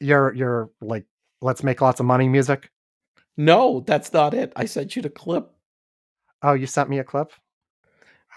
[0.00, 1.06] your your like
[1.40, 2.70] let's make lots of money music?
[3.36, 4.52] No, that's not it.
[4.56, 5.50] I sent you the clip.
[6.42, 7.32] Oh, you sent me a clip?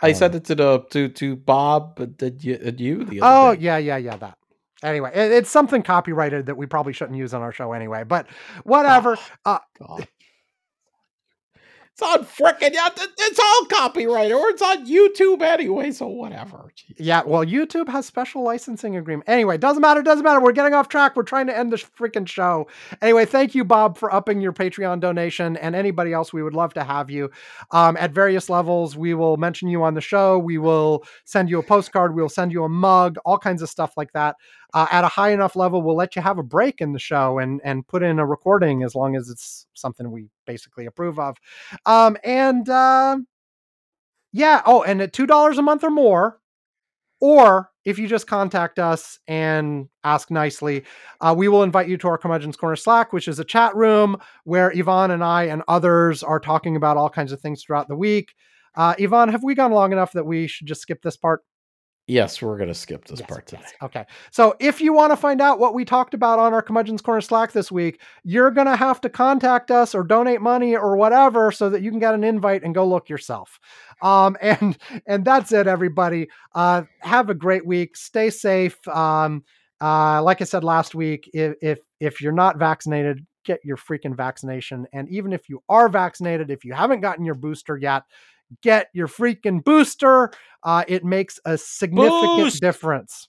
[0.01, 3.53] I sent it to the to to Bob, but did you, did you the Oh
[3.55, 3.61] day.
[3.61, 4.17] yeah, yeah, yeah.
[4.17, 4.37] That.
[4.83, 8.03] Anyway, it, it's something copyrighted that we probably shouldn't use on our show anyway.
[8.03, 8.27] But
[8.63, 9.17] whatever.
[9.45, 10.07] Uh, God.
[12.01, 16.71] It's on frickin' yeah, it's all copyright, or it's on YouTube anyway, so whatever.
[16.75, 16.95] Jeez.
[16.97, 19.29] Yeah, well, YouTube has special licensing agreement.
[19.29, 20.39] Anyway, doesn't matter, doesn't matter.
[20.41, 21.15] We're getting off track.
[21.15, 22.67] We're trying to end this freaking show.
[23.01, 26.33] Anyway, thank you, Bob, for upping your Patreon donation, and anybody else.
[26.33, 27.29] We would love to have you
[27.69, 28.97] um, at various levels.
[28.97, 30.39] We will mention you on the show.
[30.39, 32.15] We will send you a postcard.
[32.15, 34.37] We will send you a mug, all kinds of stuff like that.
[34.73, 37.39] Uh, at a high enough level, we'll let you have a break in the show
[37.39, 41.37] and and put in a recording as long as it's something we basically approve of.
[41.85, 43.17] Um, and uh,
[44.31, 46.39] yeah, oh, and at two dollars a month or more,
[47.19, 50.83] or if you just contact us and ask nicely,
[51.19, 54.17] uh, we will invite you to our Curmudgeon's Corner Slack, which is a chat room
[54.43, 57.95] where Ivan and I and others are talking about all kinds of things throughout the
[57.95, 58.35] week.
[58.75, 61.41] Uh, Ivan, have we gone long enough that we should just skip this part?
[62.07, 63.61] Yes, we're going to skip this Yes, part today.
[63.61, 63.73] yes.
[63.81, 64.05] Okay.
[64.31, 67.21] So if you want to find out what we talked about on our Curmudgeon's Corner
[67.21, 71.51] Slack this week, you're going to have to contact us or donate money or whatever
[71.51, 73.59] so that you can get an invite and go look yourself.
[74.01, 76.27] Um, and and that's it, everybody.
[76.53, 77.95] Uh, have a great week.
[77.95, 78.85] Stay safe.
[78.87, 79.43] Um,
[79.79, 84.15] uh, like I said last week, if, if if you're not vaccinated, get your freaking
[84.15, 84.85] vaccination.
[84.91, 88.03] And even if you are vaccinated, if you haven't gotten your booster yet,
[88.61, 90.31] get your freaking booster.
[90.63, 92.61] Uh, it makes a significant Boost!
[92.61, 93.27] difference.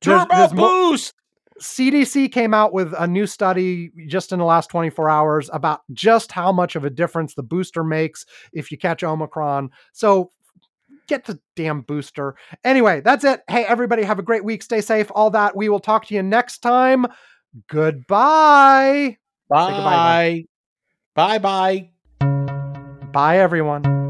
[0.00, 1.14] Turbo there's mo- boost.
[1.60, 6.32] CDC came out with a new study just in the last 24 hours about just
[6.32, 9.70] how much of a difference the booster makes if you catch Omicron.
[9.92, 10.32] So
[11.06, 12.34] get the damn booster.
[12.64, 13.42] Anyway, that's it.
[13.48, 14.62] Hey, everybody, have a great week.
[14.62, 15.10] Stay safe.
[15.14, 15.56] All that.
[15.56, 17.06] We will talk to you next time.
[17.68, 19.16] Goodbye.
[19.48, 20.44] goodbye,
[21.14, 21.38] Bye.
[21.38, 21.90] Bye bye.
[23.12, 24.03] Bye, everyone.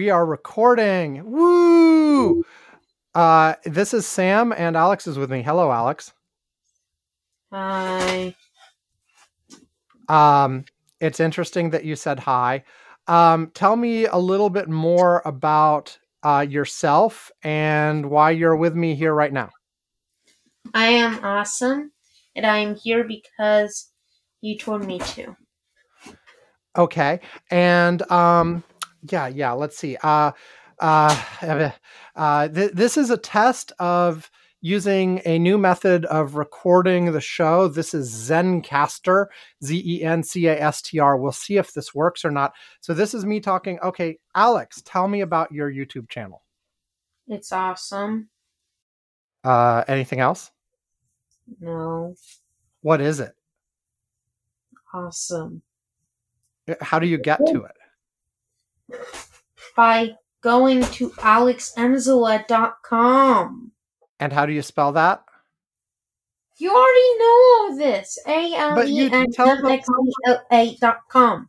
[0.00, 1.30] We are recording.
[1.30, 2.42] Woo!
[3.14, 5.42] Uh, this is Sam, and Alex is with me.
[5.42, 6.14] Hello, Alex.
[7.52, 8.34] Hi.
[10.08, 10.64] Um,
[11.02, 12.64] it's interesting that you said hi.
[13.08, 18.94] Um, tell me a little bit more about uh, yourself and why you're with me
[18.94, 19.50] here right now.
[20.72, 21.92] I am awesome,
[22.34, 23.90] and I am here because
[24.40, 25.36] you told me to.
[26.78, 27.20] Okay,
[27.50, 28.64] and um,
[29.08, 29.52] yeah, yeah.
[29.52, 29.96] Let's see.
[30.02, 30.32] Uh,
[30.78, 31.70] uh,
[32.16, 34.30] uh, th- this is a test of
[34.62, 37.66] using a new method of recording the show.
[37.68, 39.26] This is Zencastr,
[39.64, 41.16] Z E N C A S T R.
[41.16, 42.52] We'll see if this works or not.
[42.80, 43.78] So this is me talking.
[43.80, 46.42] Okay, Alex, tell me about your YouTube channel.
[47.28, 48.28] It's awesome.
[49.44, 50.50] Uh, anything else?
[51.60, 52.14] No,
[52.82, 53.34] What is it?
[54.92, 55.62] awesome.
[56.80, 57.76] How do you get to it?
[59.76, 63.72] By going to alexemzela.com.
[64.18, 65.22] And how do you spell that?
[66.58, 68.18] You already know all this.
[68.26, 71.48] A L E N M X E L A dot com.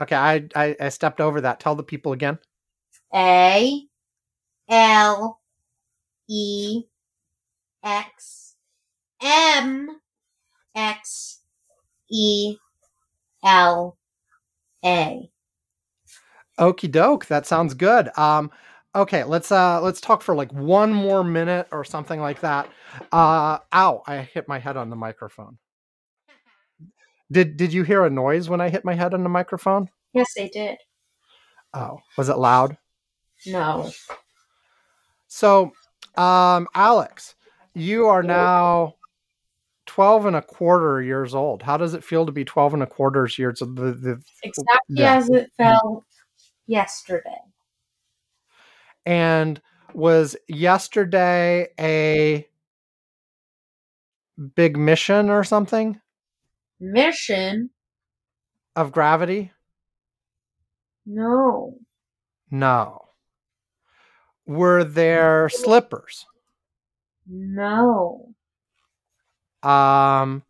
[0.00, 1.58] Okay, I, I I stepped over that.
[1.58, 2.38] Tell the people again.
[3.12, 3.82] A
[4.68, 5.40] L
[6.28, 6.84] E
[7.82, 8.54] X
[9.20, 10.00] M
[10.76, 11.40] X
[12.08, 12.58] E
[13.42, 13.98] L
[14.84, 15.31] A.
[16.58, 17.26] Okie doke.
[17.26, 18.16] That sounds good.
[18.18, 18.50] Um,
[18.94, 22.68] okay, let's uh let's talk for like one more minute or something like that.
[23.10, 24.02] Uh, ow!
[24.06, 25.58] I hit my head on the microphone.
[27.30, 29.88] Did Did you hear a noise when I hit my head on the microphone?
[30.12, 30.76] Yes, I did.
[31.72, 32.76] Oh, was it loud?
[33.46, 33.90] No.
[35.26, 35.72] So,
[36.16, 37.34] um, Alex,
[37.74, 38.96] you are now
[39.86, 41.62] 12 and a quarter years old.
[41.62, 44.68] How does it feel to be 12 and a quarter years of the, the Exactly
[44.88, 45.14] Yeah.
[45.14, 46.04] as it felt
[46.72, 47.40] yesterday.
[49.04, 49.60] and
[49.94, 52.46] was yesterday a
[54.56, 56.00] big mission or something
[56.80, 57.70] Mission?
[58.74, 59.52] of gravity?
[61.04, 61.74] No.
[62.50, 63.08] No.
[64.46, 66.26] Were there slippers?
[67.26, 68.34] No.
[69.62, 70.42] Um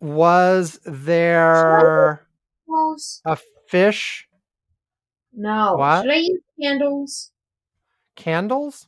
[0.00, 2.26] was there
[3.26, 3.38] a
[3.68, 4.28] fish
[5.32, 5.76] No.
[5.76, 6.02] What?
[6.02, 7.32] Should I use candles?
[8.16, 8.86] candles?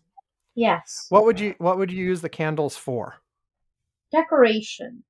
[0.54, 1.06] Yes.
[1.08, 3.16] What would you What would you use the candles for?
[4.12, 5.04] Decoration.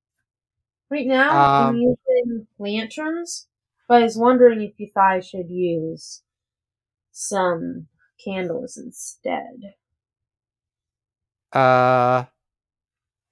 [0.89, 3.47] Right now, I'm Um, using lanterns,
[3.87, 6.23] but I was wondering if you thought I should use
[7.11, 7.87] some
[8.23, 9.75] candles instead.
[11.51, 12.25] Uh,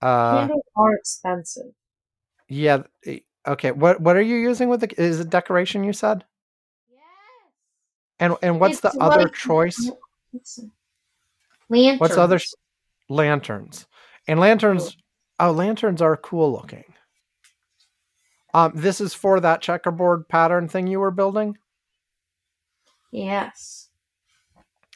[0.01, 1.73] uh, Candles are expensive.
[2.47, 2.83] yeah.
[3.05, 3.71] eh, Okay.
[3.71, 5.01] What What are you using with the?
[5.01, 5.83] Is it decoration?
[5.83, 6.25] You said.
[8.21, 9.91] And and what's the It's other choice?
[11.69, 11.99] Lanterns.
[11.99, 12.39] What's other
[13.09, 13.87] lanterns?
[14.27, 14.95] And lanterns.
[15.39, 16.85] Oh, lanterns are cool looking.
[18.53, 21.57] Um, this is for that checkerboard pattern thing you were building.
[23.11, 23.89] Yes.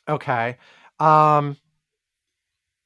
[0.08, 0.58] Okay.
[1.00, 1.58] Um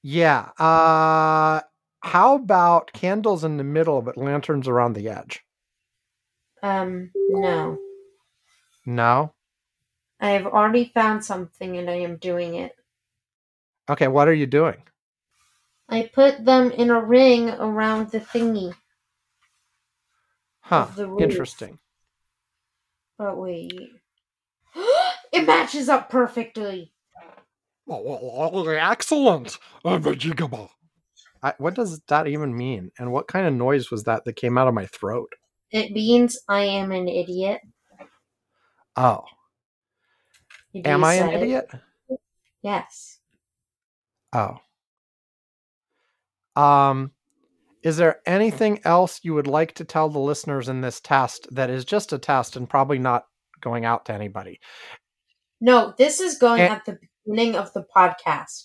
[0.02, 0.50] yeah.
[0.58, 1.62] Uh
[2.02, 5.44] how about candles in the middle but lanterns around the edge?
[6.64, 7.78] Um, no.
[8.86, 9.34] No.
[10.20, 12.74] I have already found something and I am doing it.
[13.90, 14.84] Okay, what are you doing?
[15.88, 18.76] I put them in a ring around the thingy.
[20.62, 20.88] Huh.
[20.96, 21.16] The.
[21.18, 21.80] Interesting.
[23.18, 23.72] But wait.
[25.34, 26.94] it matches up perfectly.
[27.88, 29.58] Oh, excellent.
[31.42, 32.92] I, what does that even mean?
[33.00, 35.30] And what kind of noise was that that came out of my throat?
[35.72, 37.62] It means I am an idiot.
[38.96, 39.24] Oh,
[40.74, 41.42] You am I an it.
[41.42, 41.70] idiot?
[42.62, 43.20] Yes.
[44.34, 44.58] Oh.
[46.56, 47.12] Um,
[47.84, 51.70] is there anything else you would like to tell the listeners in this test that
[51.70, 53.26] is just a test and probably not
[53.62, 54.60] going out to anybody?
[55.62, 58.64] No, this is going And- at the beginning of the podcast.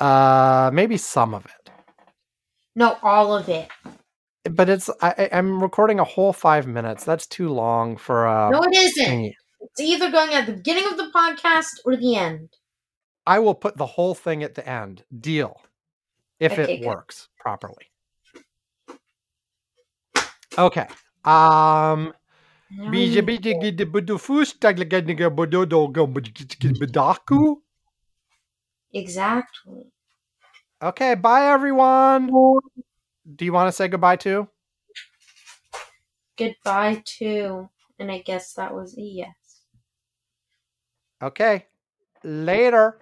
[0.00, 1.70] Uh, maybe some of it,
[2.74, 3.68] No, all of it.
[4.50, 7.04] but it's I, I- I'm recording a whole five minutes.
[7.04, 9.06] That's too long for a no, it isn't.
[9.06, 9.34] thingy.
[9.64, 12.48] It's either going at the beginning of the podcast or the end.
[13.26, 15.04] I will put the whole thing at the end.
[15.28, 15.62] Deal,
[16.38, 16.86] if Okay, it good.
[16.86, 17.86] works properly.
[20.58, 20.86] Okay.
[21.24, 22.12] Um.
[22.70, 27.40] Now Bija you- bija gida budu fus taglaga niga budu do go budaku.
[28.92, 29.86] Exactly.
[30.82, 32.26] Okay, bye everyone.
[33.36, 34.48] Do you want to say goodbye too?
[36.36, 37.68] Goodbye too.
[37.98, 39.34] And I guess that was a yes.
[41.22, 41.66] Okay.
[42.22, 42.98] Later.